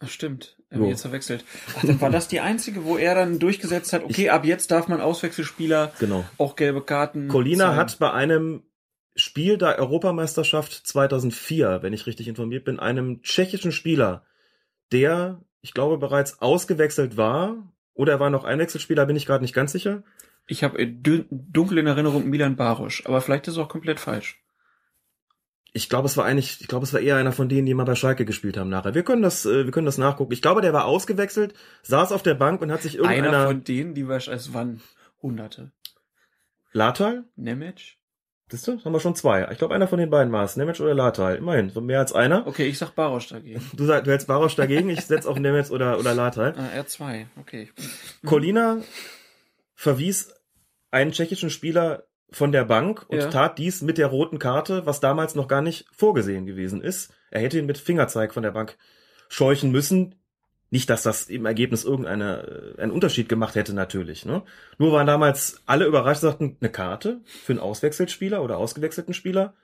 [0.00, 0.56] Ach, stimmt.
[0.70, 0.82] Er So.
[0.84, 1.44] wird jetzt verwechselt.
[1.76, 4.86] Ach, dann war das die einzige, wo er dann durchgesetzt hat, okay, ab jetzt darf
[4.88, 6.24] man Auswechselspieler Genau.
[6.38, 7.28] auch gelbe Karten.
[7.28, 8.62] Colina hat bei einem
[9.16, 14.24] Spiel der Europameisterschaft 2004, wenn ich richtig informiert bin, einem tschechischen Spieler,
[14.92, 17.56] der, ich glaube, bereits ausgewechselt war,
[17.94, 20.04] oder er war noch Einwechselspieler, bin ich gerade nicht ganz sicher.
[20.48, 24.42] Ich habe dunkel in Erinnerung Milan Barosch, aber vielleicht ist es auch komplett falsch.
[25.74, 27.84] Ich glaube, es war eigentlich, ich glaube, es war eher einer von denen, die mal
[27.84, 28.94] bei Schalke gespielt haben nachher.
[28.94, 30.32] Wir können das, äh, wir können das nachgucken.
[30.32, 33.62] Ich glaube, der war ausgewechselt, saß auf der Bank und hat sich Einer irgendeiner von
[33.62, 34.80] denen, die wir, es waren
[35.22, 35.70] Hunderte.
[36.72, 37.24] Latal?
[37.36, 37.98] Nemec?
[38.48, 39.46] Das haben wir schon zwei.
[39.52, 40.56] Ich glaube, einer von den beiden war es.
[40.56, 41.36] Nemec oder Latal.
[41.36, 42.46] Immerhin, so mehr als einer.
[42.46, 43.60] Okay, ich sag Barosch dagegen.
[43.74, 46.54] Du, sagst, du hältst Barosch dagegen, ich setz auf Nemec oder, oder Latal.
[46.56, 47.70] Ah, R2, okay.
[48.24, 48.78] Colina
[49.74, 50.34] verwies
[50.90, 53.28] einen tschechischen Spieler von der Bank und Ja.
[53.28, 57.12] tat dies mit der roten Karte, was damals noch gar nicht vorgesehen gewesen ist.
[57.30, 58.76] Er hätte ihn mit Fingerzeig von der Bank
[59.28, 60.14] scheuchen müssen.
[60.70, 64.26] Nicht, dass das im Ergebnis irgendeine, äh, einen Unterschied gemacht hätte, natürlich.
[64.26, 64.42] Ne?
[64.76, 69.54] Nur waren damals alle überrascht, sagten, eine Karte für einen Auswechselspieler oder ausgewechselten Spieler.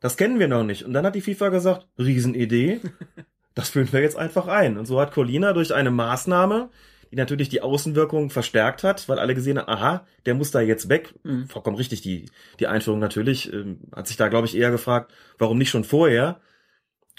[0.00, 0.84] Das kennen wir noch nicht.
[0.84, 2.80] Und dann hat die FIFA gesagt, Riesenidee,
[3.54, 4.78] das führen wir jetzt einfach ein.
[4.78, 6.70] Und so hat Colina durch eine Maßnahme,
[7.10, 10.88] die natürlich die Außenwirkung verstärkt hat, weil alle gesehen haben, aha, der muss da jetzt
[10.88, 11.14] weg.
[11.22, 11.46] Mhm.
[11.48, 12.26] Vollkommen richtig, die,
[12.60, 16.40] die Einführung natürlich, ähm, hat sich da, glaube ich, eher gefragt, warum nicht schon vorher?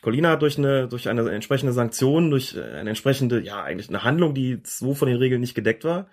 [0.02, 4.04] Colina hat durch eine, durch eine entsprechende Sanktion, durch äh, eine entsprechende, ja, eigentlich eine
[4.04, 6.10] Handlung, die so von den Regeln nicht gedeckt war,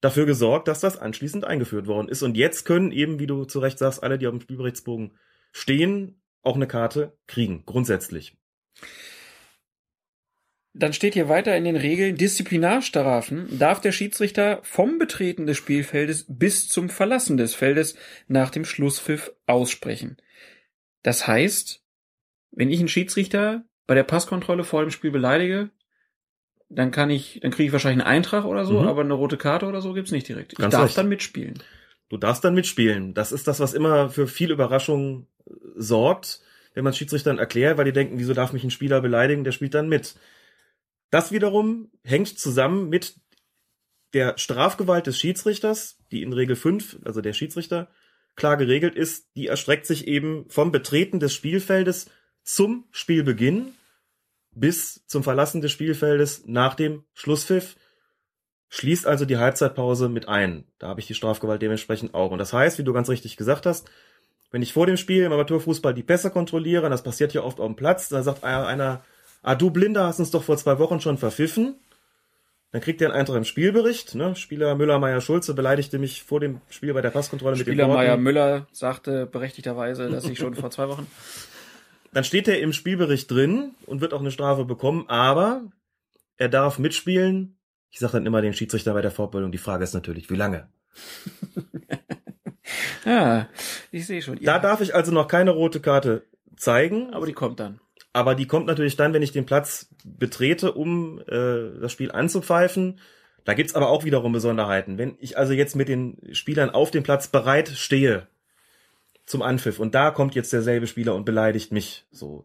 [0.00, 2.22] dafür gesorgt, dass das anschließend eingeführt worden ist.
[2.22, 5.16] Und jetzt können eben, wie du zu Recht sagst, alle, die auf dem Spielberichtsbogen
[5.52, 8.36] stehen, auch eine Karte kriegen, grundsätzlich.
[10.80, 16.24] Dann steht hier weiter in den Regeln, Disziplinarstrafen darf der Schiedsrichter vom Betreten des Spielfeldes
[16.28, 17.96] bis zum Verlassen des Feldes
[18.28, 20.18] nach dem Schlusspfiff aussprechen.
[21.02, 21.82] Das heißt,
[22.52, 25.70] wenn ich einen Schiedsrichter bei der Passkontrolle vor dem Spiel beleidige,
[26.68, 28.88] dann kann ich, dann kriege ich wahrscheinlich einen Eintrag oder so, Mhm.
[28.88, 30.52] aber eine rote Karte oder so gibt's nicht direkt.
[30.52, 30.98] Ich Ganz darf recht.
[30.98, 31.62] dann mitspielen.
[32.08, 33.14] Du darfst dann mitspielen.
[33.14, 36.40] Das ist das, was immer für viel Überraschung äh, sorgt,
[36.74, 39.74] wenn man Schiedsrichtern erklärt, weil die denken, wieso darf mich ein Spieler beleidigen, der spielt
[39.74, 40.14] dann mit.
[41.10, 43.16] Das wiederum hängt zusammen mit
[44.14, 47.88] der Strafgewalt des Schiedsrichters, die in Regel 5, also der Schiedsrichter,
[48.36, 52.10] klar geregelt ist, die erstreckt sich eben vom Betreten des Spielfeldes
[52.42, 53.74] zum Spielbeginn
[54.52, 57.76] bis zum Verlassen des Spielfeldes nach dem Schlusspfiff
[58.68, 60.64] schließt also die Halbzeitpause mit ein.
[60.78, 62.30] Da habe ich die Strafgewalt dementsprechend auch.
[62.30, 63.90] Und das heißt, wie du ganz richtig gesagt hast,
[64.50, 67.60] wenn ich vor dem Spiel im Amateurfußball die Pässe kontrolliere, und das passiert ja oft
[67.60, 69.04] auf dem Platz, da sagt einer, einer
[69.48, 71.76] ah du Blinder hast uns doch vor zwei Wochen schon verpfiffen.
[72.70, 74.14] Dann kriegt er einen Eintrag im Spielbericht.
[74.14, 74.36] Ne?
[74.36, 77.90] Spieler Müller, Meier, Schulze beleidigte mich vor dem Spiel bei der Passkontrolle mit Spieler den
[77.90, 78.02] Worten.
[78.02, 81.06] Meier Müller sagte berechtigterweise, dass ich schon vor zwei Wochen.
[82.12, 85.62] Dann steht er im Spielbericht drin und wird auch eine Strafe bekommen, aber
[86.36, 87.58] er darf mitspielen.
[87.90, 90.68] Ich sage dann immer den Schiedsrichter bei der Fortbildung, die Frage ist natürlich, wie lange?
[93.04, 93.48] Ja,
[93.90, 94.36] ich sehe schon.
[94.36, 96.26] Da Ja, darf ich also noch keine rote Karte
[96.56, 97.80] zeigen, aber die kommt dann.
[98.18, 102.98] Aber die kommt natürlich dann, wenn ich den Platz betrete, um äh, das Spiel anzupfeifen.
[103.44, 104.98] Da gibt's aber auch wiederum Besonderheiten.
[104.98, 108.26] Wenn ich also jetzt mit den Spielern auf dem Platz bereit stehe
[109.24, 112.44] zum Anpfiff und da kommt jetzt derselbe Spieler und beleidigt mich, so.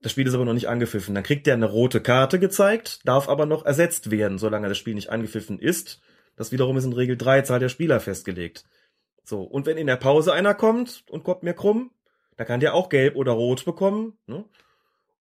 [0.00, 1.12] Das Spiel ist aber noch nicht angepfiffen.
[1.12, 4.94] Dann kriegt der eine rote Karte gezeigt, darf aber noch ersetzt werden, solange das Spiel
[4.94, 6.00] nicht angepfiffen ist.
[6.36, 8.64] Das wiederum ist in Regel 3 Zahl der Spieler festgelegt.
[9.24, 11.90] So, und wenn in der Pause einer kommt und kommt mir krumm,
[12.36, 14.18] da kann der auch gelb oder rot bekommen.
[14.28, 14.44] Ne?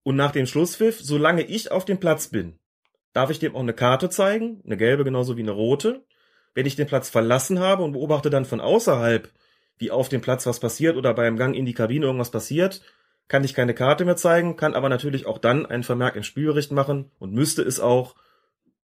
[0.02, 2.58] Und nach dem Schlusspfiff, solange ich auf dem Platz bin,
[3.12, 6.04] darf ich dem auch eine Karte zeigen, eine gelbe genauso wie eine rote.
[6.54, 9.28] Wenn ich den Platz verlassen habe und beobachte dann von außerhalb,
[9.78, 12.82] wie auf dem Platz was passiert oder beim Gang in die Kabine irgendwas passiert,
[13.28, 16.72] kann ich keine Karte mehr zeigen, kann aber natürlich auch dann einen Vermerk im Spielbericht
[16.72, 18.16] machen und müsste es auch,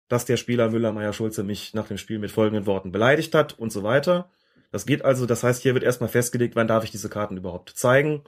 [0.07, 3.59] dass der Spieler Müller, Meier, Schulze mich nach dem Spiel mit folgenden Worten beleidigt hat
[3.59, 4.31] und so weiter.
[4.71, 7.71] Das geht also, das heißt, hier wird erstmal festgelegt, wann darf ich diese Karten überhaupt
[7.71, 8.23] zeigen.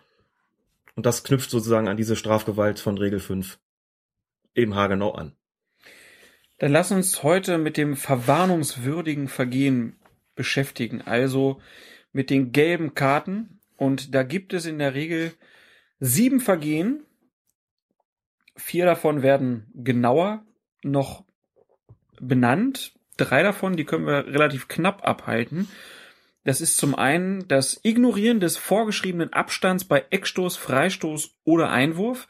[0.95, 3.59] Und das knüpft sozusagen an diese Strafgewalt von Regel 5
[4.55, 5.35] eben haargenau an.
[6.59, 9.99] Dann lass uns heute mit dem verwarnungswürdigen Vergehen
[10.35, 11.59] beschäftigen, also
[12.11, 13.59] mit den gelben Karten.
[13.77, 15.33] Und da gibt es in der Regel
[15.99, 17.03] sieben Vergehen.
[18.55, 20.45] Vier davon werden genauer
[20.83, 21.23] noch
[22.19, 22.93] benannt.
[23.17, 25.67] Drei davon, die können wir relativ knapp abhalten.
[26.43, 32.27] Das ist zum einen das Ignorieren des vorgeschriebenen Abstands bei Eckstoß, Freistoß oder Einwurf.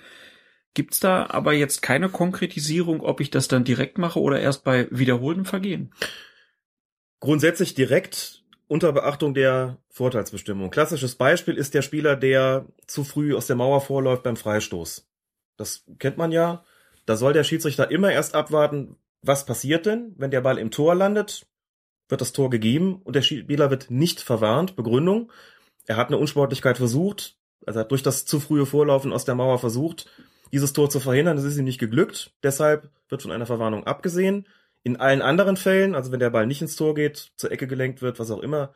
[0.73, 4.87] Gibt's da aber jetzt keine Konkretisierung, ob ich das dann direkt mache oder erst bei
[4.91, 5.93] wiederholtem Vergehen?
[7.19, 10.71] Grundsätzlich direkt unter Beachtung der Vorteilsbestimmung.
[10.71, 15.09] Klassisches Beispiel ist der Spieler, der zu früh aus der Mauer vorläuft beim Freistoß.
[15.57, 16.63] Das kennt man ja.
[17.05, 20.95] Da soll der Schiedsrichter immer erst abwarten, was passiert denn, wenn der Ball im Tor
[20.95, 21.47] landet,
[22.11, 24.75] wird das Tor gegeben und der Spieler wird nicht verwarnt.
[24.75, 25.31] Begründung,
[25.87, 29.59] er hat eine Unsportlichkeit versucht, also hat durch das zu frühe Vorlaufen aus der Mauer
[29.59, 30.07] versucht,
[30.51, 31.37] dieses Tor zu verhindern.
[31.37, 32.33] Das ist ihm nicht geglückt.
[32.43, 34.47] Deshalb wird von einer Verwarnung abgesehen.
[34.83, 38.01] In allen anderen Fällen, also wenn der Ball nicht ins Tor geht, zur Ecke gelenkt
[38.01, 38.73] wird, was auch immer,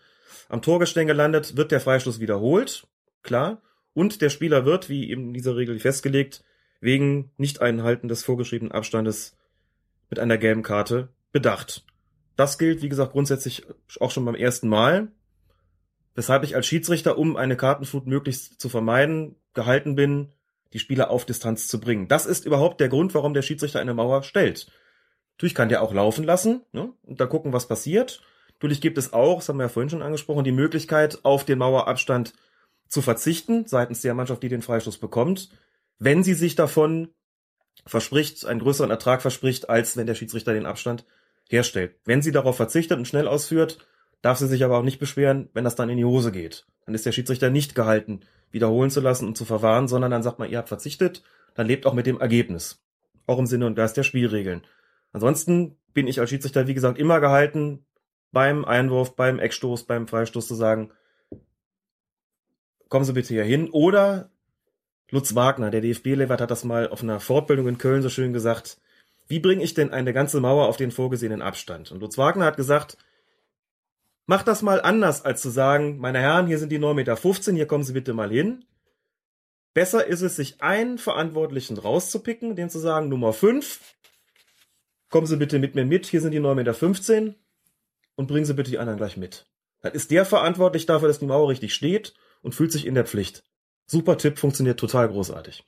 [0.49, 2.87] am Torgestänge landet, wird der Freistoß wiederholt.
[3.23, 3.61] Klar.
[3.93, 6.43] Und der Spieler wird, wie eben in dieser Regel festgelegt,
[6.79, 9.35] wegen Nicht-Einhalten des vorgeschriebenen Abstandes
[10.09, 11.85] mit einer gelben Karte bedacht.
[12.35, 13.65] Das gilt, wie gesagt, grundsätzlich
[13.99, 15.09] auch schon beim ersten Mal.
[16.15, 20.31] Weshalb ich als Schiedsrichter, um eine Kartenflut möglichst zu vermeiden, gehalten bin,
[20.73, 22.07] die Spieler auf Distanz zu bringen.
[22.07, 24.67] Das ist überhaupt der Grund, warum der Schiedsrichter eine Mauer stellt.
[25.33, 28.21] Natürlich kann der auch laufen lassen ne, und da gucken, was passiert.
[28.53, 31.59] Natürlich gibt es auch, das haben wir ja vorhin schon angesprochen, die Möglichkeit, auf den
[31.59, 32.33] Mauerabstand
[32.87, 35.49] zu verzichten, seitens der Mannschaft, die den Freistoß bekommt,
[35.99, 37.09] wenn sie sich davon
[37.85, 41.05] verspricht, einen größeren Ertrag verspricht, als wenn der Schiedsrichter den Abstand
[41.49, 41.95] herstellt.
[42.05, 43.79] Wenn sie darauf verzichtet und schnell ausführt,
[44.21, 46.65] darf sie sich aber auch nicht beschweren, wenn das dann in die Hose geht.
[46.85, 50.39] Dann ist der Schiedsrichter nicht gehalten, wiederholen zu lassen und zu verwahren, sondern dann sagt
[50.39, 51.23] man, ihr habt verzichtet,
[51.53, 52.83] dann lebt auch mit dem Ergebnis.
[53.27, 54.65] Auch im Sinne und Geist der Spielregeln.
[55.11, 57.85] Ansonsten bin ich als Schiedsrichter, wie gesagt, immer gehalten,
[58.31, 60.91] beim Einwurf, beim Eckstoß, beim Freistoß zu sagen,
[62.89, 63.69] kommen Sie bitte hier hin.
[63.71, 64.29] Oder
[65.09, 68.77] Lutz Wagner, der DFB-Lewert, hat das mal auf einer Fortbildung in Köln so schön gesagt,
[69.27, 71.91] wie bringe ich denn eine ganze Mauer auf den vorgesehenen Abstand?
[71.91, 72.97] Und Lutz Wagner hat gesagt,
[74.25, 77.67] mach das mal anders, als zu sagen, meine Herren, hier sind die 9,15 Meter, hier
[77.67, 78.65] kommen Sie bitte mal hin.
[79.73, 83.79] Besser ist es, sich einen Verantwortlichen rauszupicken, den zu sagen, Nummer 5,
[85.09, 87.35] kommen Sie bitte mit mir mit, hier sind die 9,15 Meter
[88.15, 89.47] und bringen Sie bitte die anderen gleich mit.
[89.81, 93.05] Dann ist der verantwortlich dafür, dass die Mauer richtig steht und fühlt sich in der
[93.05, 93.43] Pflicht.
[93.87, 95.63] Super Tipp, funktioniert total großartig.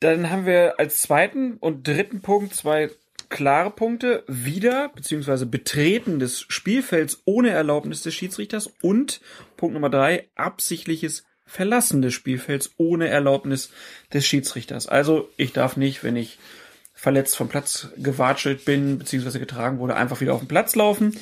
[0.00, 2.90] Dann haben wir als zweiten und dritten Punkt zwei
[3.28, 4.24] klare Punkte.
[4.26, 9.20] Wieder, beziehungsweise Betreten des Spielfelds ohne Erlaubnis des Schiedsrichters und
[9.56, 13.70] Punkt Nummer drei, absichtliches Verlassen des Spielfelds ohne Erlaubnis
[14.12, 14.86] des Schiedsrichters.
[14.86, 16.38] Also ich darf nicht, wenn ich
[16.92, 21.16] verletzt vom Platz gewatschelt bin, beziehungsweise getragen wurde, einfach wieder auf den Platz laufen.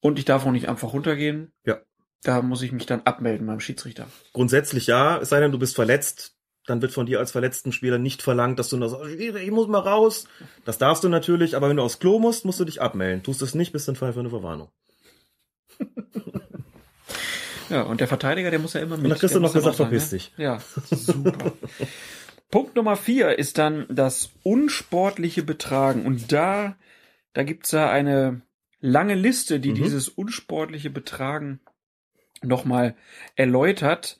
[0.00, 1.52] Und ich darf auch nicht einfach runtergehen.
[1.64, 1.80] Ja.
[2.22, 4.08] Da muss ich mich dann abmelden beim Schiedsrichter.
[4.32, 6.35] Grundsätzlich ja, es sei denn, du bist verletzt,
[6.66, 9.68] dann wird von dir als verletzten Spieler nicht verlangt, dass du nur sagst, ich muss
[9.68, 10.26] mal raus.
[10.64, 13.22] Das darfst du natürlich, aber wenn du aufs Klo musst, musst du dich abmelden.
[13.22, 14.70] Tust es nicht, bist du ein Fall für eine Verwarnung.
[17.70, 19.04] ja, und der Verteidiger, der muss ja immer mit.
[19.04, 20.18] Und da kriegst du noch gesagt, sagen, verpiss ne?
[20.18, 20.32] dich.
[20.36, 20.60] Ja,
[20.90, 21.52] super.
[22.50, 26.06] Punkt Nummer vier ist dann das unsportliche Betragen.
[26.06, 26.76] Und da,
[27.32, 28.42] da gibt's ja eine
[28.80, 29.74] lange Liste, die Mhm.
[29.74, 31.60] dieses unsportliche Betragen
[32.42, 32.94] nochmal
[33.34, 34.18] erläutert.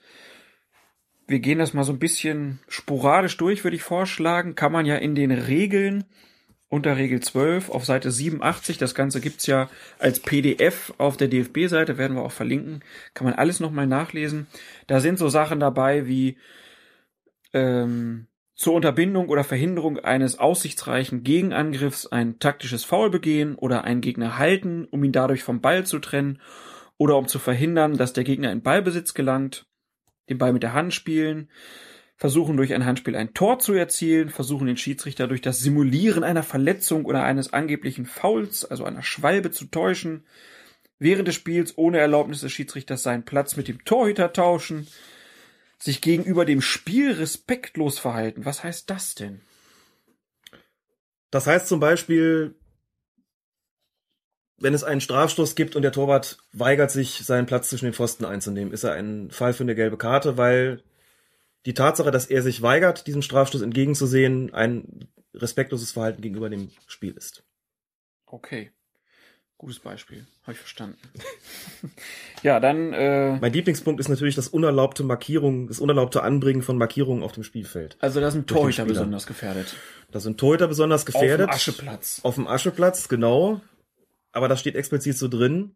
[1.27, 4.55] Wir gehen das mal so ein bisschen sporadisch durch, würde ich vorschlagen.
[4.55, 6.05] Kann man ja in den Regeln
[6.69, 11.97] unter Regel 12 auf Seite 87, das Ganze gibt's ja als PDF auf der DFB-Seite,
[11.97, 12.83] werden wir auch verlinken,
[13.15, 14.47] kann man alles nochmal nachlesen.
[14.87, 16.39] Da sind so Sachen dabei wie
[17.53, 18.27] ähm,
[18.57, 24.87] zur Unterbindung oder Verhinderung eines aussichtsreichen Gegenangriffs ein taktisches Foul begehen oder einen Gegner halten,
[24.91, 26.41] um ihn dadurch vom Ball zu trennen
[26.97, 29.67] oder um zu verhindern, dass der Gegner in Ballbesitz gelangt,
[30.29, 31.49] den Ball mit der Hand spielen,
[32.17, 36.43] versuchen durch ein Handspiel ein Tor zu erzielen, versuchen den Schiedsrichter durch das Simulieren einer
[36.43, 40.25] Verletzung oder eines angeblichen Fouls, also einer Schwalbe zu täuschen,
[40.99, 44.87] während des Spiels ohne Erlaubnis des Schiedsrichters seinen Platz mit dem Torhüter tauschen,
[45.79, 48.47] sich gegenüber dem Spiel respektlos verhalten.
[48.47, 49.43] Was heißt das denn?
[51.31, 52.55] Das heißt zum Beispiel,
[54.59, 58.25] wenn es einen Strafstoß gibt und der Torwart weigert sich, seinen Platz zwischen den Pfosten
[58.25, 60.83] einzunehmen, ist er ein Fall für eine gelbe Karte, weil
[61.67, 67.13] die Tatsache, dass er sich weigert, diesem Strafstoß entgegenzusehen, ein respektloses Verhalten gegenüber dem Spiel
[67.13, 67.45] ist.
[68.27, 68.71] Okay.
[69.59, 70.27] Gutes Beispiel.
[70.43, 70.99] Habe ich verstanden.
[72.43, 77.23] ja, dann äh, Mein Lieblingspunkt ist natürlich das unerlaubte Markierung, das unerlaubte Anbringen von Markierungen
[77.23, 77.97] auf dem Spielfeld.
[78.01, 79.75] also da sind Torhüter besonders gefährdet.
[80.11, 81.49] Da sind Torhüter besonders gefährdet.
[81.49, 82.21] Auf dem Ascheplatz.
[82.23, 83.63] Auf dem Ascheplatz, genau.
[84.37, 85.75] Aber das steht explizit so drin.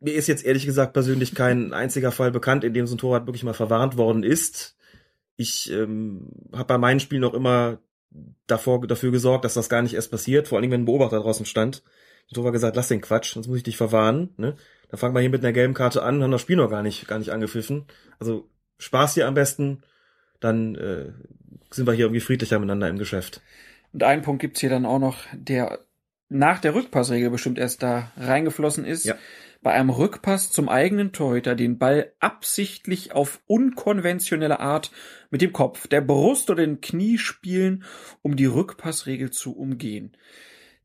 [0.00, 3.28] Mir ist jetzt ehrlich gesagt persönlich kein einziger Fall bekannt, in dem so ein Torwart
[3.28, 4.76] wirklich mal verwarnt worden ist.
[5.36, 7.78] Ich ähm, habe bei meinen Spielen auch immer
[8.48, 11.46] davor, dafür gesorgt, dass das gar nicht erst passiert, vor allem wenn ein Beobachter draußen
[11.46, 11.84] stand.
[12.28, 14.34] Der Torwart gesagt, lass den Quatsch, sonst muss ich dich verwarnen.
[14.36, 14.56] Ne?
[14.88, 17.06] Dann fangen wir hier mit einer gelben Karte an, haben das Spiel noch gar nicht,
[17.06, 17.84] gar nicht angepfiffen.
[18.18, 19.84] Also Spaß hier am besten,
[20.40, 21.12] dann äh,
[21.70, 23.42] sind wir hier irgendwie friedlicher miteinander im Geschäft.
[23.92, 25.78] Und einen Punkt gibt's hier dann auch noch, der
[26.30, 29.04] nach der Rückpassregel bestimmt erst da reingeflossen ist.
[29.04, 29.16] Ja.
[29.62, 34.90] Bei einem Rückpass zum eigenen Torhüter den Ball absichtlich auf unkonventionelle Art
[35.30, 37.84] mit dem Kopf, der Brust oder den Knie spielen,
[38.22, 40.16] um die Rückpassregel zu umgehen.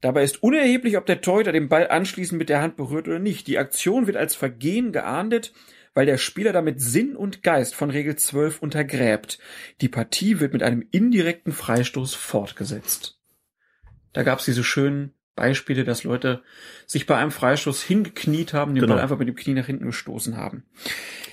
[0.02, 3.48] Dabei ist unerheblich, ob der Torhüter den Ball anschließend mit der Hand berührt oder nicht.
[3.48, 5.54] Die Aktion wird als Vergehen geahndet,
[5.94, 9.40] weil der Spieler damit Sinn und Geist von Regel 12 untergräbt.
[9.80, 13.22] Die Partie wird mit einem indirekten Freistoß fortgesetzt.
[14.12, 16.42] Da gab's diese schönen Beispiele, dass Leute
[16.86, 18.94] sich bei einem Freistoß hingekniet haben, den Genau.
[18.96, 20.64] Ball einfach mit dem Knie nach hinten gestoßen haben.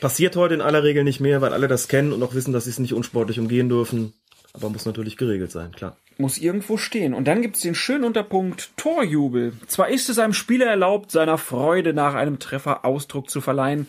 [0.00, 2.64] Passiert heute in aller Regel nicht mehr, weil alle das kennen und auch wissen, dass
[2.64, 4.12] sie es nicht unsportlich umgehen dürfen.
[4.54, 5.96] Aber muss natürlich geregelt sein, klar.
[6.18, 7.14] Muss irgendwo stehen.
[7.14, 9.54] Und dann gibt's den schönen Unterpunkt Torjubel.
[9.66, 13.86] Zwar ist es einem Spieler erlaubt, seiner Freude nach einem Treffer Ausdruck zu verleihen,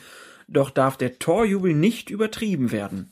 [0.47, 3.09] doch darf der Torjubel nicht übertrieben werden.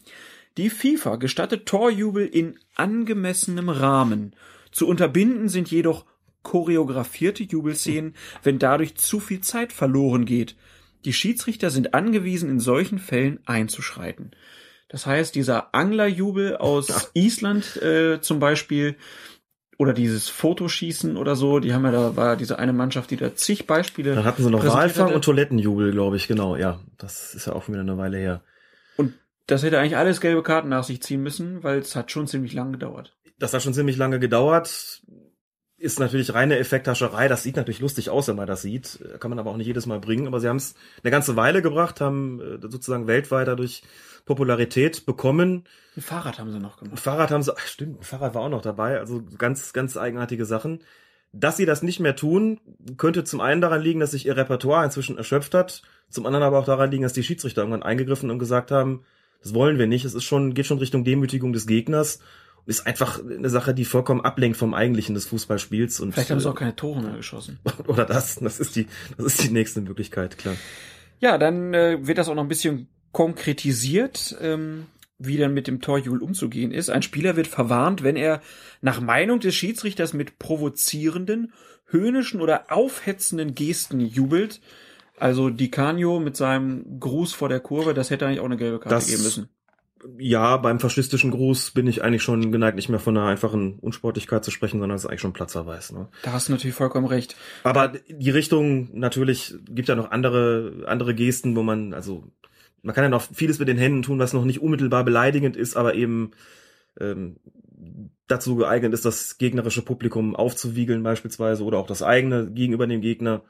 [0.58, 4.34] Die FIFA gestattet Torjubel in angemessenem Rahmen.
[4.72, 6.06] Zu unterbinden sind jedoch
[6.44, 10.56] choreografierte Jubelszenen, wenn dadurch zu viel Zeit verloren geht.
[11.06, 14.32] Die Schiedsrichter sind angewiesen, in solchen Fällen einzuschreiten.
[14.90, 18.98] Das heißt, dieser Anglerjubel aus Island äh, zum Beispiel
[19.78, 23.34] oder dieses Fotoschießen oder so, die haben ja da war diese eine Mannschaft, die da
[23.34, 24.14] zig Beispiele.
[24.14, 26.80] Dann hatten sie noch Walfang und Toilettenjubel, glaube ich, genau, ja.
[27.00, 28.44] Das ist ja auch wieder eine Weile her.
[28.98, 29.14] Und
[29.48, 32.54] das hätte eigentlich alles gelbe Karten nach sich ziehen müssen, weil es hat schon ziemlich
[32.54, 33.18] lang gedauert.
[33.40, 35.02] Das hat schon ziemlich lange gedauert.
[35.82, 37.28] Ist natürlich reine Effekthascherei.
[37.28, 39.00] Das sieht natürlich lustig aus, wenn man das sieht.
[39.20, 40.28] Kann man aber auch nicht jedes Mal bringen.
[40.28, 43.82] Aber sie haben es eine ganze Weile gebracht, haben äh, sozusagen weltweit dadurch
[44.26, 45.64] Popularität bekommen.
[45.98, 47.00] Ein Fahrrad haben sie noch Ein gemacht.
[47.00, 49.00] Fahrrad haben sie, ach, stimmt, ein Fahrrad war auch noch dabei.
[49.00, 50.84] Also ganz, ganz eigenartige Sachen.
[51.34, 52.60] Dass sie das nicht mehr tun,
[52.98, 55.82] könnte zum einen daran liegen, dass sich ihr Repertoire inzwischen erschöpft hat.
[56.10, 59.04] Zum anderen aber auch daran liegen, dass die Schiedsrichter irgendwann eingegriffen und gesagt haben,
[59.42, 60.06] das wollen wir nicht.
[60.06, 62.20] Es ist schon, geht schon Richtung Demütigung des Gegners.
[62.66, 66.00] Ist einfach eine Sache, die vollkommen ablenkt vom Eigentlichen des Fußballspiels.
[66.00, 67.60] Und, Vielleicht haben sie äh, auch keine Tore mehr geschossen.
[67.88, 68.36] Oder das.
[68.36, 70.56] Das ist die, das ist die nächste Möglichkeit, klar.
[71.20, 74.86] Ja, dann äh, wird das auch noch ein bisschen konkretisiert, ähm,
[75.18, 76.90] wie dann mit dem Torjubel umzugehen ist.
[76.90, 78.42] Ein Spieler wird verwarnt, wenn er
[78.82, 81.54] nach Meinung des Schiedsrichters mit provozierenden,
[81.88, 84.62] höhnischen oder aufhetzenden Gesten jubelt.
[85.18, 88.80] Also Di Canio mit seinem Gruß vor der Kurve, das hätte eigentlich auch eine gelbe
[88.80, 89.50] Karte Das- geben müssen.
[90.18, 94.44] Ja, beim faschistischen Gruß bin ich eigentlich schon geneigt, nicht mehr von einer einfachen Unsportlichkeit
[94.44, 95.92] zu sprechen, sondern es ist eigentlich schon Platzverweis.
[95.92, 96.08] Ne?
[96.24, 97.36] Da hast du natürlich vollkommen recht.
[97.64, 102.24] Aber die Richtung natürlich gibt ja noch andere andere Gesten, wo man also
[102.84, 105.78] man kann ja noch vieles mit den Händen tun, was noch nicht unmittelbar beleidigend ist,
[105.78, 106.32] aber eben
[107.00, 107.38] ähm,
[108.28, 113.44] dazu geeignet ist, das gegnerische Publikum aufzuwiegeln beispielsweise oder auch das eigene gegenüber dem Gegner,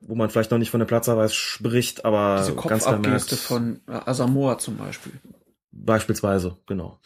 [0.00, 3.36] wo man vielleicht noch nicht von der Platzverweis spricht, aber Diese ganz klar merkt, Kopfabgeste
[3.36, 5.12] von Asamoah zum Beispiel.
[5.84, 6.98] Beispielsweise genau.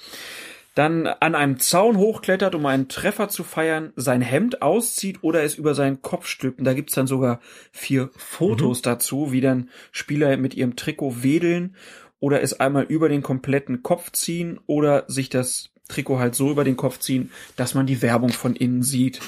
[0.74, 5.54] dann an einem Zaun hochklettert, um einen Treffer zu feiern, sein Hemd auszieht oder es
[5.54, 6.58] über seinen Kopf stülpt.
[6.58, 7.40] Und da gibt's dann sogar
[7.72, 11.76] vier Fotos dazu, wie dann Spieler mit ihrem Trikot wedeln
[12.20, 16.64] oder es einmal über den kompletten Kopf ziehen oder sich das Trikot halt so über
[16.64, 19.20] den Kopf ziehen, dass man die Werbung von innen sieht.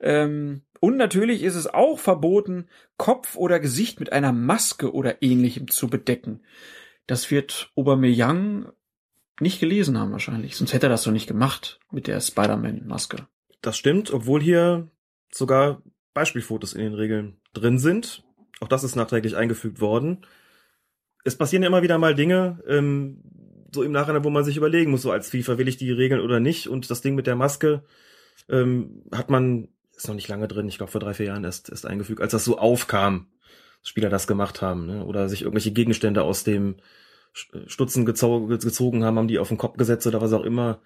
[0.00, 5.68] Ähm, und natürlich ist es auch verboten, Kopf oder Gesicht mit einer Maske oder ähnlichem
[5.68, 6.40] zu bedecken.
[7.06, 8.72] Das wird Aubameyang
[9.40, 10.56] nicht gelesen haben wahrscheinlich.
[10.56, 13.26] Sonst hätte er das doch nicht gemacht mit der Spider-Man-Maske.
[13.60, 14.88] Das stimmt, obwohl hier
[15.30, 15.82] sogar
[16.14, 18.24] Beispielfotos in den Regeln drin sind.
[18.60, 20.26] Auch das ist nachträglich eingefügt worden.
[21.24, 23.22] Es passieren ja immer wieder mal Dinge, ähm,
[23.74, 26.20] so im Nachhinein, wo man sich überlegen muss, so als FIFA will ich die Regeln
[26.20, 26.68] oder nicht.
[26.68, 27.82] Und das Ding mit der Maske
[28.48, 31.68] ähm, hat man, ist noch nicht lange drin, ich glaube vor drei, vier Jahren erst,
[31.68, 33.26] erst eingefügt, als das so aufkam,
[33.86, 35.04] Spieler das gemacht haben, ne?
[35.04, 36.76] oder sich irgendwelche Gegenstände aus dem
[37.32, 40.80] Stutzen gezo gezogen haben, haben die auf den Kopf gesetzt oder was auch immer.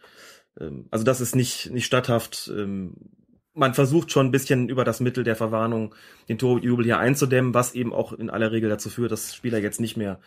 [0.58, 2.50] Ähm, also das ist nicht, nicht statthaft.
[2.54, 2.94] Ähm,
[3.54, 5.94] man versucht schon ein bisschen über das Mittel der Verwarnung
[6.28, 9.80] den Torjubel hier einzudämmen, was eben auch in aller Regel dazu führt, dass Spieler jetzt
[9.80, 10.20] nicht mehr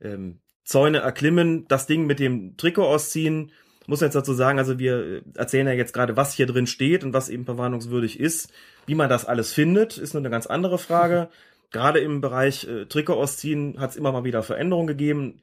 [0.00, 3.52] ähm, Zäune erklimmen, das Ding mit dem Trikot ausziehen.
[3.86, 7.12] Muss jetzt dazu sagen, also wir erzählen ja jetzt gerade, was hier drin steht und
[7.12, 8.52] was eben verwarnungswürdig ist.
[8.84, 11.28] Wie man das alles findet, ist nur eine ganz andere Frage.
[11.76, 15.42] Gerade im Bereich äh, Trikot ausziehen hat es immer mal wieder Veränderungen gegeben.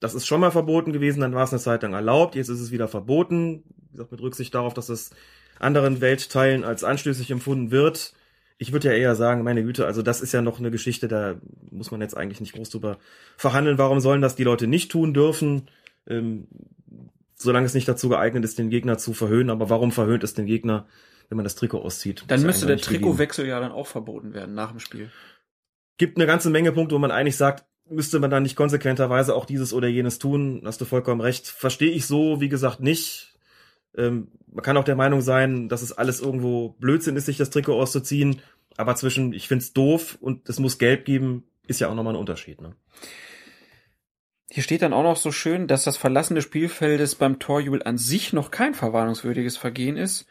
[0.00, 2.60] Das ist schon mal verboten gewesen, dann war es eine Zeit lang erlaubt, jetzt ist
[2.60, 3.62] es wieder verboten.
[3.90, 5.10] Wie gesagt, mit Rücksicht darauf, dass es
[5.58, 8.14] anderen Weltteilen als anstößig empfunden wird.
[8.56, 11.34] Ich würde ja eher sagen, meine Güte, also das ist ja noch eine Geschichte, da
[11.70, 12.96] muss man jetzt eigentlich nicht groß drüber
[13.36, 13.76] verhandeln.
[13.76, 15.68] Warum sollen das die Leute nicht tun dürfen?
[16.06, 16.46] Ähm,
[17.34, 19.50] solange es nicht dazu geeignet ist, den Gegner zu verhöhnen.
[19.50, 20.86] Aber warum verhöhnt es den Gegner,
[21.28, 22.24] wenn man das Trikot auszieht.
[22.28, 22.78] Dann müsste der.
[22.78, 25.10] Trikotwechsel ja dann auch verboten werden nach dem Spiel.
[25.98, 29.44] Gibt eine ganze Menge Punkte, wo man eigentlich sagt, müsste man dann nicht konsequenterweise auch
[29.44, 30.62] dieses oder jenes tun.
[30.64, 31.46] Hast du vollkommen recht.
[31.46, 33.34] Verstehe ich so, wie gesagt, nicht.
[33.96, 37.50] Ähm, man kann auch der Meinung sein, dass es alles irgendwo Blödsinn ist, sich das
[37.50, 38.40] Trikot auszuziehen.
[38.76, 42.20] Aber zwischen, ich find's doof und es muss gelb geben, ist ja auch nochmal ein
[42.20, 42.60] Unterschied.
[42.60, 42.74] Ne?
[44.50, 47.98] Hier steht dann auch noch so schön, dass das Verlassen des Spielfeldes beim Torjubel an
[47.98, 50.26] sich noch kein verwarnungswürdiges Vergehen ist.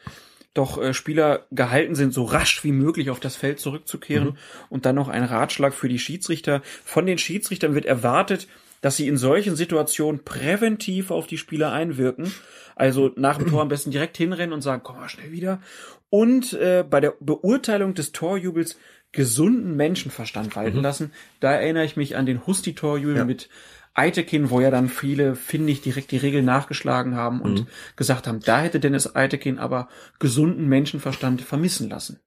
[0.55, 4.29] Doch äh, Spieler gehalten sind, so rasch wie möglich auf das Feld zurückzukehren.
[4.29, 4.37] Mhm.
[4.69, 6.61] Und dann noch ein Ratschlag für die Schiedsrichter.
[6.83, 8.47] Von den Schiedsrichtern wird erwartet,
[8.81, 12.33] dass sie in solchen Situationen präventiv auf die Spieler einwirken.
[12.75, 15.61] Also nach dem Tor am besten direkt hinrennen und sagen, komm mal schnell wieder.
[16.09, 18.77] Und äh, bei der Beurteilung des Torjubels
[19.11, 20.83] gesunden Menschenverstand walten Mhm.
[20.83, 21.13] lassen.
[21.39, 23.25] Da erinnere ich mich an den Husti-Torjubel Ja.
[23.25, 23.49] mit
[23.95, 27.67] Eitekin, wo ja dann viele, finde ich, direkt die Regel nachgeschlagen haben und Mhm.
[27.95, 29.87] gesagt haben, da hätte Dennis Eitekin aber
[30.19, 32.19] gesunden Menschenverstand vermissen lassen.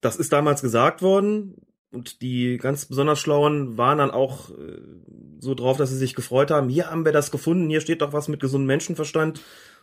[0.00, 1.56] Das ist damals gesagt worden
[1.90, 4.80] und die ganz besonders Schlauen waren dann auch äh,
[5.40, 6.68] so drauf, dass sie sich gefreut haben.
[6.68, 9.40] Hier haben wir das gefunden, hier steht doch was mit gesundem Menschenverstand,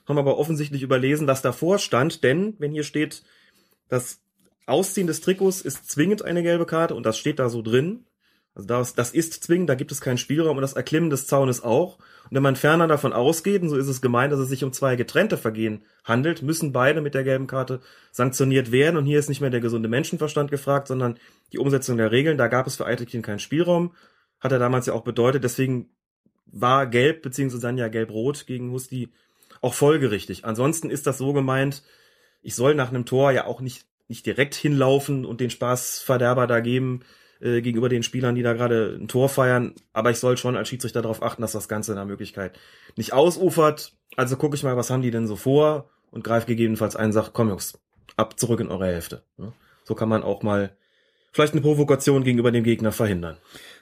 [0.07, 3.24] haben aber offensichtlich überlesen, was davor stand, denn wenn hier steht,
[3.90, 4.22] das
[4.68, 8.06] Ausziehen des Trikots ist zwingend eine gelbe Karte und das steht da so drin.
[8.56, 11.61] Also das, das ist zwingend, da gibt es keinen Spielraum und das Erklimmen des Zaunes
[11.61, 11.98] auch.
[11.98, 14.72] Und wenn man ferner davon ausgeht, und so ist es gemeint, dass es sich um
[14.72, 18.95] zwei getrennte Vergehen handelt, müssen beide mit der gelben Karte sanktioniert werden.
[18.95, 21.19] Und hier ist nicht mehr der gesunde Menschenverstand gefragt, sondern
[21.52, 22.38] die Umsetzung der Regeln.
[22.38, 23.94] Da gab es für Eitekin keinen Spielraum.
[24.40, 25.44] Hat er damals ja auch bedeutet.
[25.44, 25.90] Deswegen
[26.45, 29.10] war gelb, beziehungsweise dann ja gelb-rot gegen Husti
[29.60, 30.45] auch folgerichtig.
[30.45, 31.84] Ansonsten ist das so gemeint,
[32.41, 36.61] ich soll nach einem Tor ja auch nicht, nicht direkt hinlaufen und den Spaßverderber da
[36.61, 37.02] geben
[37.41, 39.74] äh, gegenüber den Spielern, die da gerade ein Tor feiern.
[39.94, 42.57] Aber ich soll schon als Schiedsrichter darauf achten, dass das Ganze in der Möglichkeit
[42.95, 43.94] nicht ausufert.
[44.16, 47.34] Also gucke ich mal, was haben die denn so vor und greife gegebenenfalls ein sag,
[47.34, 47.78] komm Jungs,
[48.16, 49.24] ab zurück in eure Hälfte.
[49.84, 50.76] So kann man auch mal
[51.32, 53.38] vielleicht eine Provokation gegenüber dem Gegner verhindern.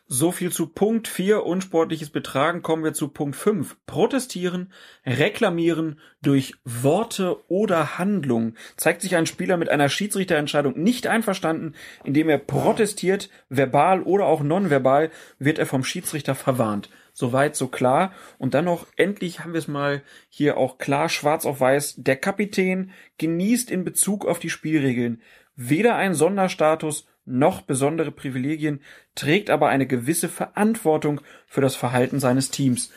[0.08, 2.62] So viel zu Punkt 4, unsportliches Betragen.
[2.62, 3.78] Kommen wir zu Punkt 5.
[3.86, 4.74] Protestieren,
[5.06, 8.56] reklamieren durch Worte oder Handlung.
[8.76, 11.74] Zeigt sich ein Spieler mit einer Schiedsrichterentscheidung nicht einverstanden,
[12.04, 15.10] indem er protestiert, verbal oder auch nonverbal,
[15.40, 16.90] wird er vom Schiedsrichter verwarnt.
[17.14, 18.12] Soweit, so klar.
[18.38, 21.96] Und dann noch, endlich haben wir es mal hier auch klar, schwarz auf weiß.
[21.98, 25.22] Der Kapitän genießt in Bezug auf die Spielregeln
[25.56, 28.82] weder einen Sonderstatus noch besondere Privilegien,
[29.16, 32.92] trägt aber eine gewisse Verantwortung für das Verhalten seines Teams.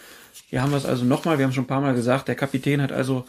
[0.49, 2.83] Hier haben wir es also nochmal, wir haben schon ein paar Mal gesagt, der Kapitän
[2.83, 3.25] hat also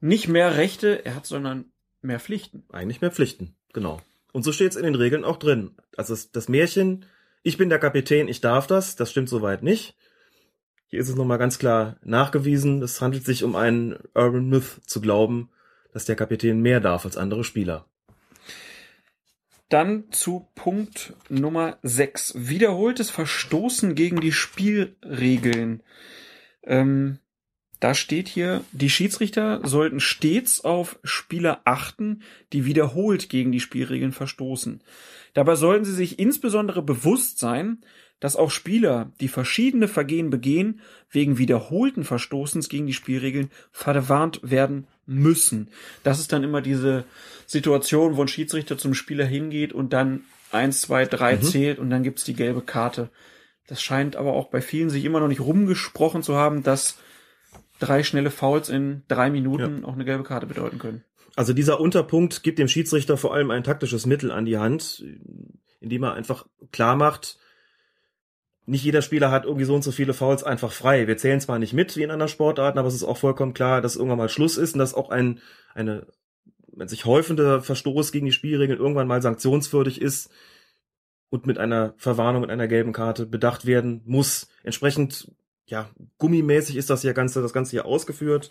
[0.00, 1.66] nicht mehr Rechte, er hat sondern
[2.02, 2.64] mehr Pflichten.
[2.70, 4.00] Eigentlich mehr Pflichten, genau.
[4.32, 5.76] Und so steht es in den Regeln auch drin.
[5.96, 7.06] Also das, das Märchen,
[7.42, 9.96] ich bin der Kapitän, ich darf das, das stimmt soweit nicht.
[10.86, 15.00] Hier ist es nochmal ganz klar nachgewiesen, es handelt sich um einen Urban Myth zu
[15.00, 15.50] glauben,
[15.92, 17.86] dass der Kapitän mehr darf als andere Spieler.
[19.74, 22.48] Dann zu Punkt Nummer 6.
[22.48, 25.82] Wiederholtes Verstoßen gegen die Spielregeln.
[26.62, 27.18] Ähm,
[27.80, 32.22] da steht hier, die Schiedsrichter sollten stets auf Spieler achten,
[32.52, 34.80] die wiederholt gegen die Spielregeln verstoßen.
[35.32, 37.84] Dabei sollten sie sich insbesondere bewusst sein,
[38.24, 40.80] dass auch Spieler, die verschiedene Vergehen begehen,
[41.10, 45.68] wegen wiederholten Verstoßens gegen die Spielregeln verwarnt werden müssen.
[46.04, 47.04] Das ist dann immer diese
[47.44, 50.22] Situation, wo ein Schiedsrichter zum Spieler hingeht und dann
[50.52, 51.42] eins, zwei, drei Mhm.
[51.42, 53.10] zählt und dann gibt's die gelbe Karte.
[53.66, 56.96] Das scheint aber auch bei vielen sich immer noch nicht rumgesprochen zu haben, dass
[57.78, 61.04] drei schnelle Fouls in drei Minuten auch eine gelbe Karte bedeuten können.
[61.36, 65.04] Also dieser Unterpunkt gibt dem Schiedsrichter vor allem ein taktisches Mittel an die Hand,
[65.80, 67.36] indem er einfach klar macht,
[68.66, 71.06] nicht jeder Spieler hat irgendwie so und so viele Fouls einfach frei.
[71.06, 73.80] Wir zählen zwar nicht mit wie in anderen Sportarten, aber es ist auch vollkommen klar,
[73.80, 75.40] dass irgendwann mal Schluss ist und dass auch ein
[75.74, 76.06] eine
[76.76, 80.30] wenn sich häufende Verstoß gegen die Spielregeln irgendwann mal sanktionswürdig ist
[81.30, 84.48] und mit einer Verwarnung und einer gelben Karte bedacht werden muss.
[84.62, 85.30] Entsprechend
[85.66, 85.88] ja
[86.18, 88.50] gummimäßig ist das hier ganze das ganze hier ausgeführt.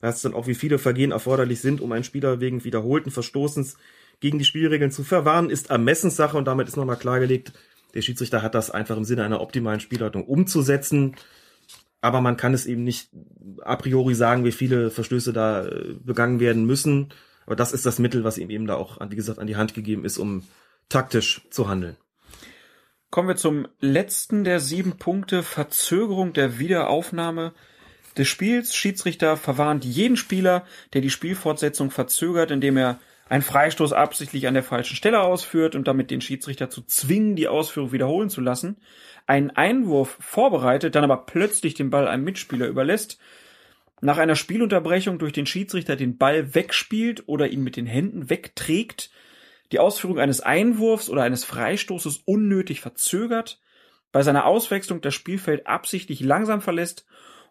[0.00, 3.76] Da ist dann auch wie viele Vergehen erforderlich sind, um einen Spieler wegen wiederholten Verstoßens
[4.20, 7.52] gegen die Spielregeln zu verwarnen, ist Ermessenssache und damit ist nochmal klargelegt,
[7.96, 11.16] der Schiedsrichter hat das einfach im Sinne einer optimalen Spielleitung umzusetzen.
[12.00, 13.08] Aber man kann es eben nicht
[13.62, 17.08] a priori sagen, wie viele Verstöße da äh, begangen werden müssen.
[17.46, 19.74] Aber das ist das Mittel, was ihm eben da auch, wie gesagt, an die Hand
[19.74, 20.44] gegeben ist, um
[20.88, 21.96] taktisch zu handeln.
[23.10, 27.54] Kommen wir zum letzten der sieben Punkte, Verzögerung der Wiederaufnahme
[28.18, 28.74] des Spiels.
[28.74, 32.98] Schiedsrichter verwarnt jeden Spieler, der die Spielfortsetzung verzögert, indem er
[33.28, 37.48] einen Freistoß absichtlich an der falschen Stelle ausführt und damit den Schiedsrichter zu zwingen, die
[37.48, 38.76] Ausführung wiederholen zu lassen,
[39.26, 43.18] einen Einwurf vorbereitet, dann aber plötzlich den Ball einem Mitspieler überlässt,
[44.00, 49.10] nach einer Spielunterbrechung durch den Schiedsrichter den Ball wegspielt oder ihn mit den Händen wegträgt,
[49.72, 53.60] die Ausführung eines Einwurfs oder eines Freistoßes unnötig verzögert,
[54.12, 57.06] bei seiner Auswechslung das Spielfeld absichtlich langsam verlässt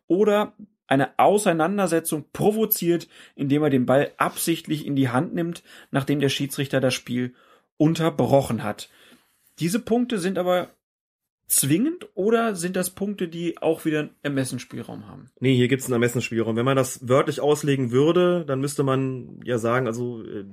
[0.07, 0.53] oder
[0.88, 6.80] eine Auseinandersetzung provoziert, indem er den Ball absichtlich in die Hand nimmt, nachdem der Schiedsrichter
[6.80, 7.34] das Spiel
[7.78, 8.90] unterbrochen hat.
[9.60, 10.70] Diese Punkte sind aber
[11.48, 15.30] zwingend oder sind das Punkte, die auch wieder einen Ermessensspielraum haben?
[15.40, 16.56] Nee, hier gibt's einen Ermessensspielraum.
[16.56, 20.45] Wenn man das wörtlich auslegen würde, dann müsste man ja sagen, also äh,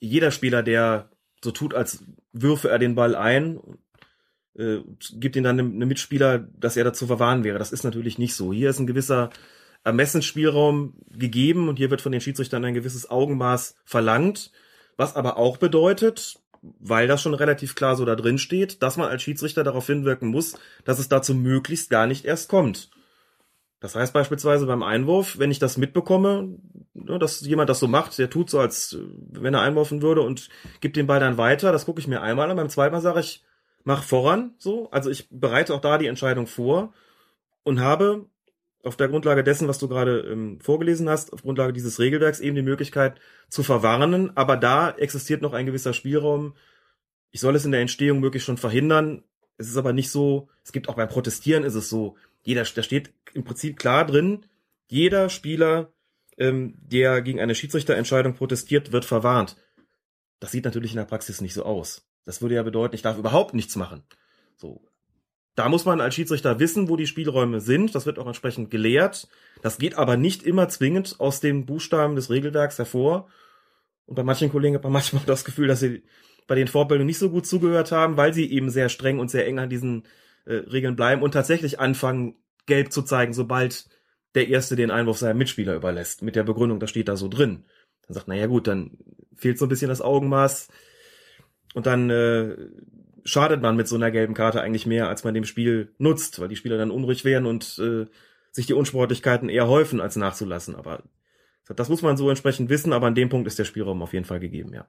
[0.00, 1.10] jeder Spieler, der
[1.42, 3.60] so tut, als würfe er den Ball ein,
[4.58, 4.80] äh,
[5.12, 7.58] gibt ihm dann einem Mitspieler, dass er dazu verwahren wäre.
[7.58, 8.52] Das ist natürlich nicht so.
[8.52, 9.30] Hier ist ein gewisser
[9.84, 14.50] Ermessensspielraum gegeben und hier wird von den Schiedsrichtern ein gewisses Augenmaß verlangt,
[14.96, 19.08] was aber auch bedeutet, weil das schon relativ klar so da drin steht, dass man
[19.08, 22.90] als Schiedsrichter darauf hinwirken muss, dass es dazu möglichst gar nicht erst kommt.
[23.80, 26.58] Das heißt beispielsweise beim Einwurf, wenn ich das mitbekomme,
[26.94, 28.98] ne, dass jemand das so macht, der tut so, als äh,
[29.30, 30.48] wenn er einwurfen würde und
[30.80, 33.20] gibt den Ball dann weiter, das gucke ich mir einmal an, beim zweiten Mal sage
[33.20, 33.44] ich,
[33.84, 34.90] mach voran, so.
[34.90, 36.92] Also ich bereite auch da die Entscheidung vor
[37.62, 38.26] und habe
[38.82, 42.56] auf der Grundlage dessen, was du gerade ähm, vorgelesen hast, auf Grundlage dieses Regelwerks eben
[42.56, 46.54] die Möglichkeit zu verwarnen, aber da existiert noch ein gewisser Spielraum.
[47.30, 49.24] Ich soll es in der Entstehung möglichst schon verhindern.
[49.56, 52.82] Es ist aber nicht so, es gibt auch beim Protestieren ist es so, jeder, da
[52.82, 54.46] steht im Prinzip klar drin,
[54.86, 55.92] jeder Spieler,
[56.38, 59.56] ähm, der gegen eine Schiedsrichterentscheidung protestiert, wird verwarnt.
[60.40, 62.06] Das sieht natürlich in der Praxis nicht so aus.
[62.28, 64.02] Das würde ja bedeuten, ich darf überhaupt nichts machen.
[64.58, 64.82] So.
[65.54, 67.94] Da muss man als Schiedsrichter wissen, wo die Spielräume sind.
[67.94, 69.28] Das wird auch entsprechend gelehrt.
[69.62, 73.30] Das geht aber nicht immer zwingend aus den Buchstaben des Regelwerks hervor.
[74.04, 76.02] Und bei manchen Kollegen hat man manchmal das Gefühl, dass sie
[76.46, 79.46] bei den Fortbildungen nicht so gut zugehört haben, weil sie eben sehr streng und sehr
[79.46, 80.02] eng an diesen
[80.44, 82.34] äh, Regeln bleiben und tatsächlich anfangen,
[82.66, 83.88] gelb zu zeigen, sobald
[84.34, 86.20] der Erste den Einwurf seinem Mitspieler überlässt.
[86.20, 87.64] Mit der Begründung, das steht da so drin.
[88.06, 88.98] Dann sagt, naja gut, dann
[89.34, 90.68] fehlt so ein bisschen das Augenmaß.
[91.74, 92.56] Und dann äh,
[93.24, 96.48] schadet man mit so einer gelben Karte eigentlich mehr, als man dem Spiel nutzt, weil
[96.48, 98.06] die Spieler dann unruhig werden und äh,
[98.52, 100.74] sich die Unsportlichkeiten eher häufen, als nachzulassen.
[100.74, 101.02] Aber
[101.68, 104.24] das muss man so entsprechend wissen, aber an dem Punkt ist der Spielraum auf jeden
[104.24, 104.86] Fall gegeben, ja.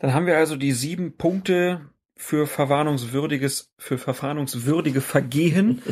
[0.00, 1.82] Dann haben wir also die sieben Punkte
[2.16, 5.82] für verwarnungswürdiges, für verwarnungswürdige Vergehen.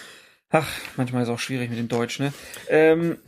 [0.50, 2.32] Ach, manchmal ist es auch schwierig mit dem Deutsch, ne?
[2.68, 3.18] Ähm,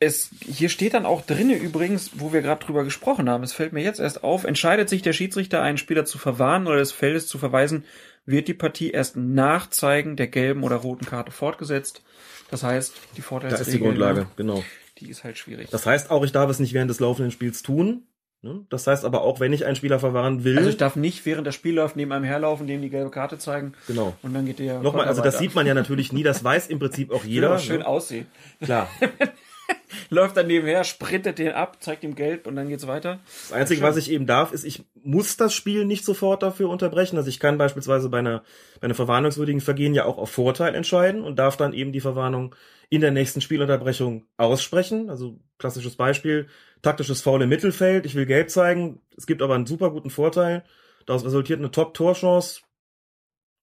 [0.00, 3.72] es, hier steht dann auch drinne übrigens, wo wir gerade drüber gesprochen haben, es fällt
[3.72, 7.26] mir jetzt erst auf, entscheidet sich der Schiedsrichter, einen Spieler zu verwarnen oder des Feldes
[7.26, 7.84] zu verweisen,
[8.24, 12.02] wird die Partie erst nach Zeigen der gelben oder roten Karte fortgesetzt.
[12.50, 13.64] Das heißt, die Vorteilsregel.
[13.64, 14.62] Da ist die Grundlage, genau.
[14.98, 15.68] Die ist halt schwierig.
[15.70, 18.04] Das heißt auch, ich darf es nicht während des laufenden Spiels tun.
[18.42, 18.64] Ne?
[18.70, 20.58] Das heißt aber auch, wenn ich einen Spieler verwahren will.
[20.58, 23.38] Also ich darf nicht während das Spiel läuft neben einem herlaufen, dem die gelbe Karte
[23.38, 23.72] zeigen.
[23.88, 24.16] Genau.
[24.22, 24.78] Und dann geht der.
[24.80, 27.50] Nochmal, also das sieht man ja natürlich nie, das weiß im Prinzip auch jeder.
[27.50, 27.86] Ja, schön ne?
[27.86, 28.26] aussieht.
[28.60, 28.88] Klar.
[30.10, 33.20] läuft dann nebenher, sprintet den ab, zeigt ihm gelb und dann geht's weiter.
[33.24, 37.16] Das Einzige, was ich eben darf, ist, ich muss das Spiel nicht sofort dafür unterbrechen.
[37.16, 38.42] Also ich kann beispielsweise bei einer,
[38.80, 42.54] bei einer verwarnungswürdigen Vergehen ja auch auf Vorteil entscheiden und darf dann eben die Verwarnung
[42.90, 45.10] in der nächsten Spielunterbrechung aussprechen.
[45.10, 46.48] Also klassisches Beispiel,
[46.82, 50.64] taktisches Foul im Mittelfeld, ich will gelb zeigen, es gibt aber einen super guten Vorteil.
[51.06, 52.60] Daraus resultiert eine Top-Torchance.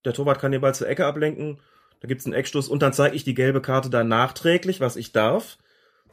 [0.04, 1.60] Der Torwart kann den Ball zur Ecke ablenken.
[2.00, 5.12] Da gibt's einen Eckstoß und dann zeige ich die gelbe Karte dann nachträglich, was ich
[5.12, 5.58] darf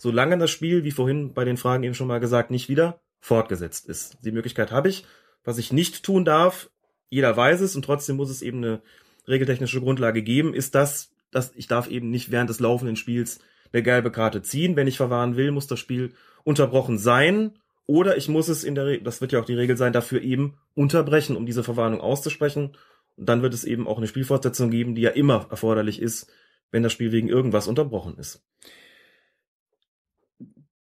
[0.03, 3.87] solange das Spiel, wie vorhin bei den Fragen eben schon mal gesagt, nicht wieder fortgesetzt
[3.87, 4.17] ist.
[4.25, 5.05] Die Möglichkeit habe ich.
[5.45, 6.69] Was ich nicht tun darf,
[7.09, 8.81] jeder weiß es und trotzdem muss es eben eine
[9.29, 13.39] regeltechnische Grundlage geben, ist das, dass ich darf eben nicht während des laufenden Spiels
[13.71, 14.75] eine gelbe Karte ziehen.
[14.75, 16.11] Wenn ich verwahren will, muss das Spiel
[16.43, 19.77] unterbrochen sein oder ich muss es in der, Re das wird ja auch die Regel
[19.77, 22.75] sein, dafür eben unterbrechen, um diese Verwarnung auszusprechen.
[23.15, 26.29] Und dann wird es eben auch eine Spielfortsetzung geben, die ja immer erforderlich ist,
[26.71, 28.43] wenn das Spiel wegen irgendwas unterbrochen ist.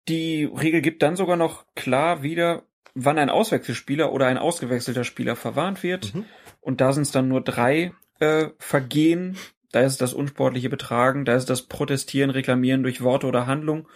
[0.07, 2.63] Die Regel gibt dann sogar noch klar wieder,
[2.95, 6.15] wann ein Auswechselspieler oder ein ausgewechselter Spieler verwarnt wird.
[6.15, 6.25] Mhm.
[6.61, 9.38] Und da sind es dann nur drei äh, Vergehen.
[9.71, 13.88] Da ist das unsportliche Betragen, da ist das Protestieren, Reklamieren durch Worte oder Handlung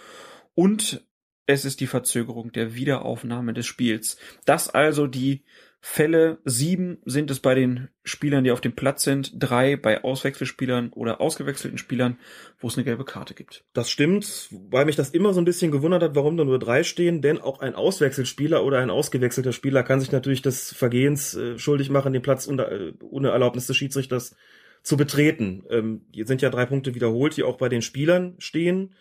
[0.54, 1.06] und
[1.46, 4.18] es ist die Verzögerung der Wiederaufnahme des Spiels.
[4.46, 5.44] Das also die
[5.84, 6.38] Fälle.
[6.46, 11.20] Sieben sind es bei den Spielern, die auf dem Platz sind, drei bei Auswechselspielern oder
[11.20, 12.20] ausgewechselten Spielern,
[12.60, 13.66] wo es eine gelbe Karte gibt.
[13.74, 16.84] Das stimmt, weil mich das immer so ein bisschen gewundert hat, warum da nur drei
[16.84, 21.58] stehen, denn auch ein Auswechselspieler oder ein ausgewechselter Spieler kann sich natürlich des Vergehens äh,
[21.58, 24.36] schuldig machen, den Platz unter, äh, ohne Erlaubnis des Schiedsrichters
[24.84, 25.64] zu betreten.
[25.72, 28.94] Ähm, hier sind ja drei Punkte wiederholt, die auch bei den Spielern stehen.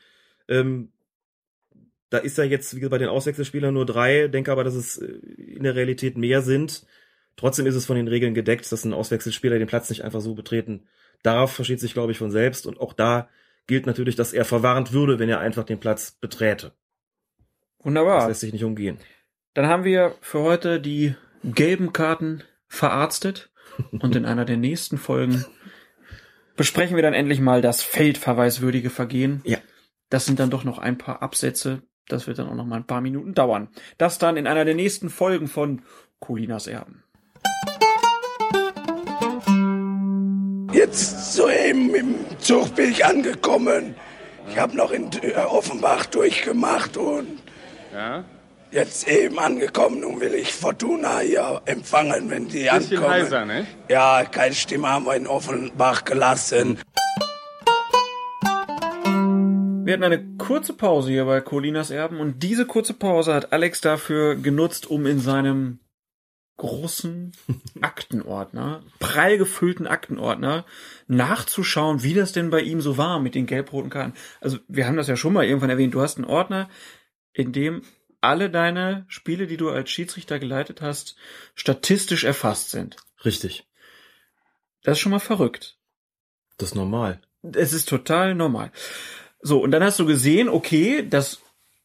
[0.48, 0.93] Ähm,
[2.11, 5.07] da ist ja jetzt, wie bei den Auswechselspielern nur drei, denke aber, dass es äh,
[5.07, 6.85] in der Realität mehr sind.
[7.37, 10.35] Trotzdem ist es von den Regeln gedeckt, dass ein Auswechselspieler den Platz nicht einfach so
[10.35, 10.87] betreten
[11.23, 12.66] darf, versteht sich, glaube ich, von selbst.
[12.66, 13.28] Und auch da
[13.66, 16.73] gilt natürlich, dass er verwarnt würde, wenn er einfach den Platz beträte.
[17.78, 18.19] Wunderbar.
[18.19, 18.99] Das lässt sich nicht umgehen.
[19.55, 21.15] Dann haben wir für heute die
[21.45, 23.51] gelben Karten verarztet
[23.91, 25.45] und in einer der nächsten Folgen
[26.57, 29.41] besprechen wir dann endlich mal das feldverweiswürdige Vergehen.
[29.45, 29.59] Ja.
[30.11, 31.82] Das sind dann doch noch ein paar Absätze.
[32.12, 33.69] Das wird dann auch noch mal ein paar Minuten dauern.
[33.99, 35.82] Das dann in einer der nächsten Folgen von
[36.19, 37.03] Colinas Erben.
[40.73, 43.95] Jetzt soeben im Zug bin ich angekommen.
[44.49, 47.39] Ich habe noch in äh, Offenbach durchgemacht und
[47.93, 48.24] Ja?
[48.70, 50.01] jetzt eben angekommen.
[50.01, 53.11] Nun will ich Fortuna hier empfangen, wenn die Bisschen ankommen.
[53.11, 53.66] heiser, ne?
[53.89, 56.78] Ja, keine Stimme haben wir in Offenbach gelassen.
[59.91, 63.81] Wir hatten eine kurze Pause hier bei Colinas Erben und diese kurze Pause hat Alex
[63.81, 65.81] dafür genutzt, um in seinem
[66.59, 67.33] großen
[67.81, 70.65] Aktenordner, prall gefüllten Aktenordner,
[71.09, 74.15] nachzuschauen, wie das denn bei ihm so war mit den gelb-roten Karten.
[74.41, 75.93] Also wir haben das ja schon mal irgendwann erwähnt.
[75.93, 76.71] Du hast einen Ordner,
[77.33, 77.83] in dem
[78.21, 81.17] alle deine Spiele, die du als Schiedsrichter geleitet hast,
[81.57, 82.95] statistisch erfasst sind.
[83.25, 83.67] Richtig.
[84.85, 85.79] Das ist schon mal verrückt.
[86.59, 87.21] Das ist normal.
[87.43, 88.71] Es ist total normal.
[89.43, 91.41] So, und dann hast du gesehen, okay, das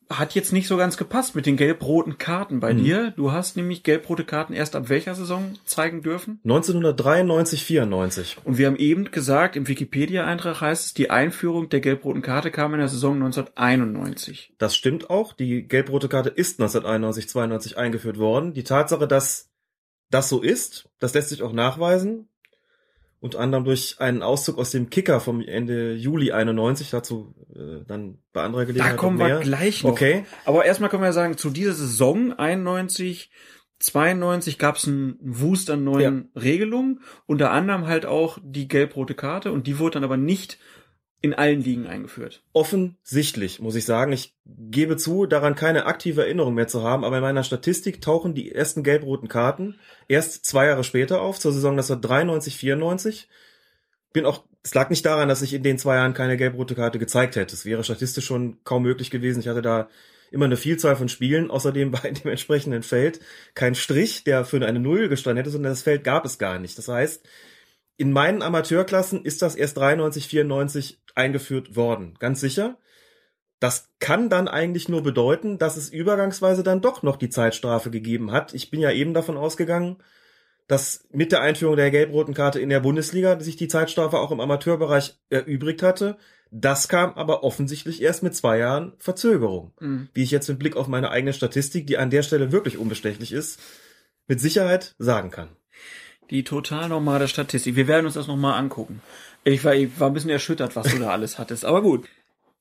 [0.07, 2.83] hat jetzt nicht so ganz gepasst mit den gelb-roten Karten bei Mhm.
[2.83, 3.11] dir.
[3.17, 6.39] Du hast nämlich gelb-rote Karten erst ab welcher Saison zeigen dürfen?
[6.43, 8.37] 1993, 94.
[8.43, 12.73] Und wir haben eben gesagt, im Wikipedia-Eintrag heißt es, die Einführung der gelb-roten Karte kam
[12.73, 14.53] in der Saison 1991.
[14.59, 15.33] Das stimmt auch.
[15.33, 18.53] Die gelb-rote Karte ist 1991, 92 eingeführt worden.
[18.53, 19.49] Die Tatsache, dass
[20.11, 22.29] das so ist, das lässt sich auch nachweisen.
[23.19, 28.19] Unter anderem durch einen Auszug aus dem Kicker vom Ende Juli 91, dazu äh, dann
[28.33, 29.91] bei anderer Gelegenheit Da kommen wir gleich noch.
[29.91, 30.25] Okay.
[30.45, 33.31] Aber erstmal können wir sagen, zu dieser Saison 91,
[33.79, 39.51] 92 gab es einen Wust an neuen Regelungen, unter anderem halt auch die gelb-rote Karte.
[39.51, 40.59] Und die wurde dann aber nicht
[41.25, 42.43] in allen Ligen eingeführt.
[42.53, 44.11] Offensichtlich, muss ich sagen.
[44.11, 48.35] Ich gebe zu, daran keine aktive Erinnerung mehr zu haben, aber in meiner Statistik tauchen
[48.35, 53.27] die ersten gelb-roten Karten erst zwei Jahre später auf, zur Saison 1993, 94.
[54.13, 56.99] Bin auch, es lag nicht daran, dass ich in den zwei Jahren keine gelb-rote Karte
[56.99, 57.55] gezeigt hätte.
[57.55, 59.39] Es wäre statistisch schon kaum möglich gewesen.
[59.39, 59.89] Ich hatte da
[60.29, 63.19] immer eine Vielzahl von Spielen, außerdem in dem entsprechenden Feld
[63.55, 66.77] kein Strich, der für eine Null gestanden hätte, sondern das Feld gab es gar nicht.
[66.77, 67.27] Das heißt,
[67.97, 72.15] in meinen Amateurklassen ist das erst 93, 94 eingeführt worden.
[72.19, 72.77] Ganz sicher.
[73.59, 78.31] Das kann dann eigentlich nur bedeuten, dass es übergangsweise dann doch noch die Zeitstrafe gegeben
[78.31, 78.53] hat.
[78.53, 79.97] Ich bin ja eben davon ausgegangen,
[80.67, 84.39] dass mit der Einführung der gelb-roten Karte in der Bundesliga sich die Zeitstrafe auch im
[84.39, 86.17] Amateurbereich erübrigt hatte.
[86.51, 89.73] Das kam aber offensichtlich erst mit zwei Jahren Verzögerung.
[89.79, 90.09] Mhm.
[90.13, 93.31] Wie ich jetzt mit Blick auf meine eigene Statistik, die an der Stelle wirklich unbestechlich
[93.31, 93.59] ist,
[94.27, 95.49] mit Sicherheit sagen kann.
[96.29, 97.75] Die total normale Statistik.
[97.75, 99.01] Wir werden uns das nochmal angucken.
[99.43, 101.65] Ich war, ich war ein bisschen erschüttert, was du da alles hattest.
[101.65, 102.07] Aber gut.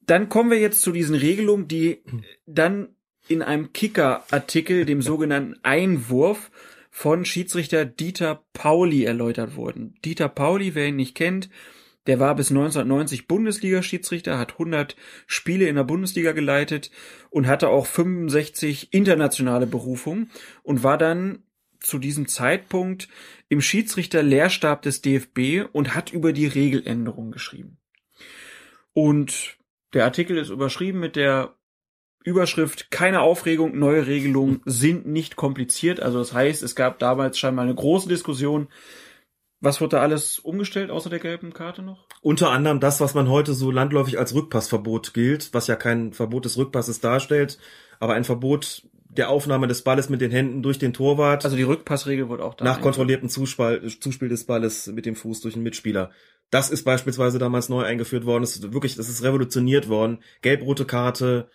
[0.06, 2.02] Dann kommen wir jetzt zu diesen Regelungen, die
[2.46, 2.88] dann
[3.26, 6.50] in einem Kicker-Artikel, dem sogenannten Einwurf,
[6.90, 9.96] von Schiedsrichter Dieter Pauli erläutert wurden.
[10.04, 11.48] Dieter Pauli, wer ihn nicht kennt,
[12.06, 14.94] der war bis 1990 Bundesliga-Schiedsrichter, hat 100
[15.26, 16.90] Spiele in der Bundesliga geleitet
[17.30, 20.30] und hatte auch 65 internationale Berufungen
[20.62, 21.43] und war dann
[21.84, 23.08] zu diesem Zeitpunkt
[23.48, 27.78] im Schiedsrichter-Lehrstab des DFB und hat über die Regeländerung geschrieben.
[28.92, 29.58] Und
[29.92, 31.54] der Artikel ist überschrieben mit der
[32.24, 36.00] Überschrift keine Aufregung, neue Regelungen sind nicht kompliziert.
[36.00, 38.68] Also das heißt, es gab damals scheinbar eine große Diskussion.
[39.60, 42.06] Was wurde da alles umgestellt außer der gelben Karte noch?
[42.22, 46.46] Unter anderem das, was man heute so landläufig als Rückpassverbot gilt, was ja kein Verbot
[46.46, 47.58] des Rückpasses darstellt,
[48.00, 51.44] aber ein Verbot der Aufnahme des Balles mit den Händen durch den Torwart.
[51.44, 52.64] Also die Rückpassregel wurde auch da.
[52.64, 56.10] nach kontrolliertem Zuspiel, Zuspiel des Balles mit dem Fuß durch einen Mitspieler.
[56.50, 58.42] Das ist beispielsweise damals neu eingeführt worden.
[58.42, 60.18] Das ist wirklich, das ist revolutioniert worden.
[60.42, 61.48] Gelb-rote Karte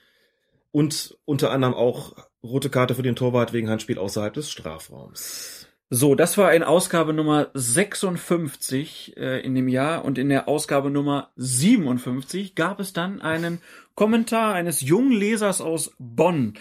[0.72, 5.68] und unter anderem auch rote Karte für den Torwart wegen Handspiel außerhalb des Strafraums.
[5.92, 10.92] So, das war in Ausgabe Nummer 56 äh, in dem Jahr und in der Ausgabe
[10.92, 13.60] Nummer 57 gab es dann einen
[13.96, 16.54] Kommentar eines jungen Lesers aus Bonn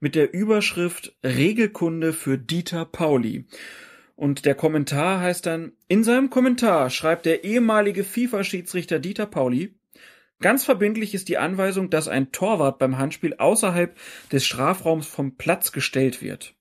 [0.00, 3.46] mit der Überschrift Regelkunde für Dieter Pauli.
[4.16, 9.74] Und der Kommentar heißt dann, in seinem Kommentar schreibt der ehemalige FIFA-Schiedsrichter Dieter Pauli,
[10.40, 13.94] Ganz verbindlich ist die Anweisung, dass ein Torwart beim Handspiel außerhalb
[14.32, 16.54] des Strafraums vom Platz gestellt wird.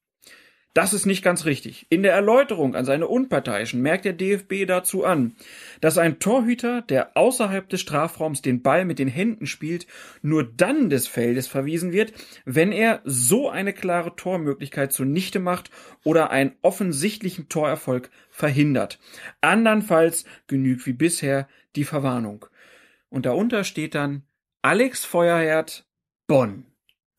[0.76, 1.88] Das ist nicht ganz richtig.
[1.90, 5.36] In der Erläuterung an seine Unparteiischen merkt der DFB dazu an,
[5.82, 9.88] dass ein Torhüter, der außerhalb des Strafraums den Ball mit den Händen spielt,
[10.22, 12.14] nur dann des Feldes verwiesen wird,
[12.46, 15.72] wenn er so eine klare Tormöglichkeit zunichte macht
[16.04, 19.00] oder einen offensichtlichen Torerfolg verhindert.
[19.41, 22.46] Andernfalls genügt wie bisher die Verwarnung.
[23.10, 24.24] und darunter steht dann
[24.62, 25.88] Alex Feuerherd
[26.28, 26.66] Bonn.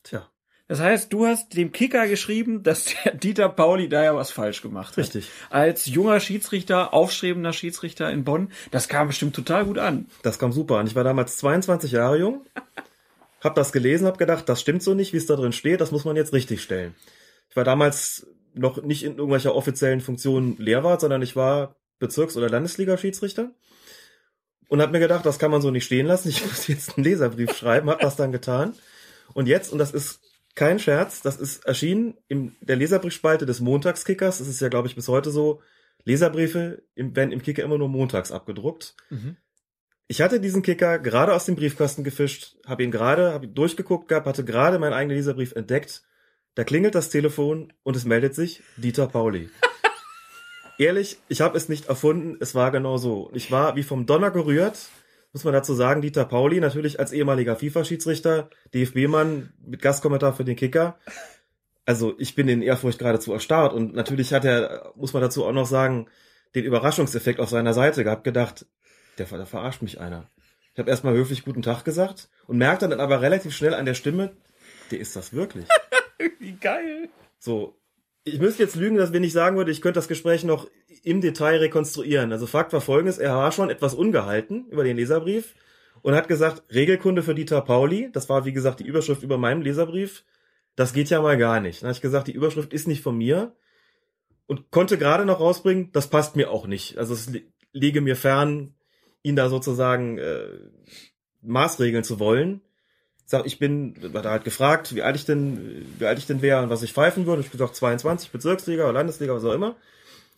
[0.04, 0.29] Tja.
[0.70, 4.62] Das heißt, du hast dem Kicker geschrieben, dass der Dieter Pauli da ja was falsch
[4.62, 4.98] gemacht hat.
[4.98, 5.28] Richtig.
[5.50, 10.06] Als junger Schiedsrichter, aufstrebender Schiedsrichter in Bonn, das kam bestimmt total gut an.
[10.22, 10.86] Das kam super an.
[10.86, 12.46] Ich war damals 22 Jahre jung,
[13.40, 15.90] hab das gelesen, hab gedacht, das stimmt so nicht, wie es da drin steht, das
[15.90, 16.94] muss man jetzt richtig stellen.
[17.48, 22.48] Ich war damals noch nicht in irgendwelcher offiziellen Funktion Lehrwart, sondern ich war Bezirks- oder
[22.48, 23.50] Landesliga-Schiedsrichter
[24.68, 26.28] und hab mir gedacht, das kann man so nicht stehen lassen.
[26.28, 28.74] Ich muss jetzt einen Leserbrief schreiben, hab das dann getan.
[29.34, 34.38] Und jetzt, und das ist kein Scherz, das ist erschienen in der Leserbriefspalte des Montagskickers.
[34.38, 35.60] Das ist ja, glaube ich, bis heute so.
[36.04, 38.96] Leserbriefe im, werden im Kicker immer nur montags abgedruckt.
[40.08, 44.08] Ich hatte diesen Kicker gerade aus dem Briefkasten gefischt, habe ihn gerade, habe ihn durchgeguckt
[44.08, 46.02] gehabt, hatte gerade meinen eigenen Leserbrief entdeckt.
[46.54, 49.50] Da klingelt das Telefon und es meldet sich Dieter Pauli.
[50.78, 53.30] Ehrlich, ich habe es nicht erfunden, es war genau so.
[53.34, 54.88] Ich war wie vom Donner gerührt,
[55.32, 60.56] muss man dazu sagen, Dieter Pauli, natürlich als ehemaliger FIFA-Schiedsrichter, DFB-Mann mit Gastkommentar für den
[60.56, 60.98] Kicker.
[61.86, 65.52] Also ich bin in Ehrfurcht geradezu erstarrt und natürlich hat er, muss man dazu auch
[65.52, 66.08] noch sagen,
[66.54, 68.66] den Überraschungseffekt auf seiner Seite gehabt, gedacht,
[69.18, 70.28] der, der verarscht mich einer.
[70.72, 73.94] Ich habe erstmal höflich guten Tag gesagt und merkte dann aber relativ schnell an der
[73.94, 74.36] Stimme,
[74.90, 75.66] der ist das wirklich.
[76.38, 77.08] Wie geil.
[77.38, 77.79] So,
[78.24, 80.68] ich müsste jetzt lügen, dass wenn ich sagen würde, ich könnte das Gespräch noch
[81.02, 82.32] im Detail rekonstruieren.
[82.32, 85.54] Also Fakt war folgendes, er war schon etwas ungehalten über den Leserbrief
[86.02, 89.62] und hat gesagt, Regelkunde für Dieter Pauli, das war wie gesagt die Überschrift über meinem
[89.62, 90.24] Leserbrief,
[90.76, 91.82] das geht ja mal gar nicht.
[91.82, 93.54] Dann habe ich gesagt, die Überschrift ist nicht von mir
[94.46, 96.98] und konnte gerade noch rausbringen, das passt mir auch nicht.
[96.98, 97.32] Also es
[97.72, 98.74] liege mir fern,
[99.22, 100.48] ihn da sozusagen äh,
[101.42, 102.60] maßregeln zu wollen.
[103.30, 106.42] Sag, ich bin, war da halt gefragt, wie alt ich denn, wie alt ich denn
[106.42, 107.42] wäre und was ich pfeifen würde.
[107.42, 109.76] Ich gesagt 22, Bezirksliga oder Landesliga, was auch immer.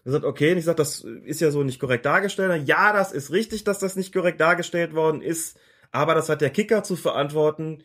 [0.05, 2.69] Er sagt, okay, und ich sag, das ist ja so nicht korrekt dargestellt.
[2.69, 5.59] Ja, das ist richtig, dass das nicht korrekt dargestellt worden ist,
[5.91, 7.83] aber das hat der Kicker zu verantworten.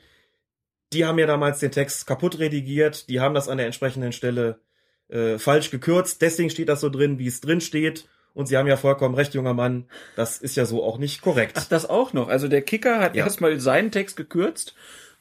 [0.92, 4.60] Die haben ja damals den Text kaputt redigiert, die haben das an der entsprechenden Stelle
[5.08, 8.10] äh, falsch gekürzt, deswegen steht das so drin, wie es drin steht.
[8.38, 9.86] Und Sie haben ja vollkommen recht, junger Mann,
[10.16, 11.54] das ist ja so auch nicht korrekt.
[11.60, 12.28] Ach, das auch noch.
[12.28, 13.24] Also der Kicker hat Ja.
[13.26, 14.76] erstmal seinen Text gekürzt,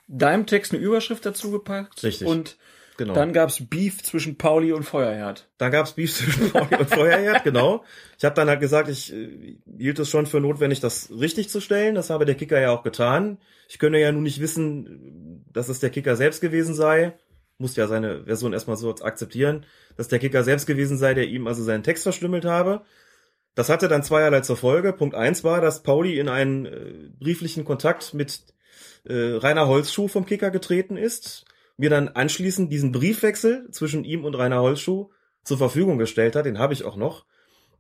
[0.07, 2.03] deinem Text eine Überschrift dazu gepackt.
[2.03, 2.29] Richtig.
[2.29, 2.57] Und
[2.99, 3.15] Genau.
[3.15, 5.49] dann gab's Beef zwischen Pauli und Feuerherd.
[5.59, 7.85] Dann gab's Beef zwischen Pauli und Feuerherd, genau.
[8.19, 11.61] Ich habe dann halt gesagt, ich äh, hielt es schon für notwendig, das richtig zu
[11.61, 11.95] stellen.
[11.95, 13.39] Das habe der Kicker ja auch getan.
[13.69, 17.15] Ich könne ja nun nicht wissen, dass es der Kicker selbst gewesen sei.
[17.59, 19.65] Muss ja seine Version erstmal so akzeptieren,
[19.97, 22.83] dass der Kicker selbst gewesen sei, der ihm also seinen Text verstümmelt habe.
[23.57, 24.93] Das hatte dann zweierlei zur Folge.
[24.93, 28.43] Punkt eins war, dass Pauli in einen äh, brieflichen Kontakt mit
[29.05, 31.47] äh, Rainer Holzschuh vom Kicker getreten ist,
[31.79, 35.11] mir dann anschließend diesen Briefwechsel zwischen ihm und Rainer Holzschuh
[35.43, 37.25] zur Verfügung gestellt hat, den habe ich auch noch.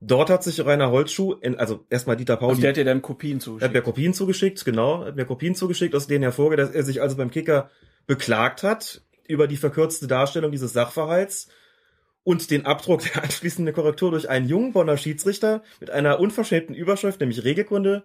[0.00, 3.02] Dort hat sich Rainer Holzschuh, in, also erstmal Dieter Pauli, Also der hat dir dann
[3.02, 3.74] Kopien er hat zugeschickt.
[3.74, 7.16] mir Kopien zugeschickt, genau, hat mir Kopien zugeschickt, aus denen hervorgeht, dass er sich also
[7.16, 7.70] beim Kicker
[8.06, 11.48] beklagt hat über die verkürzte Darstellung dieses Sachverhalts
[12.26, 17.20] und den Abdruck der anschließenden Korrektur durch einen jungen Bonner Schiedsrichter mit einer unverschämten Überschrift,
[17.20, 18.04] nämlich Regelkunde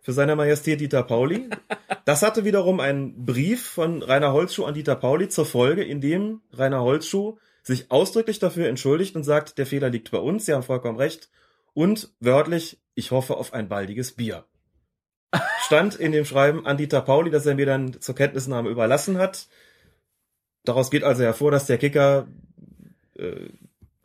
[0.00, 1.50] für seine Majestät Dieter Pauli.
[2.06, 6.40] Das hatte wiederum einen Brief von Rainer Holzschuh an Dieter Pauli zur Folge, in dem
[6.52, 10.62] Rainer Holzschuh sich ausdrücklich dafür entschuldigt und sagt, der Fehler liegt bei uns, Sie haben
[10.62, 11.28] vollkommen recht.
[11.74, 14.46] Und wörtlich, ich hoffe auf ein baldiges Bier.
[15.60, 19.46] Stand in dem Schreiben an Dieter Pauli, das er mir dann zur Kenntnisnahme überlassen hat.
[20.64, 22.26] Daraus geht also hervor, dass der Kicker
[23.22, 23.48] äh,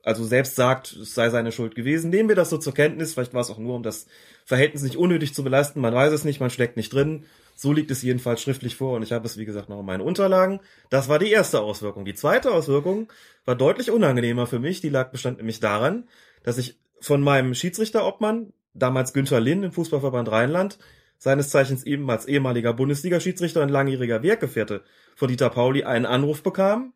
[0.04, 2.10] also selbst sagt, es sei seine Schuld gewesen.
[2.10, 3.14] Nehmen wir das so zur Kenntnis.
[3.14, 4.08] Vielleicht war es auch nur, um das
[4.46, 5.82] Verhältnis nicht unnötig zu belasten.
[5.82, 7.26] Man weiß es nicht, man steckt nicht drin.
[7.56, 10.00] So liegt es jedenfalls schriftlich vor und ich habe es, wie gesagt, noch in meinen
[10.00, 10.62] Unterlagen.
[10.90, 12.06] Das war die erste Auswirkung.
[12.06, 13.12] Die zweite Auswirkung
[13.44, 14.80] war deutlich unangenehmer für mich.
[14.80, 16.08] Die lag bestand nämlich daran,
[16.44, 20.78] dass ich von meinem Schiedsrichterobmann, damals Günther Linn im Fußballverband Rheinland,
[21.18, 24.84] seines Zeichens eben als ehemaliger Bundesliga-Schiedsrichter und langjähriger Werkgefährte
[25.16, 26.94] von Dieter Pauli einen Anruf bekam.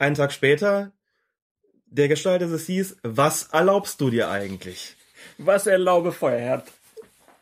[0.00, 0.92] Einen Tag später
[1.90, 4.96] der Gestalt, dass es hieß, was erlaubst du dir eigentlich?
[5.38, 6.70] Was erlaube Feuerherd?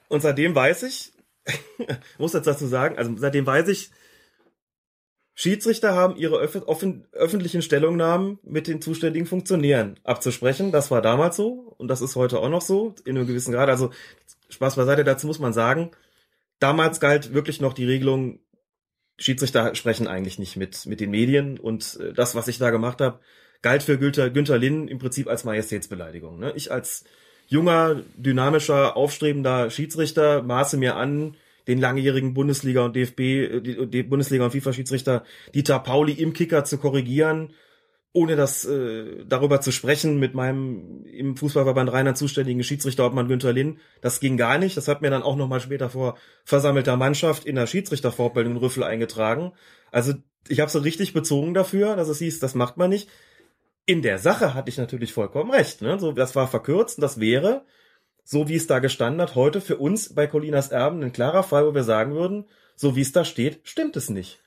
[0.09, 1.13] Und seitdem weiß ich,
[2.19, 3.91] muss jetzt dazu sagen, also seitdem weiß ich,
[5.39, 10.73] Schiedsrichter haben ihre offen öffentlichen Stellungnahmen mit den zuständigen Funktionären abzusprechen.
[10.73, 13.69] Das war damals so und das ist heute auch noch so, in einem gewissen Grad.
[13.69, 13.91] Also
[14.49, 15.91] Spaß beiseite, dazu muss man sagen,
[16.59, 18.41] damals galt wirklich noch die Regelung,
[19.19, 23.01] Schiedsrichter sprechen eigentlich nicht mit, mit den Medien und äh, das, was ich da gemacht
[23.01, 23.21] habe,
[23.63, 26.39] galt für Günther, Günther Linn im Prinzip als Majestätsbeleidigung.
[26.39, 26.53] Ne?
[26.57, 27.05] Ich als
[27.49, 31.37] junger, dynamischer, aufstrebender Schiedsrichter maße mir an,
[31.69, 35.25] den langjährigen Bundesliga und DFB, äh, die, Bundesliga und FIFA-Schiedsrichter
[35.55, 37.51] Dieter Pauli im Kicker zu korrigieren
[38.17, 43.79] ohne das äh, darüber zu sprechen mit meinem im Fußballverband Rheinland zuständigen Schiedsrichterobmann Günther Linn,
[44.01, 44.75] das ging gar nicht.
[44.75, 48.85] Das hat mir dann auch nochmal später vor versammelter Mannschaft in der Schiedsrichterfortbildung in Rüffel
[48.85, 49.53] eingetragen.
[49.93, 50.15] Also
[50.49, 53.11] ich habe so richtig bezogen dafür, dass es hieß, das macht man nicht.
[53.87, 55.81] In der Sache hatte ich natürlich vollkommen recht.
[55.81, 55.99] Ne?
[55.99, 57.65] So, das war verkürzt und das wäre,
[58.25, 61.67] so wie es da gestanden hat, heute für uns bei Colinas Erben ein klarer Fall,
[61.67, 64.41] wo wir sagen würden, so wie es da steht, stimmt es nicht.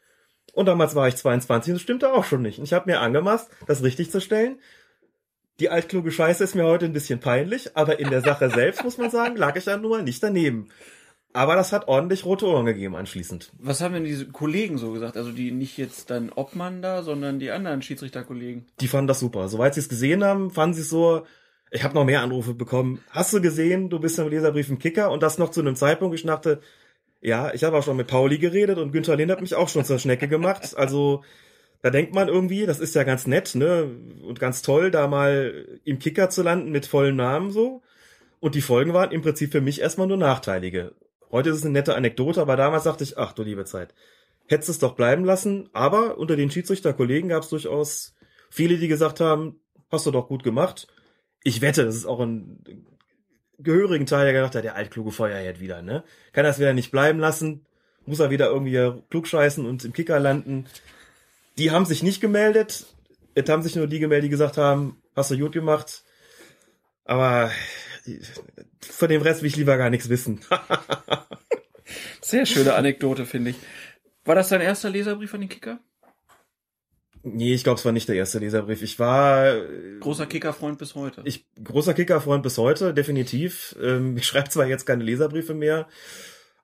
[0.53, 2.59] Und damals war ich 22 und das stimmte auch schon nicht.
[2.59, 4.59] Und ich habe mir angemaßt, das richtig zu stellen.
[5.61, 8.97] Die altkluge Scheiße ist mir heute ein bisschen peinlich, aber in der Sache selbst, muss
[8.97, 10.69] man sagen, lag ich ja nun mal nicht daneben.
[11.31, 13.51] Aber das hat ordentlich rote Ohren gegeben anschließend.
[13.59, 15.15] Was haben denn diese Kollegen so gesagt?
[15.15, 18.65] Also die nicht jetzt dein Obmann da, sondern die anderen Schiedsrichterkollegen.
[18.79, 19.47] Die fanden das super.
[19.47, 21.25] Soweit sie es gesehen haben, fanden sie es so,
[21.71, 22.99] ich habe noch mehr Anrufe bekommen.
[23.11, 26.15] Hast du gesehen, du bist im Leserbrief ein Kicker und das noch zu einem Zeitpunkt,
[26.15, 26.61] ich dachte,
[27.21, 29.85] ja, ich habe auch schon mit Pauli geredet und Günther Lind hat mich auch schon
[29.85, 30.75] zur Schnecke gemacht.
[30.77, 31.23] Also
[31.81, 33.89] da denkt man irgendwie, das ist ja ganz nett, ne?
[34.23, 37.81] Und ganz toll, da mal im Kicker zu landen mit vollem Namen so.
[38.39, 40.93] Und die Folgen waren im Prinzip für mich erstmal nur nachteilige.
[41.31, 43.93] Heute ist es eine nette Anekdote, aber damals dachte ich, ach du liebe Zeit,
[44.47, 45.69] hättest es doch bleiben lassen.
[45.73, 48.15] Aber unter den Schiedsrichterkollegen gab es durchaus
[48.49, 49.59] viele, die gesagt haben,
[49.91, 50.87] hast du doch gut gemacht.
[51.43, 52.63] Ich wette, das ist auch ein
[53.59, 56.03] gehörigen Teil, der gedacht hat, der altkluge Feuerherd wieder, ne?
[56.31, 57.65] Kann das wieder nicht bleiben lassen,
[58.05, 60.65] muss er wieder irgendwie klugscheißen und im Kicker landen.
[61.57, 62.85] Die haben sich nicht gemeldet.
[63.35, 66.03] Es haben sich nur die gemeldet, die gesagt haben, hast du gut gemacht.
[67.05, 67.51] Aber
[68.81, 70.41] von dem Rest will ich lieber gar nichts wissen.
[72.21, 73.57] Sehr schöne Anekdote, finde ich.
[74.25, 75.79] War das dein erster Leserbrief an den Kicker?
[77.23, 78.81] Nee, ich glaube, es war nicht der erste Leserbrief.
[78.81, 79.53] Ich war
[79.99, 81.21] großer Kickerfreund bis heute.
[81.25, 83.75] Ich großer Kickerfreund bis heute, definitiv.
[83.81, 85.89] Ähm, ich schreibe zwar jetzt keine Leserbriefe mehr,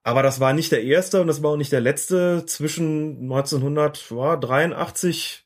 [0.03, 5.45] aber das war nicht der erste und das war auch nicht der letzte zwischen 1983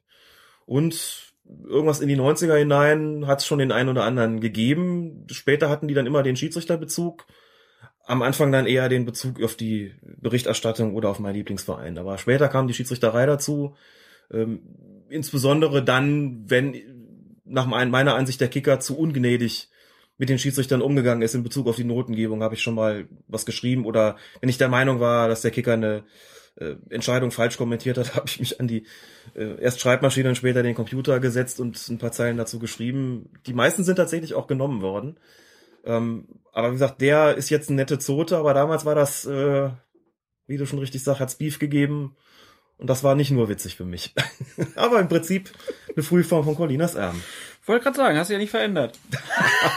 [0.66, 1.29] und
[1.68, 5.26] irgendwas in die 90er hinein hat es schon den einen oder anderen gegeben.
[5.32, 7.26] Später hatten die dann immer den Schiedsrichterbezug.
[8.06, 11.98] Am Anfang dann eher den Bezug auf die Berichterstattung oder auf meinen Lieblingsverein.
[11.98, 13.76] Aber später kam die Schiedsrichterei dazu.
[14.32, 14.62] Ähm,
[15.10, 16.76] insbesondere dann, wenn
[17.46, 19.70] nach meiner Ansicht der Kicker zu ungnädig
[20.18, 23.46] mit den Schiedsrichtern umgegangen ist in Bezug auf die Notengebung, habe ich schon mal was
[23.46, 23.86] geschrieben.
[23.86, 26.04] Oder wenn ich der Meinung war, dass der Kicker eine
[26.60, 28.86] äh, Entscheidung falsch kommentiert hat, habe ich mich an die
[29.36, 33.30] äh, erst Schreibmaschine und später den Computer gesetzt und ein paar Zeilen dazu geschrieben.
[33.45, 35.18] Die meisten sind tatsächlich auch genommen worden.
[35.86, 39.69] Ähm, aber wie gesagt, der ist jetzt eine nette Zote, aber damals war das, äh,
[40.48, 42.15] wie du schon richtig sagst, hat's Beef gegeben.
[42.77, 44.14] Und das war nicht nur witzig für mich.
[44.76, 45.52] Aber im Prinzip
[45.94, 47.22] eine Frühform von Colinas Erben.
[47.65, 48.98] Wollte gerade sagen, hast du ja nicht verändert.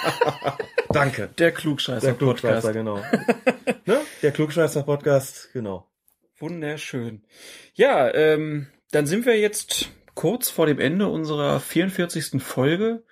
[0.88, 1.28] Danke.
[1.36, 3.00] Der Klugscheißer, Der Klugscheißer, genau.
[3.86, 4.00] ne?
[4.22, 5.91] Der Klugscheißer Podcast, genau.
[6.42, 7.22] Wunderschön.
[7.74, 12.42] Ja, ähm, dann sind wir jetzt kurz vor dem Ende unserer 44.
[12.42, 13.04] Folge.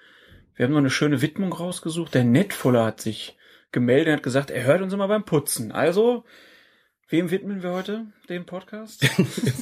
[0.56, 2.12] Wir haben noch eine schöne Widmung rausgesucht.
[2.12, 3.38] Der Netfuller hat sich
[3.72, 5.72] gemeldet und hat gesagt, er hört uns immer beim Putzen.
[5.72, 6.24] Also,
[7.10, 9.04] Wem widmen wir heute den Podcast?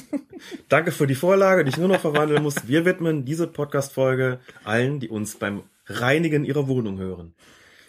[0.69, 2.67] Danke für die Vorlage, die ich nur noch verwandeln muss.
[2.67, 7.33] Wir widmen diese Podcast-Folge allen, die uns beim Reinigen ihrer Wohnung hören.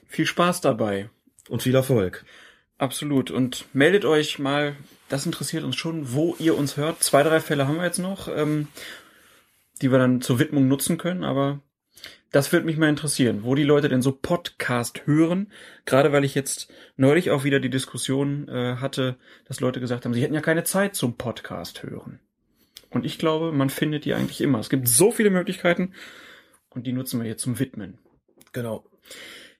[0.06, 1.10] Viel Spaß dabei.
[1.50, 2.24] Und viel Erfolg.
[2.78, 3.30] Absolut.
[3.30, 4.76] Und meldet euch mal,
[5.10, 7.02] das interessiert uns schon, wo ihr uns hört.
[7.02, 8.68] Zwei, drei Fälle haben wir jetzt noch, ähm,
[9.82, 11.60] die wir dann zur Widmung nutzen können, aber
[12.30, 15.50] das würde mich mal interessieren, wo die Leute denn so Podcast hören.
[15.84, 19.16] Gerade weil ich jetzt neulich auch wieder die Diskussion äh, hatte,
[19.46, 22.20] dass Leute gesagt haben, sie hätten ja keine Zeit zum Podcast hören.
[22.88, 24.60] Und ich glaube, man findet die eigentlich immer.
[24.60, 25.92] Es gibt so viele Möglichkeiten
[26.70, 27.98] und die nutzen wir jetzt zum Widmen.
[28.52, 28.84] Genau.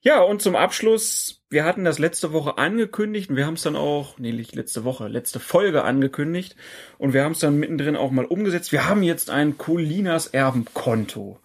[0.02, 3.76] Ja, und zum Abschluss, wir hatten das letzte Woche angekündigt und wir haben es dann
[3.76, 6.56] auch, nee, nicht letzte Woche, letzte Folge angekündigt
[6.96, 8.72] und wir haben es dann mittendrin auch mal umgesetzt.
[8.72, 11.38] Wir haben jetzt ein Colinas Erbenkonto.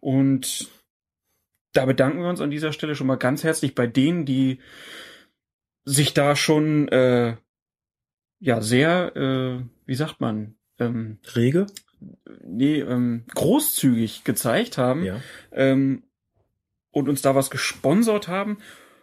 [0.00, 0.68] Und
[1.72, 4.58] da bedanken wir uns an dieser Stelle schon mal ganz herzlich bei denen, die
[5.84, 7.36] sich da schon äh,
[8.40, 11.66] ja sehr, äh, wie sagt man, ähm, rege,
[12.42, 15.20] nee, ähm, großzügig gezeigt haben ja.
[15.52, 16.02] ähm,
[16.90, 18.58] und uns da was gesponsert haben.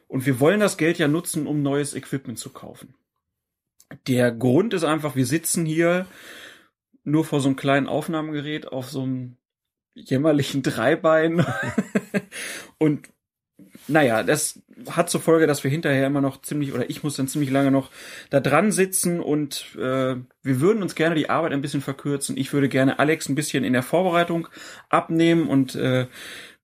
[0.08, 2.94] Und wir wollen das Geld ja nutzen, um neues Equipment zu kaufen.
[4.08, 6.06] Der Grund ist einfach, wir sitzen hier
[7.04, 9.38] nur vor so einem kleinen Aufnahmegerät auf so einem
[9.94, 11.46] jämmerlichen Dreibein.
[12.78, 13.10] und
[13.88, 17.28] naja, das hat zur Folge, dass wir hinterher immer noch ziemlich, oder ich muss dann
[17.28, 17.90] ziemlich lange noch
[18.30, 22.38] da dran sitzen und äh, wir würden uns gerne die Arbeit ein bisschen verkürzen.
[22.38, 24.48] Ich würde gerne Alex ein bisschen in der Vorbereitung
[24.90, 26.08] abnehmen und äh,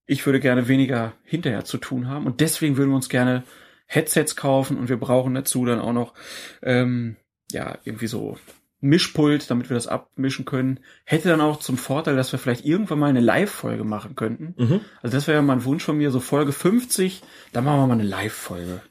[0.06, 2.26] ich würde gerne weniger hinterher zu tun haben.
[2.26, 3.44] Und deswegen würden wir uns gerne
[3.86, 6.14] Headsets kaufen und wir brauchen dazu dann auch noch
[6.62, 7.16] ähm,
[7.52, 8.38] ja irgendwie so
[8.80, 10.80] Mischpult, damit wir das abmischen können.
[11.06, 14.56] Hätte dann auch zum Vorteil, dass wir vielleicht irgendwann mal eine Live-Folge machen könnten.
[14.58, 14.82] Mhm.
[15.02, 17.22] Also das wäre ja mal ein Wunsch von mir, so Folge 50,
[17.54, 18.82] dann machen wir mal eine Live-Folge.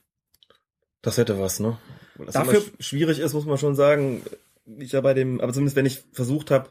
[1.03, 1.77] Das hätte was, ne?
[2.17, 4.23] Weil Das Dafür- Dafür schwierig ist, muss man schon sagen.
[4.79, 6.71] Ich ja bei dem, aber zumindest wenn ich versucht habe,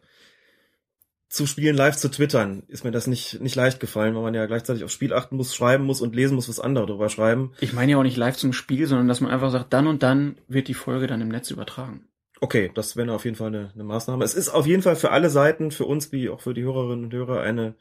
[1.32, 4.45] zu spielen, live zu twittern, ist mir das nicht, nicht leicht gefallen, weil man ja
[4.48, 7.53] gleichzeitig auf Spiel achten muss, schreiben muss und lesen muss, was andere drüber schreiben.
[7.62, 10.03] Ich meine ja auch nicht live zum Spiel, sondern dass man einfach sagt, dann und
[10.03, 12.10] dann wird die Folge dann im Netz übertragen.
[12.41, 14.24] Okay, das wäre auf jeden Fall eine, eine Maßnahme.
[14.26, 17.06] Es ist auf jeden Fall für alle Seiten, für uns wie auch für die Hörerinnen
[17.06, 17.76] und Hörer, eine,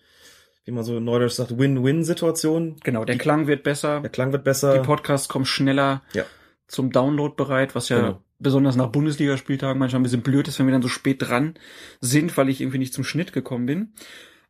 [0.64, 2.76] wie man so neudeutsch sagt, Win-Win-Situation.
[2.84, 4.74] Genau, der Klang wird besser, Der Klang wird besser.
[4.78, 6.24] die Podcasts kommen schneller Ja.
[6.68, 8.22] zum Download bereit, was ja Genau.
[8.40, 11.54] Besonders nach Bundesligaspieltagen manchmal ein bisschen blöd ist, wenn wir dann so spät dran
[12.00, 13.92] sind, weil ich irgendwie nicht zum Schnitt gekommen bin.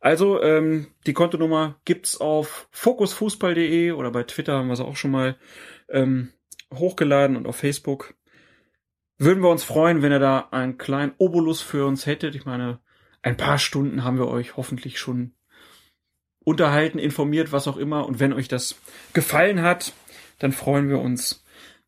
[0.00, 5.10] Also, ähm, die Kontonummer gibt's auf fokusfußball.de oder bei Twitter haben wir sie auch schon
[5.10, 5.36] mal
[5.90, 6.30] ähm,
[6.72, 8.14] hochgeladen und auf Facebook.
[9.18, 12.34] Würden wir uns freuen, wenn ihr da einen kleinen Obolus für uns hättet.
[12.34, 12.80] Ich meine,
[13.20, 15.34] ein paar Stunden haben wir euch hoffentlich schon
[16.42, 18.06] unterhalten, informiert, was auch immer.
[18.06, 18.80] Und wenn euch das
[19.12, 19.92] gefallen hat,
[20.38, 21.39] dann freuen wir uns,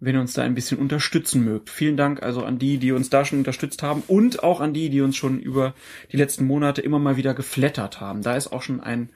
[0.04, 1.70] wenn ihr uns da ein bisschen unterstützen mögt.
[1.70, 4.90] Vielen Dank also an die, die uns da schon unterstützt haben und auch an die,
[4.90, 5.74] die uns schon über
[6.10, 8.22] die letzten Monate immer mal wieder geflattert haben.
[8.22, 9.10] Da ist auch schon ein,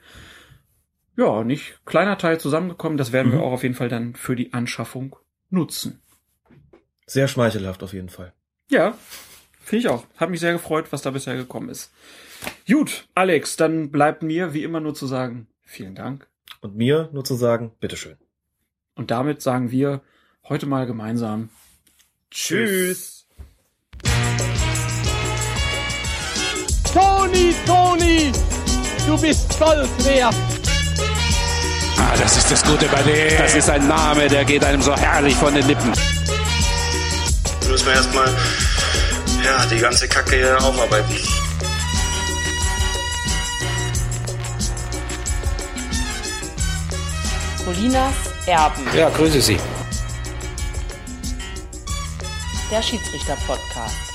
[1.17, 2.97] ja, nicht kleiner Teil zusammengekommen.
[2.97, 3.43] Das werden wir Mhm.
[3.43, 5.17] auch auf jeden Fall dann für die Anschaffung
[5.49, 6.01] nutzen.
[7.05, 8.31] Sehr schmeichelhaft auf jeden Fall.
[8.69, 8.97] Ja,
[9.61, 10.05] finde ich auch.
[10.15, 11.91] Hat mich sehr gefreut, was da bisher gekommen ist.
[12.65, 16.27] Gut, Alex, dann bleibt mir wie immer nur zu sagen, vielen Dank.
[16.61, 18.15] Und mir nur zu sagen, bitteschön.
[18.95, 20.01] Und damit sagen wir
[20.49, 21.49] heute mal gemeinsam
[22.31, 23.25] Tschüss.
[26.93, 28.31] Toni, Toni,
[29.05, 30.35] du bist Gold wert.
[31.97, 33.37] Ah, das ist das Gute bei dem.
[33.37, 35.91] Das ist ein Name, der geht einem so herrlich von den Lippen.
[35.93, 38.27] Jetzt müssen wir erstmal
[39.43, 41.15] ja, die ganze Kacke hier aufarbeiten.
[47.65, 48.13] Colinas
[48.45, 48.87] Erben.
[48.95, 49.57] Ja, grüße Sie.
[52.69, 54.06] Der Schiedsrichter-Podcast.